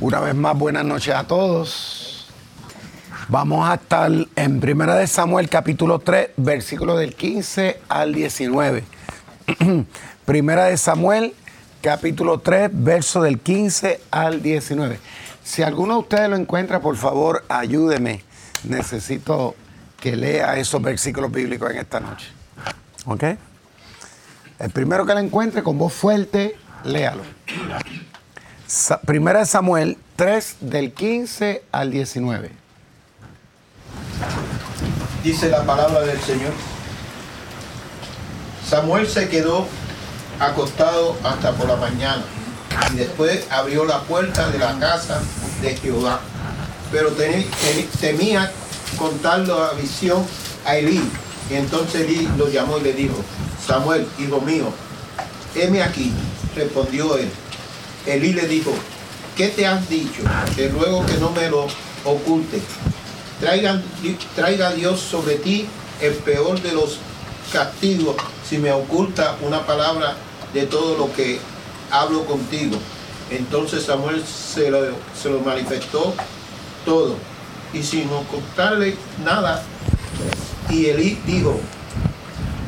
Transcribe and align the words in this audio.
Una 0.00 0.20
vez 0.20 0.32
más, 0.36 0.56
buenas 0.56 0.84
noches 0.84 1.12
a 1.12 1.24
todos. 1.24 2.28
Vamos 3.26 3.68
a 3.68 3.74
estar 3.74 4.08
en 4.36 4.60
Primera 4.60 4.94
de 4.94 5.08
Samuel 5.08 5.48
capítulo 5.48 5.98
3, 5.98 6.30
versículo 6.36 6.96
del 6.96 7.16
15 7.16 7.80
al 7.88 8.14
19. 8.14 8.84
Primera 10.24 10.66
de 10.66 10.76
Samuel 10.76 11.34
capítulo 11.82 12.38
3, 12.38 12.70
verso 12.72 13.22
del 13.22 13.40
15 13.40 14.00
al 14.12 14.40
19. 14.40 15.00
Si 15.42 15.64
alguno 15.64 15.94
de 15.94 16.00
ustedes 16.00 16.30
lo 16.30 16.36
encuentra, 16.36 16.78
por 16.78 16.96
favor, 16.96 17.44
ayúdeme. 17.48 18.22
Necesito 18.62 19.56
que 19.98 20.14
lea 20.14 20.58
esos 20.58 20.80
versículos 20.80 21.32
bíblicos 21.32 21.72
en 21.72 21.78
esta 21.78 21.98
noche. 21.98 22.28
¿Ok? 23.04 23.24
El 24.60 24.70
primero 24.70 25.04
que 25.04 25.14
lo 25.14 25.20
encuentre 25.20 25.64
con 25.64 25.76
voz 25.76 25.92
fuerte, 25.92 26.56
léalo. 26.84 27.24
Primera 29.06 29.38
de 29.38 29.46
Samuel 29.46 29.96
3 30.16 30.56
del 30.60 30.92
15 30.92 31.62
al 31.72 31.90
19. 31.90 32.50
Dice 35.24 35.48
la 35.48 35.64
palabra 35.64 36.02
del 36.02 36.20
Señor. 36.20 36.52
Samuel 38.68 39.08
se 39.08 39.30
quedó 39.30 39.66
acostado 40.38 41.16
hasta 41.24 41.52
por 41.52 41.66
la 41.66 41.76
mañana 41.76 42.22
y 42.92 42.96
después 42.96 43.46
abrió 43.50 43.86
la 43.86 44.02
puerta 44.02 44.50
de 44.50 44.58
la 44.58 44.78
casa 44.78 45.22
de 45.62 45.74
Jehová. 45.74 46.20
Pero 46.92 47.12
temía 48.02 48.52
contar 48.98 49.48
la 49.48 49.72
visión 49.80 50.22
a 50.66 50.76
Elí. 50.76 51.10
Y 51.48 51.54
entonces 51.54 52.02
Elí 52.02 52.28
lo 52.36 52.50
llamó 52.50 52.76
y 52.76 52.82
le 52.82 52.92
dijo, 52.92 53.16
Samuel, 53.66 54.06
hijo 54.18 54.42
mío, 54.42 54.70
heme 55.54 55.82
aquí, 55.82 56.12
respondió 56.54 57.16
él. 57.16 57.30
Elí 58.06 58.32
le 58.32 58.46
dijo, 58.46 58.72
¿qué 59.36 59.48
te 59.48 59.66
has 59.66 59.88
dicho? 59.88 60.22
Te 60.56 60.68
ruego 60.68 61.04
que 61.06 61.14
no 61.14 61.30
me 61.30 61.48
lo 61.50 61.66
oculte. 62.04 62.60
Traiga, 63.40 63.82
traiga 64.34 64.72
Dios 64.72 65.00
sobre 65.00 65.36
ti 65.36 65.66
el 66.00 66.14
peor 66.14 66.60
de 66.60 66.72
los 66.72 66.98
castigos 67.52 68.16
si 68.48 68.58
me 68.58 68.72
oculta 68.72 69.36
una 69.42 69.64
palabra 69.66 70.16
de 70.52 70.66
todo 70.66 70.96
lo 70.96 71.12
que 71.12 71.38
hablo 71.90 72.24
contigo. 72.24 72.76
Entonces 73.30 73.84
Samuel 73.84 74.24
se 74.24 74.70
lo, 74.70 74.80
se 75.20 75.28
lo 75.28 75.40
manifestó 75.40 76.14
todo 76.84 77.16
y 77.72 77.82
sin 77.82 78.10
ocultarle 78.10 78.96
nada. 79.24 79.62
Y 80.70 80.86
Elí 80.86 81.20
dijo, 81.26 81.58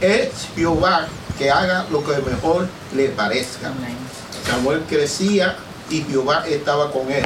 es 0.00 0.30
Jehová 0.54 1.08
que 1.38 1.50
haga 1.50 1.86
lo 1.90 2.04
que 2.04 2.12
mejor 2.18 2.68
le 2.94 3.08
parezca. 3.08 3.72
Samuel 4.50 4.82
crecía 4.88 5.56
y 5.90 6.02
Jehová 6.02 6.44
estaba 6.48 6.90
con 6.90 7.10
él. 7.10 7.24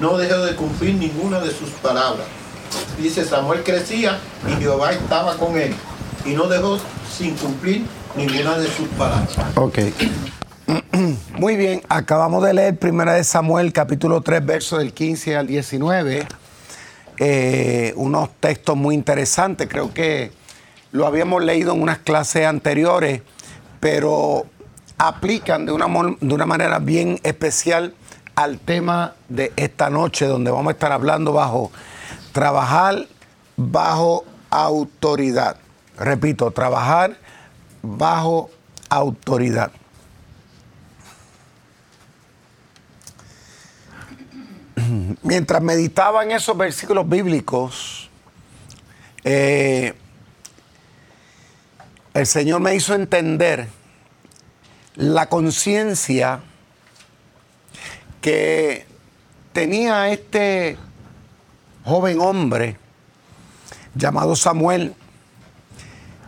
No 0.00 0.16
dejó 0.16 0.38
de 0.38 0.56
cumplir 0.56 0.94
ninguna 0.94 1.38
de 1.40 1.50
sus 1.50 1.68
palabras. 1.82 2.26
Dice, 2.98 3.24
Samuel 3.24 3.62
crecía 3.62 4.18
y 4.48 4.60
Jehová 4.62 4.92
estaba 4.92 5.36
con 5.36 5.58
él. 5.58 5.74
Y 6.24 6.30
no 6.30 6.48
dejó 6.48 6.78
sin 7.14 7.36
cumplir 7.36 7.84
ninguna 8.16 8.58
de 8.58 8.68
sus 8.68 8.88
palabras. 8.88 9.28
Ok. 9.56 9.78
Muy 11.38 11.56
bien, 11.56 11.82
acabamos 11.90 12.42
de 12.42 12.54
leer 12.54 12.78
Primera 12.78 13.12
de 13.12 13.24
Samuel, 13.24 13.72
capítulo 13.72 14.22
3, 14.22 14.44
versos 14.46 14.78
del 14.78 14.94
15 14.94 15.36
al 15.36 15.46
19. 15.46 16.26
Eh, 17.18 17.92
unos 17.96 18.30
textos 18.40 18.76
muy 18.76 18.94
interesantes, 18.94 19.68
creo 19.68 19.94
que 19.94 20.32
lo 20.90 21.06
habíamos 21.06 21.44
leído 21.44 21.72
en 21.72 21.82
unas 21.82 21.98
clases 21.98 22.46
anteriores, 22.46 23.22
pero 23.78 24.46
aplican 25.08 25.66
de 25.66 25.72
una, 25.72 25.86
de 26.20 26.34
una 26.34 26.46
manera 26.46 26.78
bien 26.78 27.18
especial 27.22 27.94
al 28.34 28.58
tema 28.58 29.14
de 29.28 29.52
esta 29.56 29.90
noche, 29.90 30.26
donde 30.26 30.50
vamos 30.50 30.68
a 30.68 30.72
estar 30.72 30.92
hablando 30.92 31.32
bajo 31.32 31.70
trabajar 32.32 33.06
bajo 33.56 34.24
autoridad. 34.50 35.56
Repito, 35.96 36.50
trabajar 36.50 37.16
bajo 37.82 38.50
autoridad. 38.88 39.70
Mientras 45.22 45.62
meditaba 45.62 46.24
en 46.24 46.32
esos 46.32 46.56
versículos 46.56 47.08
bíblicos, 47.08 48.10
eh, 49.22 49.94
el 52.12 52.26
Señor 52.26 52.60
me 52.60 52.74
hizo 52.74 52.94
entender 52.94 53.68
la 54.96 55.28
conciencia 55.28 56.40
que 58.20 58.86
tenía 59.52 60.10
este 60.10 60.76
joven 61.84 62.20
hombre 62.20 62.78
llamado 63.94 64.36
Samuel, 64.36 64.94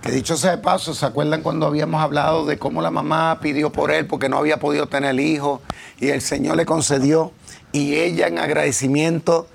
que 0.03 0.13
dicho 0.13 0.37
sea 0.37 0.53
de 0.53 0.59
paso, 0.59 0.95
¿se 0.95 1.07
acuerdan 1.07 1.43
cuando 1.43 1.67
habíamos 1.67 2.03
hablado 2.03 2.45
de 2.45 2.59
cómo 2.59 2.83
la 2.83 2.91
mamá 2.91 3.39
pidió 3.41 3.71
por 3.73 3.91
él 3.91 4.07
porque 4.07 4.29
no 4.29 4.39
había 4.39 4.59
podido 4.59 4.89
tener 4.89 5.19
hijo 5.19 5.63
y 5.99 6.09
el 6.09 6.21
Señor 6.21 6.57
le 6.57 6.67
concedió 6.67 7.33
y 7.73 7.95
ella 7.95 8.27
en 8.27 8.39
agradecimiento 8.39 9.49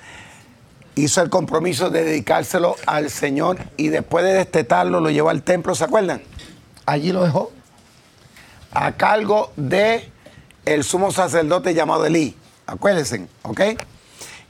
hizo 0.95 1.21
el 1.21 1.29
compromiso 1.29 1.89
de 1.89 2.03
dedicárselo 2.03 2.75
al 2.85 3.09
Señor 3.09 3.57
y 3.77 3.89
después 3.89 4.25
de 4.25 4.33
destetarlo 4.33 4.99
lo 4.99 5.09
llevó 5.09 5.29
al 5.29 5.43
templo, 5.43 5.75
¿se 5.75 5.83
acuerdan? 5.83 6.21
Allí 6.85 7.11
lo 7.11 7.23
dejó 7.23 7.51
a 8.71 8.93
cargo 8.93 9.51
de 9.55 10.09
el 10.65 10.83
sumo 10.83 11.11
sacerdote 11.11 11.73
llamado 11.73 12.05
Elí. 12.05 12.35
Acuérdense, 12.65 13.27
¿ok? 13.43 13.61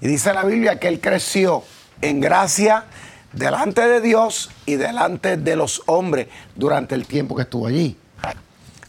Y 0.01 0.07
dice 0.07 0.33
la 0.33 0.43
Biblia 0.43 0.79
que 0.79 0.87
él 0.87 0.99
creció 0.99 1.63
en 2.01 2.19
gracia 2.19 2.85
delante 3.33 3.87
de 3.87 4.01
Dios 4.01 4.51
y 4.65 4.75
delante 4.75 5.37
de 5.37 5.55
los 5.55 5.83
hombres 5.85 6.27
durante 6.55 6.95
el 6.95 7.05
tiempo 7.07 7.35
que 7.35 7.43
estuvo 7.43 7.67
allí. 7.67 7.97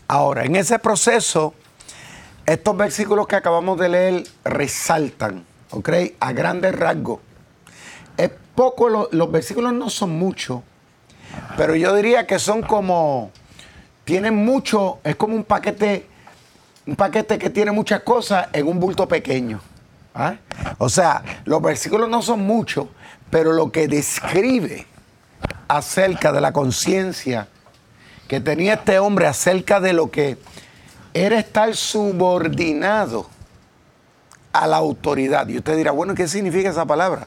Ahora, 0.08 0.44
en 0.44 0.56
ese 0.56 0.78
proceso, 0.78 1.54
estos 2.44 2.76
versículos 2.76 3.26
que 3.26 3.36
acabamos 3.36 3.78
de 3.78 3.88
leer 3.88 4.24
resaltan, 4.44 5.44
¿ok? 5.70 5.88
A 6.20 6.32
grandes 6.32 6.74
rasgos. 6.74 7.20
Es 8.16 8.30
poco, 8.54 9.08
los 9.10 9.32
versículos 9.32 9.72
no 9.72 9.88
son 9.88 10.18
muchos, 10.18 10.60
pero 11.56 11.74
yo 11.76 11.94
diría 11.94 12.26
que 12.26 12.38
son 12.38 12.62
como 12.62 13.30
tienen 14.04 14.34
mucho, 14.34 14.98
es 15.04 15.16
como 15.16 15.34
un 15.34 15.44
paquete, 15.44 16.06
un 16.86 16.96
paquete 16.96 17.38
que 17.38 17.50
tiene 17.50 17.70
muchas 17.70 18.00
cosas 18.00 18.48
en 18.52 18.66
un 18.66 18.80
bulto 18.80 19.06
pequeño. 19.06 19.60
¿ah? 20.14 20.36
O 20.78 20.88
sea, 20.88 21.22
los 21.44 21.62
versículos 21.62 22.08
no 22.08 22.22
son 22.22 22.40
muchos, 22.40 22.86
pero 23.30 23.52
lo 23.52 23.70
que 23.70 23.88
describe 23.88 24.86
acerca 25.68 26.32
de 26.32 26.40
la 26.40 26.52
conciencia 26.52 27.48
que 28.28 28.40
tenía 28.40 28.74
este 28.74 28.98
hombre 28.98 29.26
acerca 29.26 29.80
de 29.80 29.92
lo 29.92 30.10
que 30.10 30.38
era 31.14 31.38
estar 31.38 31.74
subordinado 31.76 33.26
a 34.52 34.66
la 34.66 34.76
autoridad. 34.76 35.46
Y 35.48 35.58
usted 35.58 35.76
dirá, 35.76 35.92
bueno, 35.92 36.14
¿qué 36.14 36.26
significa 36.28 36.70
esa 36.70 36.86
palabra? 36.86 37.26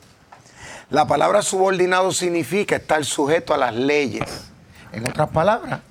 La 0.90 1.08
palabra 1.08 1.42
subordinado 1.42 2.12
significa 2.12 2.76
estar 2.76 3.04
sujeto 3.06 3.54
a 3.54 3.58
las 3.58 3.76
leyes. 3.76 4.50
En 4.92 5.08
otras 5.08 5.30
palabras, 5.30 5.82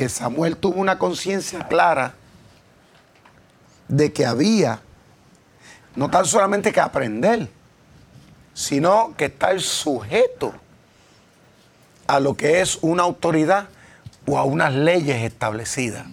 que 0.00 0.08
Samuel 0.08 0.56
tuvo 0.56 0.80
una 0.80 0.98
conciencia 0.98 1.68
clara 1.68 2.14
de 3.86 4.10
que 4.14 4.24
había 4.24 4.80
no 5.94 6.08
tan 6.08 6.24
solamente 6.24 6.72
que 6.72 6.80
aprender, 6.80 7.50
sino 8.54 9.12
que 9.18 9.26
estar 9.26 9.60
sujeto 9.60 10.54
a 12.06 12.18
lo 12.18 12.34
que 12.34 12.62
es 12.62 12.78
una 12.80 13.02
autoridad 13.02 13.68
o 14.26 14.38
a 14.38 14.44
unas 14.44 14.72
leyes 14.72 15.22
establecidas. 15.22 16.06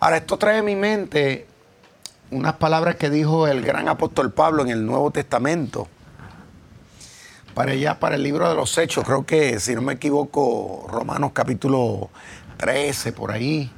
Ahora, 0.00 0.16
esto 0.16 0.38
trae 0.38 0.60
a 0.60 0.62
mi 0.62 0.76
mente 0.76 1.46
unas 2.30 2.54
palabras 2.54 2.96
que 2.96 3.10
dijo 3.10 3.46
el 3.48 3.60
gran 3.60 3.86
apóstol 3.86 4.32
Pablo 4.32 4.62
en 4.62 4.70
el 4.70 4.86
Nuevo 4.86 5.10
Testamento 5.10 5.88
para 7.54 7.72
allá, 7.72 7.98
para 8.00 8.16
el 8.16 8.22
libro 8.22 8.48
de 8.48 8.56
los 8.56 8.76
Hechos, 8.76 9.04
creo 9.04 9.24
que, 9.24 9.60
si 9.60 9.74
no 9.74 9.82
me 9.82 9.94
equivoco, 9.94 10.86
Romanos 10.90 11.30
capítulo 11.32 12.10
13, 12.56 13.12
por 13.12 13.30
ahí, 13.30 13.70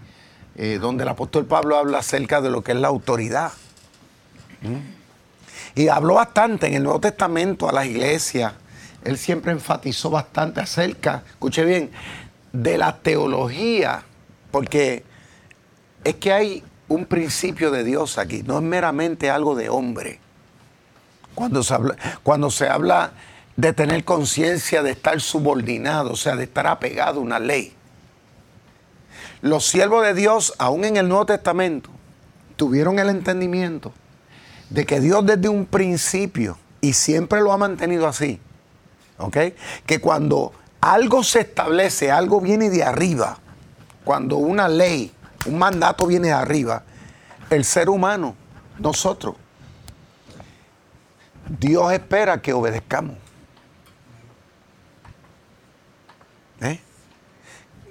eh, 0.57 0.79
donde 0.81 1.03
el 1.03 1.09
apóstol 1.11 1.45
Pablo 1.45 1.77
habla 1.77 1.99
acerca 1.99 2.41
de 2.41 2.51
lo 2.51 2.65
que 2.65 2.73
es 2.73 2.79
la 2.79 2.89
autoridad. 2.89 3.53
¿Mm? 4.63 5.79
Y 5.79 5.89
habló 5.89 6.15
bastante 6.15 6.69
en 6.69 6.75
el 6.75 6.83
Nuevo 6.83 7.01
Testamento 7.01 7.69
a 7.69 7.73
las 7.73 7.85
iglesias. 7.85 8.55
Él 9.05 9.19
siempre 9.19 9.53
enfatizó 9.53 10.09
bastante 10.09 10.61
acerca, 10.61 11.23
escuche 11.29 11.63
bien, 11.65 11.91
de 12.53 12.79
la 12.79 12.97
teología, 12.97 14.03
porque 14.51 15.05
es 16.03 16.15
que 16.15 16.33
hay 16.33 16.65
un 16.89 17.05
principio 17.05 17.71
de 17.71 17.85
Dios 17.85 18.17
aquí, 18.17 18.43
no 18.43 18.57
es 18.57 18.63
meramente 18.63 19.29
algo 19.29 19.55
de 19.55 19.69
hombre. 19.69 20.19
Cuando 21.35 21.63
se 21.63 21.75
habla, 21.75 21.97
cuando 22.23 22.51
se 22.51 22.67
habla 22.67 23.13
de 23.57 23.73
tener 23.73 24.05
conciencia 24.05 24.83
de 24.83 24.91
estar 24.91 25.21
subordinado, 25.21 26.13
o 26.13 26.17
sea, 26.17 26.37
de 26.37 26.45
estar 26.45 26.67
apegado 26.67 27.21
a 27.21 27.23
una 27.23 27.39
ley. 27.39 27.75
Los 29.41 29.67
siervos 29.67 30.05
de 30.05 30.15
Dios, 30.15 30.55
aún 30.59 30.85
en 30.85 30.97
el 30.97 31.09
Nuevo 31.09 31.27
Testamento, 31.27 31.91
tuvieron 32.57 32.99
el 32.99 33.09
entendimiento 33.09 33.93
de 34.71 34.85
que 34.85 35.01
Dios 35.01 35.25
desde 35.25 35.49
un 35.49 35.67
principio, 35.67 36.59
y 36.81 36.93
siempre 36.93 37.41
lo 37.41 37.53
ha 37.53 37.57
mantenido 37.57 38.07
así, 38.07 38.41
¿ok? 39.19 39.37
Que 39.87 40.01
cuando 40.01 40.53
algo 40.81 41.23
se 41.23 41.41
establece, 41.41 42.11
algo 42.11 42.41
viene 42.41 42.69
de 42.71 42.83
arriba, 42.83 43.39
cuando 44.05 44.37
una 44.37 44.69
ley, 44.69 45.13
un 45.47 45.59
mandato 45.59 46.07
viene 46.07 46.29
de 46.29 46.35
arriba, 46.35 46.83
el 47.51 47.65
ser 47.65 47.89
humano, 47.89 48.35
nosotros, 48.79 49.37
Dios 51.59 51.93
espera 51.93 52.43
que 52.43 52.53
obedezcamos. 52.53 53.26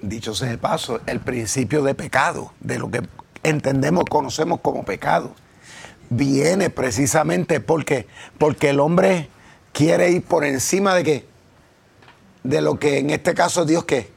Dicho 0.06 0.36
sea 0.36 0.50
de 0.50 0.58
paso, 0.58 1.00
el 1.06 1.18
principio 1.18 1.82
de 1.82 1.96
pecado, 1.96 2.52
de 2.60 2.78
lo 2.78 2.88
que 2.92 3.02
entendemos, 3.42 4.04
conocemos 4.08 4.60
como 4.60 4.84
pecado, 4.84 5.34
viene 6.10 6.70
precisamente 6.70 7.58
porque, 7.58 8.06
porque 8.38 8.70
el 8.70 8.78
hombre 8.78 9.28
quiere 9.72 10.10
ir 10.12 10.22
por 10.22 10.44
encima 10.44 10.94
de 10.94 11.02
qué? 11.02 11.26
De 12.44 12.60
lo 12.60 12.78
que 12.78 12.98
en 12.98 13.10
este 13.10 13.34
caso 13.34 13.64
Dios 13.64 13.84
qué? 13.84 14.12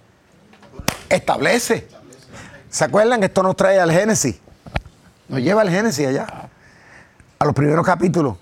Establece. 1.09 1.87
¿Se 2.69 2.83
acuerdan? 2.83 3.23
Esto 3.23 3.41
nos 3.41 3.55
trae 3.55 3.79
al 3.79 3.91
Génesis. 3.91 4.39
Nos 5.27 5.41
lleva 5.41 5.61
al 5.61 5.71
Génesis 5.71 6.05
allá. 6.05 6.49
A 7.39 7.45
los 7.45 7.55
primeros 7.55 7.83
capítulos. 7.83 8.37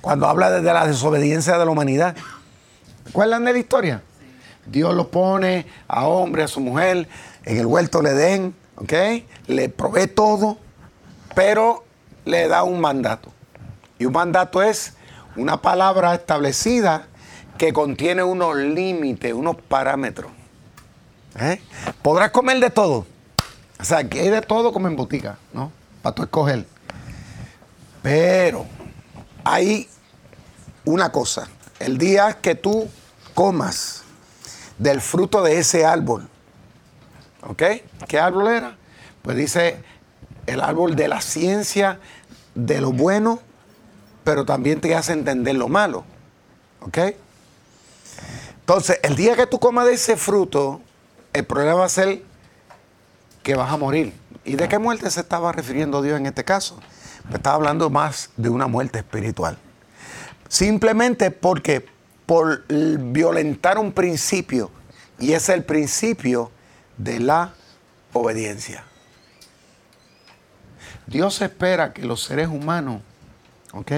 Cuando 0.00 0.28
habla 0.28 0.52
de 0.52 0.62
la 0.62 0.86
desobediencia 0.86 1.58
de 1.58 1.64
la 1.64 1.70
humanidad. 1.72 2.14
¿Recuerdan 3.06 3.44
de 3.44 3.52
la 3.52 3.58
historia? 3.58 4.02
Dios 4.66 4.94
lo 4.94 5.10
pone 5.10 5.66
a 5.88 6.06
hombre, 6.06 6.42
a 6.42 6.48
su 6.48 6.60
mujer, 6.60 7.08
en 7.44 7.58
el 7.58 7.66
huerto 7.66 8.02
le 8.02 8.14
den, 8.14 8.54
¿ok? 8.76 8.92
Le 9.46 9.68
provee 9.68 10.06
todo, 10.06 10.58
pero 11.34 11.84
le 12.24 12.48
da 12.48 12.62
un 12.62 12.80
mandato. 12.80 13.32
Y 13.98 14.06
un 14.06 14.12
mandato 14.12 14.62
es 14.62 14.94
una 15.36 15.60
palabra 15.60 16.14
establecida 16.14 17.06
que 17.58 17.72
contiene 17.72 18.22
unos 18.22 18.56
límites, 18.56 19.32
unos 19.32 19.56
parámetros. 19.56 20.30
¿Eh? 21.38 21.60
Podrás 22.02 22.30
comer 22.30 22.60
de 22.60 22.70
todo. 22.70 23.06
O 23.78 23.84
sea, 23.84 24.08
que 24.08 24.20
hay 24.20 24.30
de 24.30 24.40
todo 24.40 24.72
como 24.72 24.88
en 24.88 24.96
botica, 24.96 25.38
¿no? 25.52 25.72
Para 26.02 26.14
tú 26.14 26.22
escoger. 26.22 26.66
Pero 28.02 28.66
hay 29.44 29.88
una 30.84 31.10
cosa. 31.10 31.48
El 31.78 31.98
día 31.98 32.38
que 32.40 32.54
tú 32.54 32.88
comas 33.34 34.03
del 34.78 35.00
fruto 35.00 35.42
de 35.42 35.58
ese 35.58 35.84
árbol, 35.84 36.28
¿ok? 37.42 37.62
¿Qué 38.08 38.18
árbol 38.18 38.48
era? 38.48 38.76
Pues 39.22 39.36
dice 39.36 39.82
el 40.46 40.60
árbol 40.60 40.96
de 40.96 41.08
la 41.08 41.20
ciencia, 41.20 41.98
de 42.54 42.80
lo 42.80 42.92
bueno, 42.92 43.40
pero 44.24 44.44
también 44.44 44.80
te 44.80 44.94
hace 44.94 45.12
entender 45.12 45.54
lo 45.54 45.68
malo. 45.68 46.04
¿Ok? 46.80 46.98
Entonces, 48.60 48.98
el 49.02 49.16
día 49.16 49.36
que 49.36 49.46
tú 49.46 49.58
comas 49.58 49.86
de 49.86 49.94
ese 49.94 50.16
fruto, 50.16 50.80
el 51.32 51.44
problema 51.44 51.74
va 51.74 51.84
a 51.84 51.90
ser 51.90 52.22
que 53.42 53.54
vas 53.54 53.70
a 53.70 53.76
morir. 53.76 54.14
¿Y 54.44 54.56
de 54.56 54.68
qué 54.68 54.78
muerte 54.78 55.10
se 55.10 55.20
estaba 55.20 55.52
refiriendo 55.52 56.02
Dios 56.02 56.18
en 56.18 56.26
este 56.26 56.44
caso? 56.44 56.76
Pues 57.24 57.36
estaba 57.36 57.56
hablando 57.56 57.90
más 57.90 58.30
de 58.36 58.48
una 58.48 58.66
muerte 58.66 58.98
espiritual. 58.98 59.58
Simplemente 60.48 61.30
porque 61.30 61.86
por 62.26 62.66
violentar 62.66 63.78
un 63.78 63.92
principio, 63.92 64.70
y 65.18 65.32
es 65.32 65.48
el 65.48 65.64
principio 65.64 66.50
de 66.96 67.20
la 67.20 67.54
obediencia. 68.12 68.84
Dios 71.06 71.40
espera 71.42 71.92
que 71.92 72.02
los 72.02 72.22
seres 72.22 72.48
humanos, 72.48 73.02
¿ok? 73.72 73.92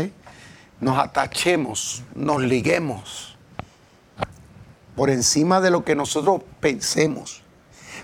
Nos 0.80 0.98
atachemos, 0.98 2.02
nos 2.14 2.42
liguemos 2.42 3.36
por 4.96 5.10
encima 5.10 5.60
de 5.60 5.70
lo 5.70 5.84
que 5.84 5.94
nosotros 5.94 6.42
pensemos, 6.58 7.42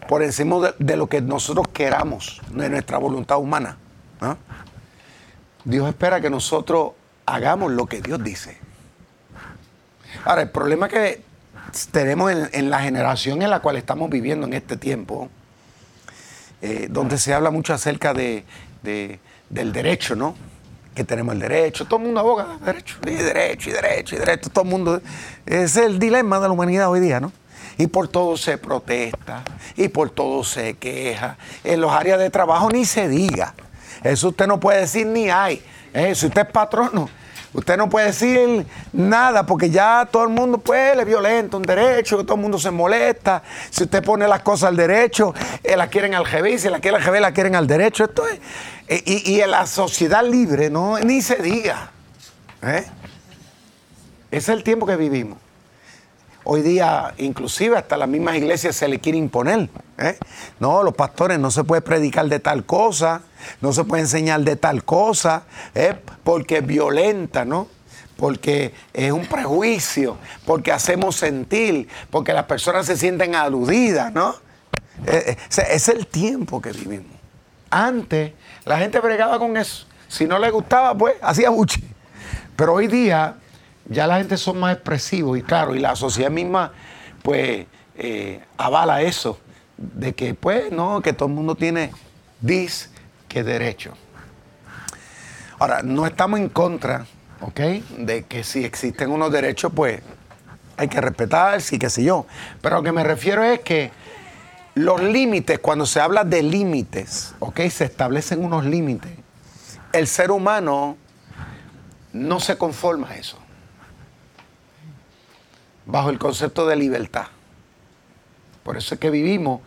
por 0.09 0.23
encima 0.23 0.75
de, 0.79 0.97
lo 0.97 1.09
que 1.09 1.21
nosotros 1.21 1.67
queramos, 1.69 2.41
de 2.51 2.69
nuestra 2.69 2.99
voluntad 2.99 3.39
humana. 3.39 3.79
Dios 5.65 5.89
espera 5.89 6.21
que 6.21 6.31
nosotros 6.31 6.93
hagamos 7.27 7.73
lo 7.73 7.87
que 7.87 8.01
Dios 8.01 8.23
dice. 8.23 8.59
Ahora, 10.25 10.43
el 10.43 10.51
problema 10.51 10.89
que 10.89 11.23
tenemos 11.91 12.33
en, 12.53 12.71
la 12.71 12.81
generación 12.81 13.43
en 13.43 13.51
la 13.51 13.61
cual 13.61 13.77
estamos 13.77 14.11
viviendo 14.11 14.47
en 14.47 14.53
este 14.53 14.77
tiempo, 14.77 15.29
eh, 16.61 16.87
donde 16.91 17.19
se 17.19 17.35
habla 17.35 17.51
mucho 17.51 17.75
acerca 17.75 18.15
de 18.15 18.45
del 19.53 19.73
derecho, 19.73 20.17
¿no? 20.17 20.35
Que 20.95 21.05
tenemos 21.05 21.35
el 21.35 21.41
derecho, 21.41 21.85
todo 21.85 21.99
el 21.99 22.07
mundo 22.07 22.21
aboga 22.21 22.59
derecho, 22.65 22.97
y 23.07 23.11
derecho, 23.11 23.71
y 23.71 23.73
derecho, 23.73 24.17
y 24.17 24.19
derecho, 24.19 24.51
todo 24.51 24.65
el 24.65 24.71
mundo. 24.71 25.01
Es 25.47 25.77
el 25.77 25.99
dilema 25.99 26.41
de 26.41 26.49
la 26.49 26.53
humanidad 26.53 26.91
hoy 26.91 27.01
día, 27.01 27.21
¿no? 27.21 27.33
Y 27.79 27.87
por 27.87 28.09
todo 28.09 28.37
se 28.37 28.59
protesta, 28.59 29.43
y 29.77 29.89
por 29.89 30.11
todo 30.11 30.43
se 30.43 30.75
queja. 30.75 31.37
En 31.65 31.81
los 31.81 31.93
áreas 31.93 32.19
de 32.19 32.31
trabajo 32.31 32.71
ni 32.71 32.85
se 32.85 33.09
diga. 33.09 33.55
Eso 34.03 34.31
usted 34.31 34.47
no 34.47 34.59
puede 34.59 34.81
decir 34.81 35.07
ni 35.07 35.31
hay. 35.31 35.63
Eh, 35.93 36.15
si 36.15 36.27
usted 36.27 36.43
es 36.43 36.53
patrono, 36.53 37.09
Usted 37.55 37.77
no 37.77 37.91
puede 37.91 38.07
decir 38.07 38.67
nada 38.93 39.45
porque 39.45 39.69
ya 39.69 40.09
todo 40.11 40.23
el 40.23 40.31
mundo 40.31 40.59
pues 40.59 40.97
es 40.97 41.05
violento, 41.05 41.59
un 41.59 41.63
derecho, 41.63 42.25
todo 42.25 42.37
el 42.37 42.41
mundo 42.41 42.59
se 42.59 42.71
molesta. 42.71 43.43
Si 43.69 43.85
usted 43.85 44.03
pone 44.03 44.27
las 44.27 44.41
cosas 44.41 44.71
al 44.71 44.77
derecho, 44.77 45.35
eh, 45.63 45.77
la 45.77 45.89
quieren 45.89 46.15
al 46.15 46.25
GB, 46.25 46.59
si 46.59 46.71
la 46.71 46.81
quieren 46.81 47.03
al 47.03 47.07
GB, 47.07 47.21
la 47.21 47.33
quieren 47.33 47.55
al 47.55 47.67
derecho. 47.67 48.05
Esto 48.05 48.27
es, 48.27 48.41
eh, 48.89 49.03
y, 49.05 49.41
en 49.41 49.51
la 49.51 49.67
sociedad 49.67 50.25
libre, 50.25 50.71
no, 50.71 50.99
ni 51.01 51.21
se 51.21 51.37
diga. 51.37 51.91
¿eh? 52.63 52.85
Ese 54.31 54.53
es 54.53 54.57
el 54.57 54.65
tiempo 54.65 54.87
que 54.87 54.97
vivimos. 54.97 55.37
Hoy 56.45 56.63
día, 56.63 57.15
inclusive 57.19 57.77
hasta 57.77 57.97
las 57.97 58.09
mismas 58.09 58.35
iglesias 58.37 58.75
se 58.75 58.89
le 58.89 58.99
quiere 58.99 59.17
imponer. 59.19 59.69
¿eh? 59.99 60.19
No, 60.59 60.83
los 60.83 60.95
pastores 60.95 61.39
no 61.39 61.53
se 61.53 61.63
puede 61.63 61.83
predicar 61.83 62.27
de 62.27 62.41
tal 62.41 62.65
cosa, 62.65 63.23
no 63.61 63.73
se 63.73 63.85
puede 63.85 64.03
enseñar 64.03 64.41
de 64.41 64.57
tal 64.57 64.83
cosa, 64.83 65.45
¿eh? 65.75 65.95
porque 66.25 66.59
es 66.59 66.67
violenta, 66.67 67.45
¿no? 67.45 67.69
Porque 68.17 68.75
es 68.93 69.13
un 69.13 69.27
prejuicio, 69.27 70.17
porque 70.45 70.73
hacemos 70.73 71.17
sentir, 71.17 71.89
porque 72.11 72.33
las 72.33 72.45
personas 72.45 72.87
se 72.87 72.97
sienten 72.97 73.37
aludidas, 73.37 74.13
¿no? 74.13 74.35
Eh, 75.07 75.37
es 75.49 75.89
el 75.89 76.07
tiempo 76.07 76.61
que 76.61 76.73
vivimos. 76.73 77.17
Antes 77.71 78.33
la 78.65 78.79
gente 78.79 78.99
bregaba 78.99 79.39
con 79.39 79.57
eso. 79.57 79.87
Si 80.09 80.27
no 80.27 80.39
le 80.39 80.51
gustaba, 80.51 80.95
pues 80.95 81.15
hacía 81.23 81.51
buche. 81.51 81.83
Pero 82.55 82.75
hoy 82.75 82.87
día 82.87 83.37
ya 83.93 84.07
la 84.07 84.19
gente 84.19 84.37
son 84.37 84.59
más 84.59 84.75
expresivos 84.75 85.39
y 85.39 85.43
claro, 85.43 85.75
y 85.75 85.79
la 85.79 85.95
sociedad 85.97 86.31
misma 86.31 86.73
pues 87.23 87.67
eh, 87.97 88.41
avala 88.57 89.03
eso, 89.03 89.39
de 89.77 90.15
que 90.15 90.35
pues 90.35 90.73
no, 90.73 91.01
que 91.01 91.13
todo 91.13 91.29
el 91.29 91.35
mundo 91.35 91.55
tiene 91.55 91.93
dis 92.41 92.91
que 93.29 93.45
derecho. 93.45 93.93
Ahora, 95.59 95.83
no 95.83 96.07
estamos 96.07 96.41
en 96.41 96.49
contra, 96.49 97.07
¿ok? 97.41 97.61
De 97.99 98.25
que 98.25 98.43
si 98.43 98.65
existen 98.65 99.11
unos 99.11 99.31
derechos, 99.31 99.73
pues 99.75 100.03
hay 100.77 100.89
que 100.89 101.01
respetar, 101.01 101.61
sí, 101.61 101.79
qué 101.79 101.89
sé 101.89 102.03
yo. 102.03 102.27
Pero 102.61 102.77
lo 102.77 102.83
que 102.83 102.91
me 102.91 103.05
refiero 103.05 103.45
es 103.45 103.61
que 103.61 103.93
los 104.75 105.01
límites, 105.01 105.61
cuando 105.61 105.87
se 105.87 106.01
habla 106.01 106.25
de 106.25 106.43
límites, 106.43 107.35
¿ok? 107.39 107.61
Se 107.71 107.85
establecen 107.85 108.45
unos 108.45 108.65
límites. 108.65 109.13
El 109.93 110.09
ser 110.09 110.31
humano 110.33 110.97
no 112.13 112.41
se 112.41 112.59
conforma 112.59 113.11
a 113.11 113.17
eso 113.17 113.42
bajo 115.93 116.09
el 116.09 116.19
concepto 116.19 116.67
de 116.67 116.75
libertad. 116.75 117.27
Por 118.65 118.79
eso 118.79 118.95
es 118.95 119.01
que 119.01 119.11
vivimos 119.11 119.61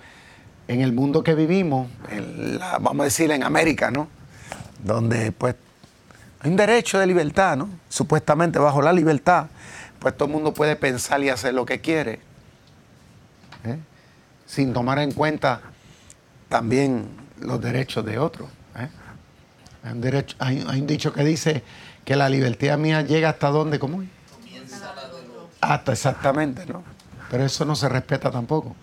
en 0.67 0.81
el 0.81 0.91
mundo 0.91 1.23
que 1.23 1.35
vivimos, 1.35 1.87
vamos 2.81 3.01
a 3.01 3.03
decir 3.03 3.29
en 3.31 3.43
América, 3.43 3.91
¿no? 3.91 4.07
Donde 4.83 5.31
pues 5.31 5.55
hay 6.39 6.49
un 6.49 6.57
derecho 6.57 6.97
de 6.97 7.05
libertad, 7.05 7.55
¿no? 7.55 7.69
Supuestamente 7.89 8.57
bajo 8.57 8.81
la 8.81 8.91
libertad, 8.91 9.45
pues 9.99 10.17
todo 10.17 10.25
el 10.25 10.33
mundo 10.33 10.51
puede 10.51 10.75
pensar 10.75 11.21
y 11.21 11.29
hacer 11.29 11.53
lo 11.53 11.63
que 11.63 11.79
quiere, 11.79 12.13
¿eh? 13.63 13.77
sin 14.47 14.73
tomar 14.73 14.97
en 14.97 15.11
cuenta 15.11 15.61
también 16.49 17.07
los 17.39 17.61
derechos 17.61 18.03
de 18.03 18.17
otros. 18.17 18.49
¿eh? 18.79 18.89
Hay, 19.83 19.91
un 19.91 20.01
derecho, 20.01 20.35
hay, 20.39 20.61
un 20.61 20.87
dicho 20.87 21.13
que 21.13 21.23
dice 21.23 21.61
que 22.03 22.15
la 22.15 22.29
libertad 22.29 22.79
mía 22.79 23.03
llega 23.03 23.29
hasta 23.29 23.49
donde, 23.49 23.77
¿cómo 23.77 24.01
es? 24.01 24.07
Hasta 25.73 25.93
exactamente, 25.93 26.65
¿no? 26.65 26.83
Pero 27.29 27.43
eso 27.45 27.65
no 27.65 27.75
se 27.75 27.89
respeta 27.89 28.31
tampoco. 28.31 28.75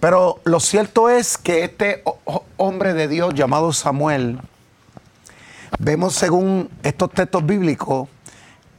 Pero 0.00 0.40
lo 0.44 0.60
cierto 0.60 1.08
es 1.08 1.36
que 1.36 1.64
este 1.64 2.04
hombre 2.56 2.94
de 2.94 3.08
Dios 3.08 3.34
llamado 3.34 3.72
Samuel, 3.72 4.38
vemos 5.78 6.14
según 6.14 6.70
estos 6.82 7.10
textos 7.10 7.44
bíblicos 7.44 8.08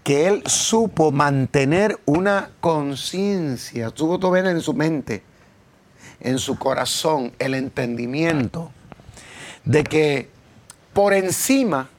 que 0.04 0.28
él 0.28 0.44
supo 0.46 1.12
mantener 1.12 2.00
una 2.06 2.52
conciencia, 2.62 3.92
supo 3.94 4.32
ver 4.32 4.46
en 4.46 4.62
su 4.62 4.74
mente, 4.74 5.24
en 6.22 6.40
su 6.40 6.58
corazón, 6.58 7.34
el 7.38 7.54
entendimiento 7.54 8.72
de 9.66 9.84
que 9.84 10.30
por 10.94 11.14
encima 11.14 11.90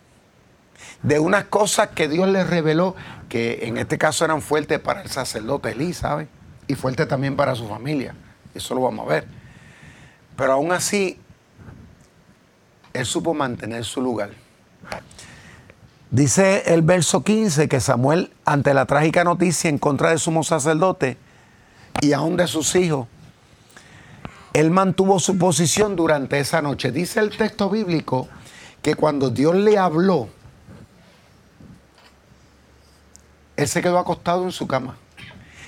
de 1.03 1.19
unas 1.19 1.45
cosas 1.45 1.89
que 1.91 2.09
Dios 2.09 2.29
le 2.29 2.45
reveló, 2.45 2.97
que 3.31 3.61
en 3.63 3.79
este 3.79 3.97
caso 3.97 4.25
eran 4.25 4.43
fuertes 4.43 4.81
para 4.81 5.03
el 5.03 5.09
sacerdote 5.09 5.71
Elí, 5.71 5.95
¿sabe? 5.95 6.29
Y 6.67 6.75
fuertes 6.75 7.07
también 7.09 7.37
para 7.37 7.55
su 7.55 7.67
familia. 7.67 8.15
Eso 8.55 8.75
lo 8.75 8.83
vamos 8.83 9.07
a 9.07 9.09
ver. 9.09 9.27
Pero 10.37 10.53
aún 10.53 10.73
así, 10.73 11.19
él 12.93 13.07
supo 13.07 13.33
mantener 13.33 13.85
su 13.85 14.03
lugar. 14.03 14.31
Dice 16.11 16.65
el 16.67 16.83
verso 16.83 17.23
15 17.23 17.69
que 17.69 17.79
Samuel, 17.79 18.33
ante 18.45 18.75
la 18.75 18.85
trágica 18.85 19.23
noticia 19.23 19.71
en 19.71 19.79
contra 19.79 20.11
del 20.11 20.19
sumo 20.19 20.43
sacerdote 20.43 21.17
y 22.01 22.13
aún 22.13 22.37
de 22.37 22.49
sus 22.49 22.75
hijos, 22.75 23.07
él 24.55 24.73
mantuvo 24.73 25.21
su 25.21 25.39
posición 25.39 25.95
durante 25.95 26.41
esa 26.41 26.63
noche. 26.63 26.91
Dice 26.91 27.21
el 27.21 27.31
texto 27.37 27.71
bíblico 27.71 28.29
que 28.83 28.97
cuando 28.97 29.31
Dios 29.31 29.55
le 29.55 29.79
habló, 29.79 30.29
él 33.63 33.69
se 33.69 33.83
quedó 33.83 33.99
acostado 33.99 34.45
en 34.45 34.53
su 34.53 34.67
cama. 34.67 34.97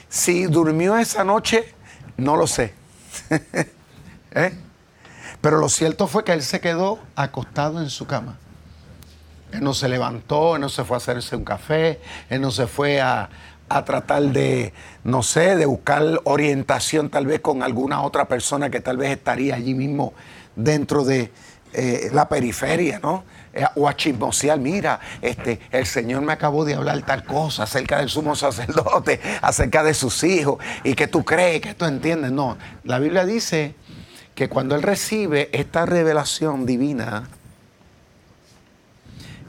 Si 0.08 0.46
durmió 0.46 0.96
esa 0.96 1.24
noche, 1.24 1.74
no 2.16 2.36
lo 2.36 2.46
sé. 2.46 2.74
¿Eh? 4.34 4.52
Pero 5.40 5.58
lo 5.58 5.68
cierto 5.68 6.06
fue 6.06 6.24
que 6.24 6.32
él 6.32 6.42
se 6.42 6.60
quedó 6.60 7.00
acostado 7.16 7.82
en 7.82 7.90
su 7.90 8.06
cama. 8.06 8.38
Él 9.52 9.62
no 9.62 9.74
se 9.74 9.88
levantó, 9.88 10.54
él 10.54 10.62
no 10.62 10.70
se 10.70 10.84
fue 10.84 10.96
a 10.96 10.98
hacerse 10.98 11.36
un 11.36 11.44
café, 11.44 12.00
él 12.30 12.40
no 12.40 12.50
se 12.50 12.66
fue 12.66 13.00
a, 13.00 13.28
tratar 13.84 14.22
de, 14.22 14.72
no 15.02 15.22
sé, 15.22 15.56
de 15.56 15.64
buscar 15.64 16.20
orientación 16.24 17.08
tal 17.08 17.26
vez 17.26 17.40
con 17.40 17.62
alguna 17.62 18.02
otra 18.02 18.26
persona 18.28 18.68
que 18.68 18.80
tal 18.80 18.98
vez 18.98 19.10
estaría 19.10 19.54
allí 19.54 19.72
mismo 19.72 20.12
dentro 20.56 21.04
de 21.04 21.32
eh, 21.72 22.10
la 22.12 22.28
periferia, 22.28 23.00
¿no? 23.02 23.24
Eh, 23.54 23.66
o 23.76 23.86
a 23.86 23.94
chismosear, 23.94 24.58
mira, 24.58 24.98
este, 25.20 25.60
el 25.70 25.84
Señor 25.84 26.22
me 26.22 26.32
acabó 26.32 26.64
de 26.64 26.74
hablar 26.74 27.02
tal 27.04 27.22
cosa 27.24 27.64
acerca 27.64 27.98
del 27.98 28.08
sumo 28.08 28.34
sacerdote, 28.34 29.20
acerca 29.42 29.82
de 29.82 29.92
sus 29.92 30.24
hijos, 30.24 30.58
y 30.84 30.94
que 30.94 31.06
tú 31.06 31.22
crees, 31.24 31.60
que 31.60 31.74
tú 31.74 31.84
entiendes. 31.84 32.32
No, 32.32 32.56
la 32.84 32.98
Biblia 32.98 33.26
dice 33.26 33.74
que 34.34 34.48
cuando 34.48 34.74
él 34.74 34.82
recibe 34.82 35.50
esta 35.52 35.84
revelación 35.84 36.64
divina, 36.64 37.28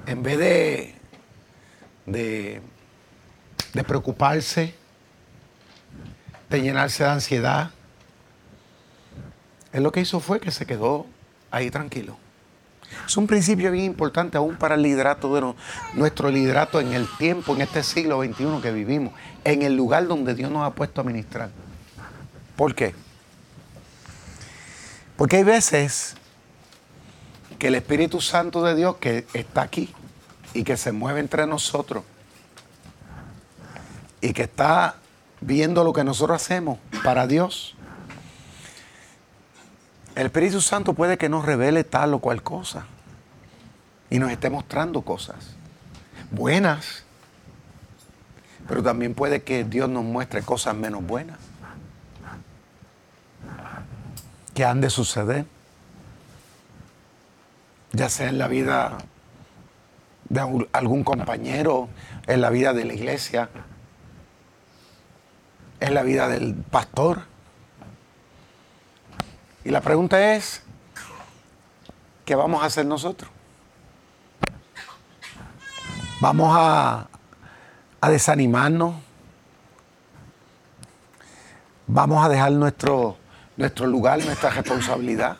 en 0.05 0.21
vez 0.21 0.37
de, 0.37 0.95
de, 2.05 2.61
preocuparse, 3.87 4.75
de 6.49 6.61
llenarse 6.61 7.03
de 7.03 7.09
ansiedad, 7.09 7.71
él 9.71 9.83
lo 9.83 9.91
que 9.91 10.01
hizo 10.01 10.19
fue 10.19 10.39
que 10.39 10.51
se 10.51 10.65
quedó 10.65 11.05
ahí 11.51 11.71
tranquilo. 11.71 12.17
Es 13.05 13.17
un 13.17 13.27
principio 13.27 13.71
bien 13.71 13.85
importante 13.85 14.37
aún 14.37 14.55
para 14.55 14.75
el 14.75 14.81
liderato 14.81 15.33
de 15.35 15.53
nuestro 15.93 16.29
liderato 16.29 16.79
en 16.79 16.93
el 16.93 17.07
tiempo, 17.17 17.55
en 17.55 17.61
este 17.61 17.83
siglo 17.83 18.23
XXI 18.23 18.61
que 18.61 18.71
vivimos, 18.71 19.13
en 19.43 19.61
el 19.61 19.75
lugar 19.75 20.07
donde 20.07 20.35
Dios 20.35 20.51
nos 20.51 20.65
ha 20.65 20.71
puesto 20.71 21.01
a 21.01 21.03
ministrar. 21.03 21.49
¿Por 22.55 22.75
qué? 22.75 22.93
Porque 25.17 25.37
hay 25.37 25.43
veces 25.43 26.15
que 27.59 27.67
el 27.67 27.75
Espíritu 27.75 28.19
Santo 28.21 28.63
de 28.63 28.75
Dios 28.75 28.97
que 28.97 29.25
está 29.33 29.61
aquí 29.61 29.93
y 30.53 30.63
que 30.63 30.77
se 30.77 30.91
mueve 30.91 31.19
entre 31.19 31.47
nosotros 31.47 32.03
y 34.21 34.33
que 34.33 34.43
está 34.43 34.95
viendo 35.41 35.83
lo 35.83 35.93
que 35.93 36.03
nosotros 36.03 36.41
hacemos 36.41 36.79
para 37.03 37.27
Dios, 37.27 37.72
el 40.15 40.27
Espíritu 40.27 40.61
Santo 40.61 40.93
puede 40.93 41.17
que 41.17 41.29
nos 41.29 41.45
revele 41.45 41.83
tal 41.83 42.13
o 42.13 42.19
cual 42.19 42.43
cosa 42.43 42.85
y 44.09 44.19
nos 44.19 44.31
esté 44.31 44.49
mostrando 44.49 45.01
cosas 45.01 45.55
buenas, 46.31 47.03
pero 48.67 48.83
también 48.83 49.13
puede 49.13 49.43
que 49.43 49.63
Dios 49.63 49.89
nos 49.89 50.03
muestre 50.03 50.41
cosas 50.41 50.75
menos 50.75 51.05
buenas 51.05 51.37
que 54.53 54.65
han 54.65 54.81
de 54.81 54.89
suceder, 54.89 55.45
ya 57.91 58.09
sea 58.09 58.29
en 58.29 58.37
la 58.37 58.47
vida 58.47 58.97
de 60.29 60.67
algún 60.71 61.03
compañero, 61.03 61.89
en 62.27 62.41
la 62.41 62.49
vida 62.49 62.73
de 62.73 62.85
la 62.85 62.93
iglesia, 62.93 63.49
en 65.79 65.93
la 65.93 66.03
vida 66.03 66.27
del 66.27 66.55
pastor. 66.55 67.32
Y 69.65 69.69
la 69.69 69.81
pregunta 69.81 70.35
es, 70.35 70.61
¿qué 72.25 72.35
vamos 72.35 72.63
a 72.63 72.65
hacer 72.65 72.85
nosotros? 72.85 73.29
¿Vamos 76.19 76.55
a, 76.57 77.07
a 78.01 78.09
desanimarnos? 78.09 78.95
¿Vamos 81.87 82.25
a 82.25 82.29
dejar 82.29 82.51
nuestro 82.53 83.17
nuestro 83.57 83.87
lugar, 83.87 84.23
nuestra 84.23 84.49
responsabilidad. 84.49 85.37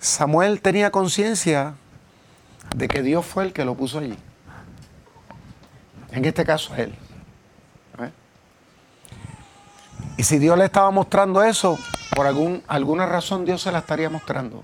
Samuel 0.00 0.60
tenía 0.60 0.90
conciencia 0.90 1.74
de 2.74 2.88
que 2.88 3.02
Dios 3.02 3.24
fue 3.24 3.44
el 3.44 3.52
que 3.52 3.64
lo 3.64 3.74
puso 3.74 3.98
allí. 3.98 4.16
En 6.12 6.24
este 6.24 6.44
caso, 6.44 6.74
él. 6.74 6.94
¿Eh? 7.98 8.10
Y 10.20 10.22
si 10.22 10.38
Dios 10.38 10.58
le 10.58 10.66
estaba 10.66 10.90
mostrando 10.90 11.42
eso, 11.42 11.78
por 12.14 12.26
algún, 12.26 12.62
alguna 12.68 13.06
razón 13.06 13.46
Dios 13.46 13.62
se 13.62 13.72
la 13.72 13.78
estaría 13.78 14.10
mostrando. 14.10 14.62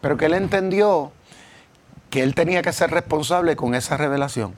Pero 0.00 0.16
que 0.16 0.24
él 0.24 0.32
entendió 0.32 1.12
que 2.08 2.22
él 2.22 2.34
tenía 2.34 2.62
que 2.62 2.72
ser 2.72 2.90
responsable 2.90 3.56
con 3.56 3.74
esa 3.74 3.98
revelación. 3.98 4.54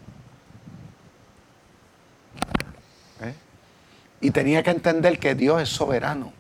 Y 4.21 4.31
tenía 4.31 4.63
que 4.63 4.71
entender 4.71 5.19
que 5.19 5.35
Dios 5.35 5.61
es 5.61 5.71
soberano. 5.71 6.33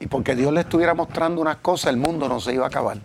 Y 0.00 0.08
porque 0.08 0.34
Dios 0.34 0.52
le 0.52 0.62
estuviera 0.62 0.94
mostrando 0.94 1.40
unas 1.40 1.58
cosas, 1.58 1.92
el 1.92 1.96
mundo 1.96 2.28
no 2.28 2.40
se 2.40 2.54
iba 2.54 2.64
a 2.64 2.68
acabar. 2.68 2.98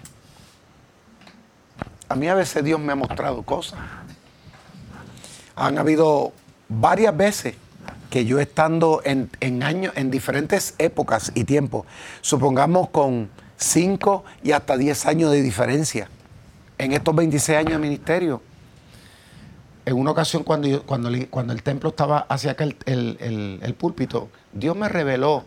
A 2.09 2.15
mí 2.15 2.27
a 2.27 2.33
veces 2.33 2.63
Dios 2.63 2.79
me 2.79 2.93
ha 2.93 2.95
mostrado 2.95 3.43
cosas. 3.43 3.79
Han 5.55 5.77
habido 5.77 6.33
varias 6.67 7.15
veces 7.15 7.55
que 8.11 8.25
yo 8.25 8.39
estando 8.39 9.01
en, 9.05 9.31
en 9.39 9.63
años, 9.63 9.93
en 9.95 10.11
diferentes 10.11 10.75
épocas 10.77 11.31
y 11.33 11.45
tiempos, 11.45 11.87
supongamos 12.19 12.89
con 12.89 13.29
5 13.55 14.23
y 14.43 14.51
hasta 14.51 14.75
10 14.75 15.05
años 15.05 15.31
de 15.31 15.41
diferencia, 15.41 16.09
en 16.77 16.91
estos 16.91 17.15
26 17.15 17.57
años 17.57 17.71
de 17.71 17.77
ministerio, 17.79 18.41
en 19.85 19.95
una 19.95 20.11
ocasión 20.11 20.43
cuando, 20.43 20.83
cuando, 20.83 21.09
cuando 21.29 21.53
el 21.53 21.63
templo 21.63 21.89
estaba 21.89 22.19
hacia 22.19 22.51
acá, 22.51 22.65
el, 22.85 23.75
púlpito, 23.79 24.29
Dios 24.51 24.75
me 24.75 24.89
reveló 24.89 25.45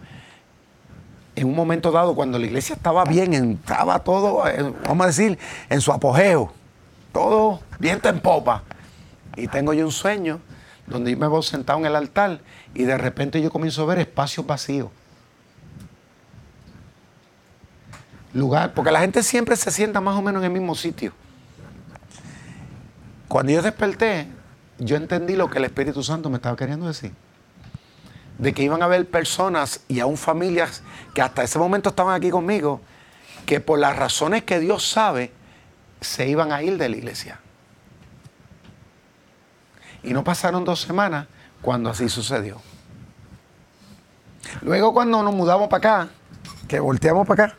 en 1.36 1.46
un 1.46 1.54
momento 1.54 1.92
dado, 1.92 2.14
cuando 2.14 2.38
la 2.38 2.46
iglesia 2.46 2.76
estaba 2.76 3.04
bien, 3.04 3.58
estaba 3.60 3.98
todo, 3.98 4.48
eh, 4.48 4.72
vamos 4.86 5.04
a 5.04 5.08
decir, 5.08 5.38
en 5.68 5.80
su 5.82 5.92
apogeo, 5.92 6.52
todo 7.12 7.60
viento 7.78 8.08
en 8.08 8.20
popa. 8.20 8.62
Y 9.36 9.48
tengo 9.48 9.74
yo 9.74 9.84
un 9.84 9.92
sueño 9.92 10.40
donde 10.86 11.10
yo 11.10 11.16
me 11.16 11.26
voy 11.26 11.42
sentado 11.42 11.78
en 11.78 11.86
el 11.86 11.96
altar 11.96 12.40
y 12.74 12.84
de 12.84 12.98
repente 12.98 13.40
yo 13.40 13.50
comienzo 13.50 13.82
a 13.82 13.86
ver 13.86 13.98
espacios 13.98 14.46
vacíos. 14.46 14.90
Lugar, 18.32 18.74
porque 18.74 18.90
la 18.90 19.00
gente 19.00 19.22
siempre 19.22 19.56
se 19.56 19.70
sienta 19.70 20.00
más 20.00 20.16
o 20.16 20.22
menos 20.22 20.40
en 20.40 20.46
el 20.46 20.50
mismo 20.50 20.74
sitio. 20.74 21.12
Cuando 23.28 23.52
yo 23.52 23.62
desperté, 23.62 24.26
yo 24.78 24.96
entendí 24.96 25.36
lo 25.36 25.48
que 25.48 25.58
el 25.58 25.64
Espíritu 25.64 26.02
Santo 26.02 26.28
me 26.30 26.36
estaba 26.36 26.56
queriendo 26.56 26.86
decir. 26.86 27.12
De 28.38 28.52
que 28.52 28.62
iban 28.62 28.82
a 28.82 28.86
haber 28.86 29.08
personas 29.08 29.80
y 29.86 30.00
aún 30.00 30.16
familias 30.16 30.82
que 31.14 31.22
hasta 31.22 31.44
ese 31.44 31.58
momento 31.58 31.90
estaban 31.90 32.14
aquí 32.14 32.30
conmigo, 32.30 32.80
que 33.46 33.60
por 33.60 33.78
las 33.78 33.96
razones 33.96 34.42
que 34.42 34.58
Dios 34.58 34.88
sabe, 34.88 35.30
se 36.00 36.28
iban 36.28 36.50
a 36.50 36.62
ir 36.62 36.76
de 36.76 36.88
la 36.88 36.96
iglesia. 36.96 37.40
Y 40.04 40.12
no 40.12 40.22
pasaron 40.22 40.64
dos 40.64 40.82
semanas 40.82 41.26
cuando 41.62 41.90
así 41.90 42.08
sucedió. 42.08 42.60
Luego 44.62 44.92
cuando 44.92 45.22
nos 45.22 45.34
mudamos 45.34 45.68
para 45.68 45.78
acá, 45.78 46.08
que 46.68 46.78
volteamos 46.78 47.26
para 47.26 47.44
acá, 47.44 47.56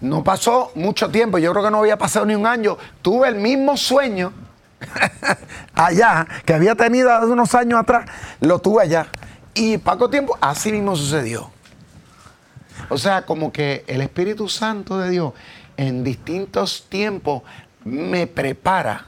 no 0.00 0.24
pasó 0.24 0.72
mucho 0.74 1.10
tiempo, 1.10 1.38
yo 1.38 1.52
creo 1.52 1.64
que 1.64 1.70
no 1.70 1.78
había 1.78 1.98
pasado 1.98 2.24
ni 2.24 2.34
un 2.34 2.46
año. 2.46 2.78
Tuve 3.02 3.28
el 3.28 3.34
mismo 3.36 3.76
sueño 3.76 4.32
allá 5.74 6.26
que 6.44 6.54
había 6.54 6.74
tenido 6.74 7.12
hace 7.12 7.26
unos 7.26 7.54
años 7.54 7.80
atrás, 7.80 8.08
lo 8.40 8.58
tuve 8.58 8.82
allá. 8.82 9.08
Y 9.52 9.78
poco 9.78 10.08
tiempo, 10.08 10.38
así 10.40 10.72
mismo 10.72 10.96
sucedió. 10.96 11.50
O 12.88 12.96
sea, 12.96 13.22
como 13.26 13.52
que 13.52 13.84
el 13.86 14.00
Espíritu 14.00 14.48
Santo 14.48 14.98
de 14.98 15.10
Dios 15.10 15.32
en 15.76 16.02
distintos 16.02 16.86
tiempos 16.88 17.42
me 17.84 18.26
prepara. 18.26 19.06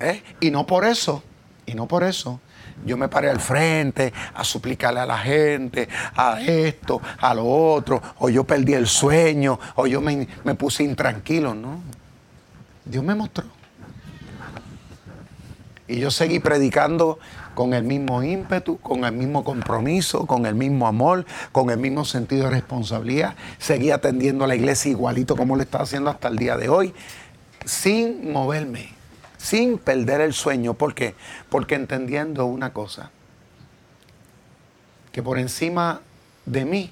¿Eh? 0.00 0.22
Y 0.40 0.50
no 0.50 0.66
por 0.66 0.84
eso, 0.84 1.22
y 1.66 1.74
no 1.74 1.86
por 1.86 2.04
eso, 2.04 2.40
yo 2.84 2.96
me 2.96 3.08
paré 3.08 3.30
al 3.30 3.40
frente 3.40 4.12
a 4.34 4.44
suplicarle 4.44 5.00
a 5.00 5.06
la 5.06 5.18
gente, 5.18 5.88
a 6.16 6.40
esto, 6.40 7.00
a 7.18 7.34
lo 7.34 7.46
otro, 7.46 8.02
o 8.18 8.28
yo 8.28 8.44
perdí 8.44 8.74
el 8.74 8.86
sueño, 8.86 9.58
o 9.76 9.86
yo 9.86 10.00
me, 10.00 10.26
me 10.44 10.54
puse 10.54 10.84
intranquilo, 10.84 11.54
no. 11.54 11.80
Dios 12.84 13.02
me 13.02 13.14
mostró. 13.14 13.46
Y 15.86 15.98
yo 15.98 16.10
seguí 16.10 16.38
predicando 16.38 17.18
con 17.54 17.74
el 17.74 17.84
mismo 17.84 18.22
ímpetu, 18.22 18.78
con 18.78 19.04
el 19.04 19.12
mismo 19.12 19.44
compromiso, 19.44 20.26
con 20.26 20.46
el 20.46 20.54
mismo 20.54 20.86
amor, 20.86 21.24
con 21.52 21.70
el 21.70 21.78
mismo 21.78 22.04
sentido 22.04 22.44
de 22.44 22.50
responsabilidad. 22.50 23.34
Seguí 23.58 23.90
atendiendo 23.90 24.44
a 24.44 24.48
la 24.48 24.56
iglesia 24.56 24.90
igualito 24.90 25.36
como 25.36 25.56
lo 25.56 25.62
está 25.62 25.82
haciendo 25.82 26.10
hasta 26.10 26.28
el 26.28 26.36
día 26.36 26.56
de 26.56 26.68
hoy, 26.68 26.94
sin 27.64 28.32
moverme, 28.32 28.93
sin 29.44 29.76
perder 29.76 30.22
el 30.22 30.32
sueño. 30.32 30.72
¿Por 30.72 30.94
qué? 30.94 31.14
Porque 31.50 31.74
entendiendo 31.74 32.46
una 32.46 32.72
cosa, 32.72 33.10
que 35.12 35.22
por 35.22 35.38
encima 35.38 36.00
de 36.46 36.64
mí 36.64 36.90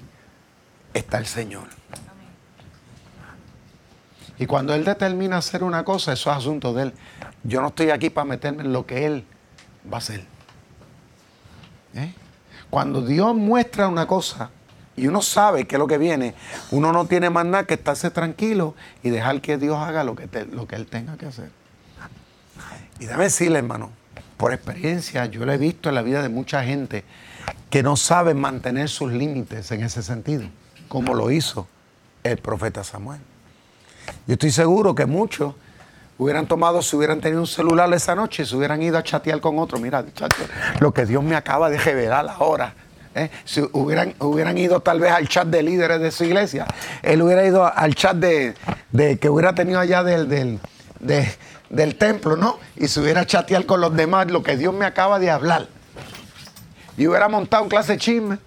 está 0.93 1.17
el 1.17 1.25
Señor. 1.25 1.67
Y 4.37 4.45
cuando 4.45 4.75
Él 4.75 4.85
determina 4.85 5.37
hacer 5.37 5.63
una 5.63 5.83
cosa, 5.83 6.13
eso 6.13 6.29
es 6.29 6.37
asunto 6.37 6.73
de 6.73 6.83
Él. 6.83 6.93
Yo 7.43 7.59
no 7.59 7.69
estoy 7.69 7.89
aquí 7.89 8.11
para 8.11 8.25
meterme 8.25 8.61
en 8.61 8.71
lo 8.71 8.85
que 8.85 9.07
Él 9.07 9.25
va 9.91 9.97
a 9.97 9.99
hacer. 9.99 10.23
¿Eh? 11.95 12.13
Cuando 12.69 13.01
Dios 13.01 13.33
muestra 13.35 13.87
una 13.87 14.05
cosa 14.05 14.51
y 14.95 15.07
uno 15.07 15.23
sabe 15.23 15.65
que 15.65 15.75
es 15.75 15.79
lo 15.79 15.87
que 15.87 15.97
viene, 15.97 16.35
uno 16.69 16.93
no 16.93 17.05
tiene 17.05 17.31
más 17.31 17.45
nada 17.45 17.65
que 17.65 17.73
estarse 17.73 18.11
tranquilo 18.11 18.75
y 19.01 19.09
dejar 19.09 19.41
que 19.41 19.57
Dios 19.57 19.77
haga 19.77 20.03
lo 20.03 20.15
que, 20.15 20.27
lo 20.51 20.67
que 20.67 20.75
Él 20.75 20.85
tenga 20.85 21.17
que 21.17 21.25
hacer. 21.25 21.62
Y 22.99 23.05
déjame 23.05 23.25
decirle, 23.25 23.59
hermano, 23.59 23.91
por 24.37 24.53
experiencia, 24.53 25.25
yo 25.25 25.45
lo 25.45 25.53
he 25.53 25.57
visto 25.57 25.89
en 25.89 25.95
la 25.95 26.01
vida 26.01 26.21
de 26.21 26.29
mucha 26.29 26.63
gente 26.63 27.03
que 27.69 27.83
no 27.83 27.95
sabe 27.95 28.33
mantener 28.33 28.89
sus 28.89 29.11
límites 29.11 29.71
en 29.71 29.83
ese 29.83 30.03
sentido, 30.03 30.43
como 30.87 31.13
lo 31.13 31.31
hizo 31.31 31.67
el 32.23 32.37
profeta 32.37 32.83
Samuel. 32.83 33.19
Yo 34.27 34.33
estoy 34.33 34.51
seguro 34.51 34.95
que 34.95 35.05
muchos 35.05 35.55
hubieran 36.17 36.47
tomado, 36.47 36.81
si 36.81 36.95
hubieran 36.95 37.19
tenido 37.21 37.41
un 37.41 37.47
celular 37.47 37.91
esa 37.93 38.15
noche, 38.15 38.45
se 38.45 38.55
hubieran 38.55 38.81
ido 38.81 38.97
a 38.97 39.03
chatear 39.03 39.39
con 39.39 39.59
otro. 39.59 39.79
Mira, 39.79 40.05
lo 40.79 40.93
que 40.93 41.05
Dios 41.05 41.23
me 41.23 41.35
acaba 41.35 41.69
de 41.69 41.77
revelar 41.77 42.27
ahora. 42.29 42.73
¿eh? 43.15 43.29
Si 43.45 43.61
hubieran, 43.73 44.13
hubieran 44.19 44.57
ido 44.57 44.81
tal 44.81 44.99
vez 44.99 45.11
al 45.11 45.27
chat 45.27 45.47
de 45.47 45.63
líderes 45.63 45.99
de 45.99 46.11
su 46.11 46.23
iglesia, 46.23 46.65
él 47.01 47.21
hubiera 47.21 47.45
ido 47.45 47.65
al 47.65 47.95
chat 47.95 48.15
de, 48.15 48.55
que 49.19 49.29
hubiera 49.29 49.53
tenido 49.55 49.79
allá 49.79 50.03
del, 50.03 50.29
del, 50.29 50.59
templo, 51.97 52.35
¿no? 52.35 52.57
Y 52.75 52.87
se 52.87 52.99
hubiera 52.99 53.25
chatear 53.25 53.65
con 53.65 53.81
los 53.81 53.95
demás 53.95 54.29
lo 54.31 54.43
que 54.43 54.57
Dios 54.57 54.73
me 54.73 54.85
acaba 54.85 55.19
de 55.19 55.31
hablar. 55.31 55.67
Y 56.97 57.07
hubiera 57.07 57.27
montado 57.27 57.63
un 57.63 57.69
clase 57.69 57.93
de 57.93 57.97
chisme. 57.97 58.37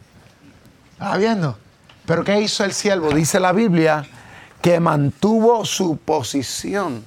¿Está 0.92 1.16
viendo? 1.16 1.58
Pero 2.06 2.24
¿qué 2.24 2.40
hizo 2.40 2.64
el 2.64 2.72
siervo? 2.72 3.10
Dice 3.10 3.40
la 3.40 3.52
Biblia 3.52 4.06
que 4.62 4.80
mantuvo 4.80 5.64
su 5.64 5.96
posición 5.96 7.04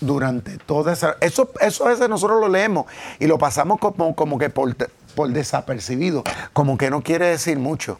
durante 0.00 0.58
toda 0.58 0.92
esa... 0.92 1.16
Eso, 1.20 1.50
eso 1.60 1.86
a 1.86 1.88
veces 1.88 2.08
nosotros 2.08 2.40
lo 2.40 2.48
leemos 2.48 2.86
y 3.18 3.26
lo 3.26 3.38
pasamos 3.38 3.78
como, 3.78 4.14
como 4.14 4.38
que 4.38 4.50
por 4.50 5.28
desapercibido, 5.30 6.22
como 6.52 6.76
que 6.76 6.90
no 6.90 7.02
quiere 7.02 7.26
decir 7.26 7.58
mucho. 7.58 7.98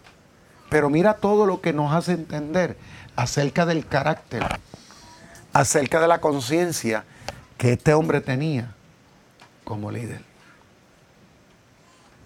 Pero 0.68 0.90
mira 0.90 1.14
todo 1.14 1.46
lo 1.46 1.60
que 1.60 1.72
nos 1.72 1.92
hace 1.92 2.12
entender 2.12 2.76
acerca 3.16 3.64
del 3.64 3.86
carácter, 3.86 4.44
acerca 5.54 6.00
de 6.00 6.08
la 6.08 6.20
conciencia 6.20 7.04
que 7.56 7.72
este 7.72 7.94
hombre 7.94 8.20
tenía 8.20 8.74
como 9.64 9.90
líder. 9.90 10.20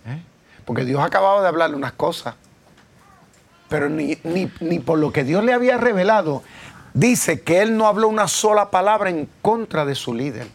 ¿Eh? 0.06 0.20
Porque 0.64 0.84
Dios 0.84 1.00
acababa 1.00 1.40
de 1.42 1.48
hablarle 1.48 1.76
unas 1.76 1.92
cosas, 1.92 2.34
pero 3.68 3.88
ni, 3.88 4.18
ni 4.24 4.78
por 4.80 4.98
lo 4.98 5.12
que 5.12 5.22
Dios 5.22 5.44
le 5.44 5.52
había 5.52 5.76
revelado, 5.76 6.42
dice 6.94 7.42
que 7.42 7.60
él 7.60 7.76
no 7.76 7.86
habló 7.86 8.08
una 8.08 8.26
sola 8.26 8.70
palabra 8.70 9.10
en 9.10 9.28
contra 9.42 9.84
de 9.84 9.94
su 9.94 10.14
líder, 10.14 10.48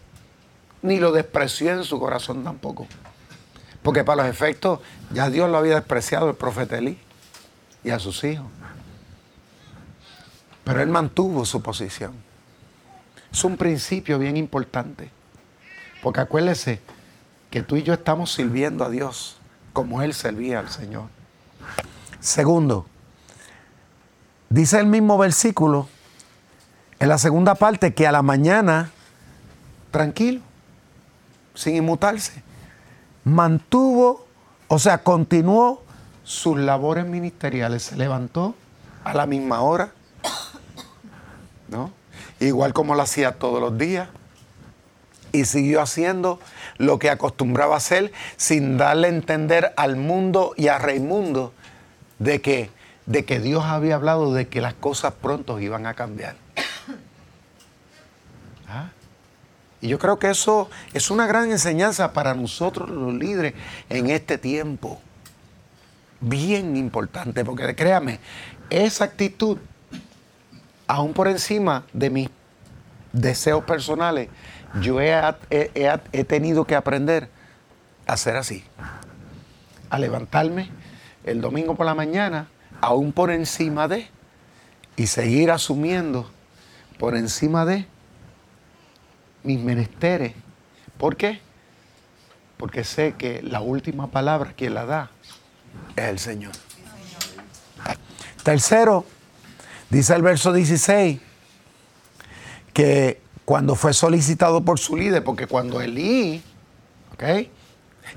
ni 0.81 0.99
lo 0.99 1.11
despreció 1.11 1.71
en 1.71 1.83
su 1.83 1.99
corazón 1.99 2.43
tampoco. 2.43 2.87
Porque 3.83 4.03
para 4.03 4.23
los 4.23 4.31
efectos 4.31 4.79
ya 5.11 5.29
Dios 5.29 5.49
lo 5.49 5.57
había 5.57 5.75
despreciado 5.75 6.29
el 6.29 6.35
profeta 6.35 6.77
Elí 6.77 6.97
y 7.83 7.91
a 7.91 7.99
sus 7.99 8.23
hijos. 8.23 8.47
Pero 10.63 10.81
él 10.81 10.89
mantuvo 10.89 11.45
su 11.45 11.61
posición. 11.61 12.32
Es 13.33 13.43
un 13.43 13.57
principio 13.57 14.19
bien 14.19 14.37
importante. 14.37 15.09
Porque 16.01 16.21
acuérdese 16.21 16.79
que 17.49 17.63
tú 17.63 17.75
y 17.75 17.83
yo 17.83 17.93
estamos 17.93 18.31
sirviendo 18.31 18.85
a 18.85 18.89
Dios 18.89 19.37
como 19.73 20.01
Él 20.01 20.13
servía 20.13 20.59
al 20.59 20.69
Señor. 20.69 21.07
Segundo, 22.19 22.85
dice 24.49 24.79
el 24.79 24.85
mismo 24.85 25.17
versículo 25.17 25.89
en 26.99 27.09
la 27.09 27.17
segunda 27.17 27.55
parte, 27.55 27.93
que 27.93 28.07
a 28.07 28.13
la 28.13 28.21
mañana, 28.21 28.91
tranquilo, 29.91 30.39
sin 31.53 31.75
inmutarse, 31.75 32.41
mantuvo, 33.25 34.25
o 34.69 34.79
sea, 34.79 35.03
continuó 35.03 35.83
sus 36.23 36.57
labores 36.57 37.05
ministeriales. 37.05 37.83
Se 37.83 37.97
levantó 37.97 38.55
a 39.03 39.13
la 39.13 39.25
misma 39.25 39.61
hora, 39.61 39.91
¿no? 41.67 41.91
Igual 42.43 42.73
como 42.73 42.93
lo 42.93 43.01
hacía 43.01 43.33
todos 43.33 43.61
los 43.61 43.77
días. 43.77 44.09
Y 45.31 45.45
siguió 45.45 45.81
haciendo 45.81 46.39
lo 46.77 46.99
que 46.99 47.09
acostumbraba 47.09 47.77
hacer 47.77 48.11
sin 48.35 48.77
darle 48.77 49.07
a 49.07 49.11
entender 49.11 49.73
al 49.77 49.95
mundo 49.95 50.53
y 50.57 50.67
a 50.67 50.77
Raimundo 50.77 51.53
de 52.19 52.41
que, 52.41 52.69
de 53.05 53.25
que 53.25 53.39
Dios 53.39 53.63
había 53.63 53.95
hablado 53.95 54.33
de 54.33 54.47
que 54.47 54.61
las 54.61 54.73
cosas 54.73 55.13
pronto 55.13 55.59
iban 55.59 55.85
a 55.85 55.93
cambiar. 55.93 56.35
Y 59.81 59.89
yo 59.89 59.99
creo 59.99 60.17
que 60.17 60.29
eso 60.29 60.69
es 60.93 61.11
una 61.11 61.27
gran 61.27 61.51
enseñanza 61.51 62.13
para 62.13 62.33
nosotros 62.33 62.89
los 62.89 63.13
líderes 63.13 63.53
en 63.89 64.09
este 64.09 64.37
tiempo. 64.37 65.01
Bien 66.21 66.77
importante, 66.77 67.43
porque 67.43 67.75
créame, 67.75 68.21
esa 68.69 69.03
actitud, 69.03 69.57
aún 70.87 71.13
por 71.13 71.27
encima 71.27 71.85
de 71.93 72.09
mis 72.09 72.29
deseos 73.11 73.63
personales, 73.63 74.29
yo 74.81 74.99
he, 74.99 75.13
tenido 76.27 76.65
que 76.65 76.75
aprender 76.75 77.29
a 78.07 78.17
ser 78.17 78.35
así. 78.35 78.63
A 79.89 79.99
levantarme 79.99 80.69
el 81.23 81.41
domingo 81.41 81.75
por 81.75 81.85
la 81.85 81.93
mañana, 81.93 82.47
aún 82.81 83.11
por 83.11 83.31
encima 83.31 83.87
de, 83.87 84.07
y 84.95 85.07
seguir 85.07 85.51
asumiendo 85.51 86.29
por 86.97 87.15
encima 87.15 87.65
de 87.65 87.85
mis 89.43 89.59
menesteres. 89.59 90.33
¿Por 90.97 91.15
qué? 91.15 91.39
Porque 92.57 92.83
sé 92.83 93.13
que 93.17 93.41
la 93.43 93.61
última 93.61 94.07
palabra 94.07 94.53
quien 94.55 94.73
la 94.73 94.85
da 94.85 95.11
es 95.95 96.05
el 96.05 96.19
Señor. 96.19 96.53
Tercero, 98.43 99.05
dice 99.93 100.15
el 100.15 100.23
verso 100.23 100.51
16, 100.51 101.19
que 102.73 103.21
cuando 103.45 103.75
fue 103.75 103.93
solicitado 103.93 104.65
por 104.65 104.79
su 104.79 104.97
líder, 104.97 105.23
porque 105.23 105.45
cuando 105.45 105.81
Elí, 105.81 106.41
¿ok? 107.13 107.23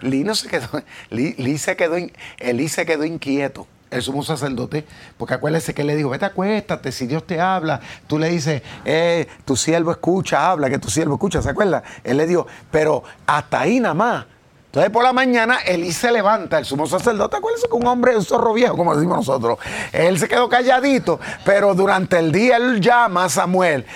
Elí 0.03 0.25
no 0.25 0.35
se 0.35 0.49
quedó, 0.49 0.69
Elí, 1.11 1.59
se 1.59 1.77
quedó, 1.77 1.97
Elí 2.39 2.69
se 2.69 2.87
quedó 2.87 3.05
inquieto 3.05 3.67
el 3.91 4.03
sumo 4.03 4.23
sacerdote, 4.23 4.85
porque 5.19 5.35
acuérdese 5.35 5.75
que 5.75 5.85
le 5.85 5.95
dijo, 5.95 6.09
vete 6.09 6.25
acuéstate, 6.25 6.91
si 6.93 7.07
Dios 7.07 7.27
te 7.27 7.41
habla, 7.41 7.81
tú 8.07 8.19
le 8.19 8.31
dices, 8.31 8.62
eh, 8.85 9.29
tu 9.45 9.55
siervo 9.55 9.93
escucha, 9.93 10.51
habla, 10.51 10.71
que 10.71 10.79
tu 10.79 10.91
siervo 10.91 11.15
escucha, 11.15 11.43
¿se 11.43 11.51
acuerda? 11.51 11.83
Él 12.03 12.17
le 12.17 12.27
dijo, 12.27 12.47
pero 12.71 13.05
hasta 13.27 13.61
ahí 13.61 13.81
nada 13.81 13.95
más. 13.95 14.27
Entonces 14.66 14.90
por 14.90 15.02
la 15.02 15.12
mañana 15.12 15.59
Elí 15.64 15.92
se 15.92 16.12
levanta, 16.12 16.59
el 16.59 16.64
sumo 16.64 16.87
sacerdote, 16.87 17.37
acuérdese 17.37 17.68
que 17.68 17.76
un 17.76 17.87
hombre 17.87 18.16
un 18.16 18.24
zorro 18.24 18.52
viejo, 18.52 18.76
como 18.76 18.94
decimos 18.94 19.18
nosotros. 19.18 19.59
Él 19.92 20.18
se 20.18 20.29
quedó 20.29 20.48
calladito, 20.48 21.18
pero 21.44 21.74
durante 21.74 22.18
el 22.18 22.31
día 22.31 22.57
él 22.57 22.81
llama 22.81 23.24
a 23.24 23.29
Samuel, 23.29 23.87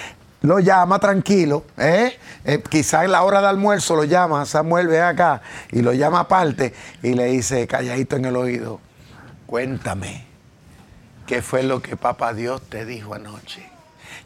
lo 0.42 0.58
llama 0.58 0.98
tranquilo, 0.98 1.64
¿eh? 1.76 2.18
eh 2.44 2.62
quizás 2.66 3.04
en 3.04 3.12
la 3.12 3.22
hora 3.22 3.42
de 3.42 3.48
almuerzo 3.48 3.94
lo 3.94 4.04
llama, 4.04 4.46
Samuel 4.46 4.88
ve 4.88 5.02
acá, 5.02 5.42
y 5.70 5.82
lo 5.82 5.92
llama 5.92 6.20
aparte 6.20 6.72
y 7.02 7.12
le 7.12 7.26
dice 7.26 7.66
calladito 7.66 8.16
en 8.16 8.24
el 8.24 8.36
oído, 8.36 8.80
Cuéntame, 9.50 10.24
¿qué 11.26 11.42
fue 11.42 11.64
lo 11.64 11.82
que 11.82 11.96
Papá 11.96 12.32
Dios 12.32 12.62
te 12.68 12.84
dijo 12.84 13.14
anoche? 13.14 13.68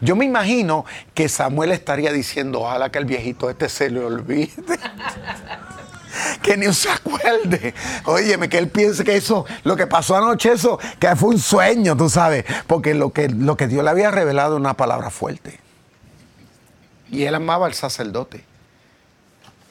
Yo 0.02 0.16
me 0.16 0.26
imagino 0.26 0.84
que 1.14 1.30
Samuel 1.30 1.72
estaría 1.72 2.12
diciendo, 2.12 2.60
ojalá 2.60 2.90
que 2.90 2.98
el 2.98 3.06
viejito 3.06 3.48
este 3.48 3.70
se 3.70 3.88
le 3.88 4.04
olvide. 4.04 4.52
que 6.42 6.56
ni 6.56 6.72
se 6.72 6.90
acuerde. 6.90 7.74
Óyeme, 8.04 8.48
que 8.48 8.58
él 8.58 8.68
piense 8.68 9.04
que 9.04 9.16
eso, 9.16 9.44
lo 9.64 9.76
que 9.76 9.86
pasó 9.86 10.16
anoche, 10.16 10.52
eso, 10.52 10.78
que 10.98 11.14
fue 11.16 11.30
un 11.30 11.38
sueño, 11.38 11.96
tú 11.96 12.08
sabes. 12.08 12.44
Porque 12.66 12.94
lo 12.94 13.12
que, 13.12 13.28
lo 13.28 13.56
que 13.56 13.66
Dios 13.66 13.84
le 13.84 13.90
había 13.90 14.10
revelado 14.10 14.56
una 14.56 14.74
palabra 14.74 15.10
fuerte. 15.10 15.60
Y 17.10 17.24
él 17.24 17.34
amaba 17.34 17.66
al 17.66 17.74
sacerdote. 17.74 18.44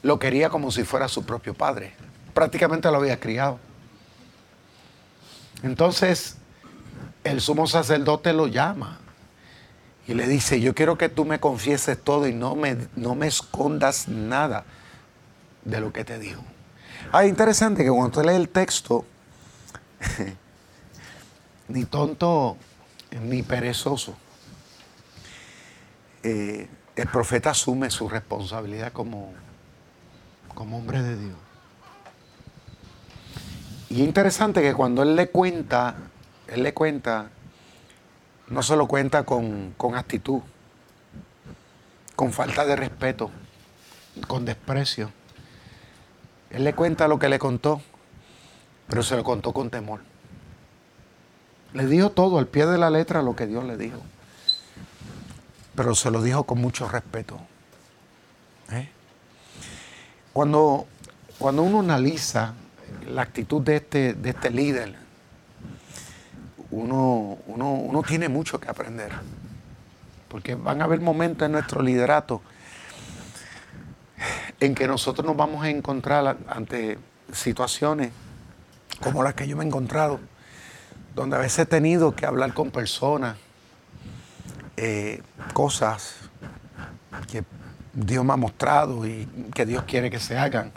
lo 0.01 0.19
quería 0.19 0.49
como 0.49 0.71
si 0.71 0.83
fuera 0.83 1.07
su 1.07 1.25
propio 1.25 1.53
padre. 1.53 1.93
Prácticamente 2.33 2.89
lo 2.91 2.97
había 2.97 3.19
criado. 3.19 3.59
Entonces, 5.61 6.35
el 7.23 7.39
sumo 7.39 7.67
sacerdote 7.67 8.33
lo 8.33 8.47
llama 8.47 8.99
y 10.07 10.13
le 10.13 10.27
dice, 10.27 10.59
yo 10.59 10.75
quiero 10.75 10.97
que 10.97 11.07
tú 11.07 11.23
me 11.23 11.39
confieses 11.39 12.01
todo 12.01 12.27
y 12.27 12.33
no 12.33 12.55
me, 12.55 12.75
no 12.95 13.15
me 13.15 13.27
escondas 13.27 14.09
nada 14.09 14.65
de 15.65 15.79
lo 15.79 15.93
que 15.93 16.03
te 16.03 16.19
digo. 16.19 16.43
Ah, 17.11 17.25
interesante 17.25 17.83
que 17.83 17.89
cuando 17.89 18.19
tú 18.21 18.25
lees 18.25 18.39
el 18.39 18.49
texto, 18.49 19.05
ni 21.67 21.85
tonto 21.85 22.57
ni 23.21 23.43
perezoso, 23.43 24.15
eh, 26.23 26.67
el 26.95 27.07
profeta 27.07 27.51
asume 27.51 27.89
su 27.89 28.07
responsabilidad 28.09 28.91
como, 28.91 29.33
como 30.53 30.77
hombre 30.77 31.01
de 31.01 31.17
Dios. 31.17 31.35
Y 33.89 34.01
es 34.01 34.07
interesante 34.07 34.61
que 34.61 34.73
cuando 34.73 35.03
él 35.03 35.15
le 35.15 35.29
cuenta, 35.29 35.95
él 36.47 36.63
le 36.63 36.73
cuenta, 36.73 37.29
no 38.47 38.63
se 38.63 38.75
lo 38.75 38.87
cuenta 38.87 39.23
con, 39.23 39.73
con 39.77 39.95
actitud, 39.95 40.41
con 42.15 42.31
falta 42.31 42.65
de 42.65 42.75
respeto, 42.75 43.29
con 44.27 44.45
desprecio. 44.45 45.11
Él 46.53 46.63
le 46.63 46.73
cuenta 46.75 47.07
lo 47.07 47.17
que 47.17 47.29
le 47.29 47.39
contó, 47.39 47.81
pero 48.87 49.01
se 49.01 49.17
lo 49.17 49.23
contó 49.23 49.51
con 49.53 49.71
temor. 49.71 50.01
Le 51.73 51.87
dijo 51.87 52.11
todo 52.11 52.37
al 52.37 52.45
pie 52.45 52.67
de 52.67 52.77
la 52.77 52.91
letra 52.91 53.23
lo 53.23 53.35
que 53.35 53.47
Dios 53.47 53.63
le 53.63 53.75
dijo, 53.75 53.99
pero 55.75 55.95
se 55.95 56.11
lo 56.11 56.21
dijo 56.21 56.43
con 56.43 56.61
mucho 56.61 56.87
respeto. 56.87 57.39
¿Eh? 58.71 58.87
Cuando, 60.31 60.85
cuando 61.39 61.63
uno 61.63 61.79
analiza 61.79 62.53
la 63.09 63.23
actitud 63.23 63.63
de 63.63 63.77
este, 63.77 64.13
de 64.13 64.29
este 64.29 64.51
líder, 64.51 64.95
uno, 66.69 67.39
uno, 67.47 67.73
uno 67.73 68.03
tiene 68.03 68.29
mucho 68.29 68.59
que 68.59 68.69
aprender, 68.69 69.11
porque 70.27 70.53
van 70.53 70.81
a 70.81 70.85
haber 70.85 71.01
momentos 71.01 71.47
en 71.47 71.53
nuestro 71.53 71.81
liderato 71.81 72.43
en 74.63 74.75
que 74.75 74.87
nosotros 74.87 75.25
nos 75.25 75.35
vamos 75.35 75.61
a 75.63 75.69
encontrar 75.69 76.37
ante 76.47 76.97
situaciones 77.33 78.11
como 79.01 79.21
las 79.21 79.33
que 79.33 79.45
yo 79.45 79.57
me 79.57 79.65
he 79.65 79.67
encontrado, 79.67 80.21
donde 81.15 81.35
a 81.35 81.39
veces 81.39 81.59
he 81.59 81.65
tenido 81.65 82.15
que 82.15 82.25
hablar 82.25 82.53
con 82.53 82.71
personas, 82.71 83.35
eh, 84.77 85.21
cosas 85.53 86.15
que 87.29 87.43
Dios 87.91 88.23
me 88.23 88.31
ha 88.31 88.37
mostrado 88.37 89.05
y 89.05 89.27
que 89.53 89.65
Dios 89.65 89.83
quiere 89.83 90.09
que 90.09 90.19
se 90.19 90.37
hagan. 90.37 90.71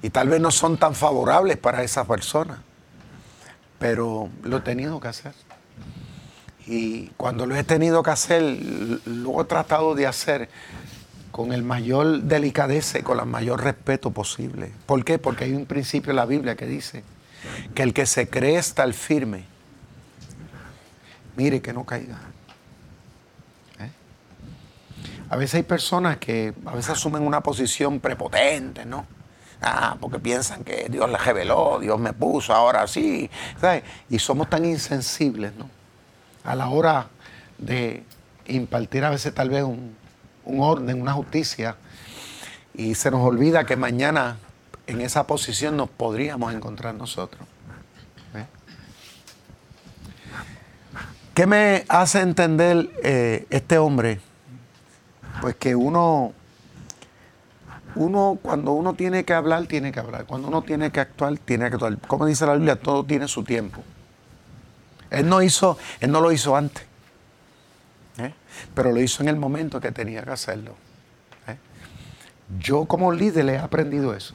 Y 0.00 0.10
tal 0.10 0.28
vez 0.28 0.40
no 0.40 0.52
son 0.52 0.76
tan 0.76 0.94
favorables 0.94 1.56
para 1.56 1.82
esa 1.82 2.04
persona, 2.04 2.62
pero 3.80 4.28
lo 4.44 4.58
he 4.58 4.60
tenido 4.60 5.00
que 5.00 5.08
hacer. 5.08 5.32
Y 6.66 7.08
cuando 7.16 7.46
lo 7.46 7.56
he 7.56 7.64
tenido 7.64 8.04
que 8.04 8.10
hacer, 8.10 8.42
lo 9.04 9.40
he 9.40 9.44
tratado 9.44 9.96
de 9.96 10.06
hacer 10.06 10.48
con 11.34 11.52
el 11.52 11.64
mayor 11.64 12.22
delicadeza 12.22 13.00
y 13.00 13.02
con 13.02 13.18
el 13.18 13.26
mayor 13.26 13.64
respeto 13.64 14.12
posible. 14.12 14.70
¿Por 14.86 15.04
qué? 15.04 15.18
Porque 15.18 15.42
hay 15.42 15.52
un 15.52 15.66
principio 15.66 16.10
en 16.10 16.16
la 16.16 16.26
Biblia 16.26 16.54
que 16.54 16.64
dice 16.64 17.02
que 17.74 17.82
el 17.82 17.92
que 17.92 18.06
se 18.06 18.28
cree 18.28 18.56
estar 18.56 18.92
firme, 18.92 19.42
mire 21.34 21.60
que 21.60 21.72
no 21.72 21.82
caiga. 21.82 22.20
¿Eh? 23.80 23.90
A 25.28 25.34
veces 25.34 25.56
hay 25.56 25.62
personas 25.64 26.18
que 26.18 26.54
a 26.66 26.76
veces 26.76 26.90
asumen 26.90 27.24
una 27.24 27.40
posición 27.40 27.98
prepotente, 27.98 28.84
¿no? 28.84 29.04
Ah, 29.60 29.96
porque 30.00 30.20
piensan 30.20 30.62
que 30.62 30.86
Dios 30.88 31.10
les 31.10 31.24
reveló, 31.24 31.80
Dios 31.80 31.98
me 31.98 32.12
puso, 32.12 32.54
ahora 32.54 32.86
sí. 32.86 33.28
¿sabes? 33.60 33.82
Y 34.08 34.20
somos 34.20 34.48
tan 34.48 34.64
insensibles, 34.64 35.52
¿no? 35.56 35.68
A 36.44 36.54
la 36.54 36.68
hora 36.68 37.08
de 37.58 38.04
impartir 38.46 39.04
a 39.04 39.10
veces 39.10 39.34
tal 39.34 39.50
vez 39.50 39.64
un, 39.64 40.03
un 40.44 40.60
orden, 40.60 41.00
una 41.00 41.12
justicia, 41.12 41.76
y 42.74 42.94
se 42.94 43.10
nos 43.10 43.20
olvida 43.20 43.64
que 43.64 43.76
mañana 43.76 44.36
en 44.86 45.00
esa 45.00 45.26
posición 45.26 45.76
nos 45.76 45.88
podríamos 45.88 46.52
encontrar 46.52 46.94
nosotros. 46.94 47.46
¿Qué 51.34 51.46
me 51.46 51.84
hace 51.88 52.20
entender 52.20 52.90
eh, 53.02 53.46
este 53.50 53.76
hombre? 53.76 54.20
Pues 55.40 55.56
que 55.56 55.74
uno, 55.74 56.32
uno, 57.96 58.38
cuando 58.40 58.70
uno 58.70 58.94
tiene 58.94 59.24
que 59.24 59.34
hablar, 59.34 59.66
tiene 59.66 59.90
que 59.90 59.98
hablar. 59.98 60.26
Cuando 60.26 60.46
uno 60.46 60.62
tiene 60.62 60.92
que 60.92 61.00
actuar, 61.00 61.36
tiene 61.38 61.68
que 61.70 61.74
actuar. 61.74 61.98
Como 62.06 62.26
dice 62.26 62.46
la 62.46 62.54
Biblia, 62.54 62.76
todo 62.76 63.02
tiene 63.04 63.26
su 63.26 63.42
tiempo. 63.42 63.82
Él 65.10 65.28
no 65.28 65.42
hizo, 65.42 65.76
él 65.98 66.12
no 66.12 66.20
lo 66.20 66.30
hizo 66.30 66.54
antes 66.54 66.86
pero 68.74 68.92
lo 68.92 69.00
hizo 69.00 69.22
en 69.22 69.28
el 69.28 69.36
momento 69.36 69.80
que 69.80 69.92
tenía 69.92 70.22
que 70.22 70.30
hacerlo. 70.30 70.74
¿eh? 71.46 71.56
Yo 72.58 72.84
como 72.84 73.12
líder 73.12 73.48
he 73.48 73.58
aprendido 73.58 74.14
eso. 74.14 74.34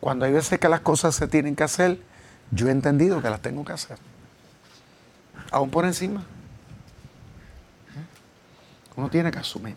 Cuando 0.00 0.24
hay 0.24 0.32
veces 0.32 0.58
que 0.58 0.68
las 0.68 0.80
cosas 0.80 1.14
se 1.14 1.26
tienen 1.26 1.56
que 1.56 1.64
hacer, 1.64 2.00
yo 2.50 2.68
he 2.68 2.70
entendido 2.70 3.20
que 3.22 3.30
las 3.30 3.40
tengo 3.40 3.64
que 3.64 3.72
hacer. 3.72 3.98
Aún 5.50 5.70
por 5.70 5.84
encima. 5.84 6.20
¿eh? 6.20 6.24
Uno 8.96 9.08
tiene 9.08 9.30
que 9.30 9.38
asumir. 9.38 9.76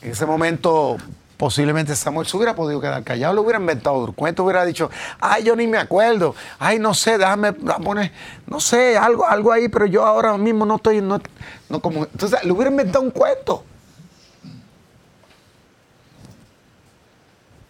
En 0.00 0.10
ese 0.10 0.26
momento 0.26 0.96
Posiblemente 1.36 1.94
Samuel 1.94 2.26
se 2.26 2.34
hubiera 2.36 2.54
podido 2.54 2.80
quedar 2.80 3.02
callado, 3.04 3.34
le 3.34 3.40
hubiera 3.40 3.58
inventado 3.58 3.96
otro 3.96 4.14
cuento, 4.14 4.44
hubiera 4.44 4.64
dicho, 4.64 4.90
ay, 5.20 5.44
yo 5.44 5.54
ni 5.54 5.66
me 5.66 5.76
acuerdo, 5.76 6.34
ay, 6.58 6.78
no 6.78 6.94
sé, 6.94 7.18
déjame 7.18 7.52
poner, 7.52 8.10
no 8.46 8.58
sé, 8.58 8.96
algo, 8.96 9.26
algo 9.26 9.52
ahí, 9.52 9.68
pero 9.68 9.84
yo 9.84 10.06
ahora 10.06 10.38
mismo 10.38 10.64
no 10.64 10.76
estoy, 10.76 11.02
no, 11.02 11.20
no 11.68 11.80
como. 11.80 12.04
Entonces, 12.04 12.42
le 12.42 12.52
hubiera 12.52 12.70
inventado 12.70 13.04
un 13.04 13.10
cuento. 13.10 13.64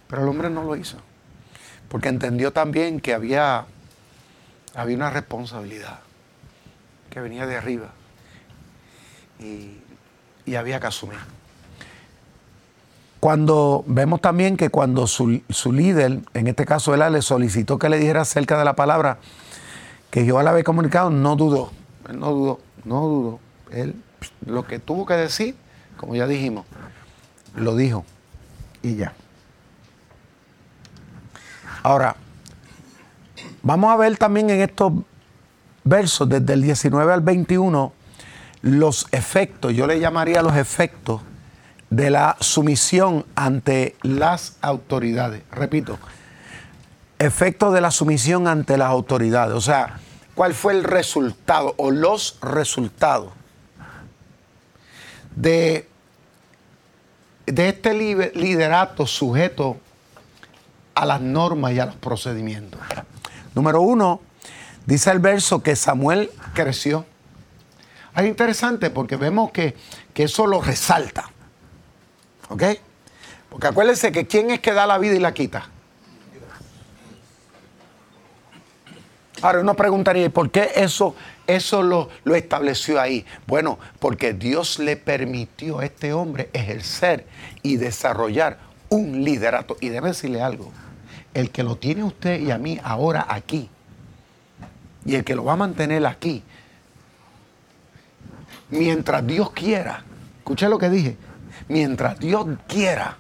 Pero 0.07 0.23
el 0.23 0.29
hombre 0.29 0.49
no 0.49 0.63
lo 0.63 0.77
hizo, 0.77 0.99
porque 1.89 2.09
entendió 2.09 2.53
también 2.53 3.01
que 3.01 3.15
había, 3.15 3.67
había 4.77 4.97
una 4.97 5.11
responsabilidad 5.11 5.99
que 7.11 7.21
venía 7.21 7.47
de 7.47 7.57
arriba 7.57 7.89
y, 9.41 9.81
y 10.45 10.55
había 10.55 10.79
que 10.79 10.87
asumir. 10.87 11.19
Cuando 13.21 13.83
vemos 13.87 14.21
también 14.21 14.57
que 14.57 14.69
cuando 14.69 15.07
su, 15.07 15.41
líder, 15.73 16.21
en 16.35 16.47
este 16.47 16.67
caso 16.67 16.95
él 16.95 17.13
le 17.13 17.23
solicitó 17.23 17.79
que 17.79 17.89
le 17.89 17.99
dijera 17.99 18.21
acerca 18.21 18.59
de 18.59 18.65
la 18.65 18.77
palabra 18.77 19.19
que 20.11 20.25
Jehová 20.25 20.43
le 20.43 20.51
había 20.51 20.65
comunicado, 20.65 21.11
no 21.11 21.35
dudó. 21.37 21.71
Él 22.09 22.21
no 22.21 22.33
dudó, 22.33 22.61
no 22.85 23.01
dudó. 23.01 23.41
Él 23.71 23.95
lo 24.45 24.67
que 24.67 24.79
tuvo 24.79 25.07
que 25.07 25.15
decir, 25.15 25.57
como 25.97 26.15
ya 26.15 26.27
dijimos, 26.27 26.67
lo 27.55 27.75
dijo 27.75 28.05
y 28.83 28.97
ya. 28.97 29.15
Ahora, 31.83 32.17
vamos 33.63 33.93
a 33.93 33.97
ver 33.97 34.17
también 34.17 34.51
en 34.51 34.61
estos 34.61 34.93
versos, 35.85 36.29
desde 36.29 36.53
el 36.53 36.63
19 36.63 37.13
al 37.13 37.21
21, 37.21 37.93
los 38.63 39.07
efectos, 39.13 39.73
yo 39.73 39.87
le 39.87 40.01
llamaría 40.01 40.43
los 40.43 40.57
efectos 40.57 41.21
de 41.91 42.11
la 42.11 42.37
sumisión 42.41 43.25
ante 43.35 43.97
las 44.03 44.57
autoridades. 44.61 45.43
Repito, 45.53 45.99
efecto 47.19 47.71
de 47.71 47.81
la 47.81 47.91
sumisión 47.91 48.49
ante 48.49 48.77
las 48.77 48.89
autoridades. 48.89 49.55
O 49.55 49.61
sea, 49.61 49.99
¿cuál 50.35 50.55
fue 50.55 50.73
el 50.73 50.85
resultado 50.85 51.75
o 51.77 51.91
los 51.91 52.39
resultados 52.43 53.33
de, 55.35 55.89
de 57.47 57.69
este 57.69 57.95
liderato 57.95 59.07
sujeto 59.07 59.79
a 60.95 61.07
las 61.07 61.21
normas 61.21 61.73
y 61.73 61.81
a 61.81 61.87
los 61.87 61.97
procedimientos? 61.97 62.81
Número 63.55 63.81
uno, 63.81 64.21
dice 64.87 65.11
el 65.11 65.19
verso 65.21 65.63
que 65.63 65.77
Samuel 65.77 66.31
creció. 66.53 67.07
Es 68.15 68.25
interesante 68.27 68.91
porque 68.91 69.17
vemos 69.17 69.51
que, 69.51 69.77
que 70.13 70.25
eso 70.25 70.47
lo 70.47 70.61
resalta. 70.61 71.31
¿Ok? 72.49 72.63
Porque 73.51 73.67
acuérdense 73.69 74.13
que 74.13 74.27
quién 74.27 74.51
es 74.51 74.61
que 74.61 74.73
da 74.73 74.87
la 74.87 74.99
vida 74.99 75.15
y 75.15 75.21
la 75.21 75.33
quita. 75.33 75.69
Ahora 79.43 79.61
uno 79.61 79.75
preguntaría, 79.75 80.31
¿por 80.31 80.51
qué 80.51 80.71
eso, 80.77 81.15
eso 81.47 81.83
lo, 81.83 82.09
lo, 82.25 82.35
estableció 82.35 83.01
ahí? 83.01 83.27
Bueno, 83.47 83.79
porque 83.99 84.33
Dios 84.33 84.79
le 84.79 84.97
permitió 84.97 85.81
a 85.81 85.85
este 85.85 86.13
hombre 86.15 86.49
ejercer 86.55 87.27
y 87.63 87.77
desarrollar 87.77 88.59
un 88.89 89.25
liderato. 89.25 89.77
Y 89.81 89.91
debe 89.91 90.09
decirle 90.09 90.41
algo, 90.41 90.73
el 91.35 91.51
que 91.51 91.63
lo 91.63 91.77
tiene 91.77 92.03
usted 92.03 92.41
y 92.41 92.51
a 92.51 92.59
mí 92.59 92.81
ahora 92.83 93.27
aquí, 93.29 93.69
y 95.05 95.15
el 95.15 95.25
que 95.25 95.35
lo 95.35 95.45
va 95.45 95.53
a 95.53 95.57
mantener 95.57 96.07
aquí, 96.07 96.43
mientras 98.71 99.27
Dios 99.27 99.51
quiera, 99.51 100.03
escuché 100.39 100.69
lo 100.69 100.79
que 100.79 100.89
dije, 100.89 101.17
mientras 101.69 102.19
Dios 102.19 102.47
quiera, 102.67 103.17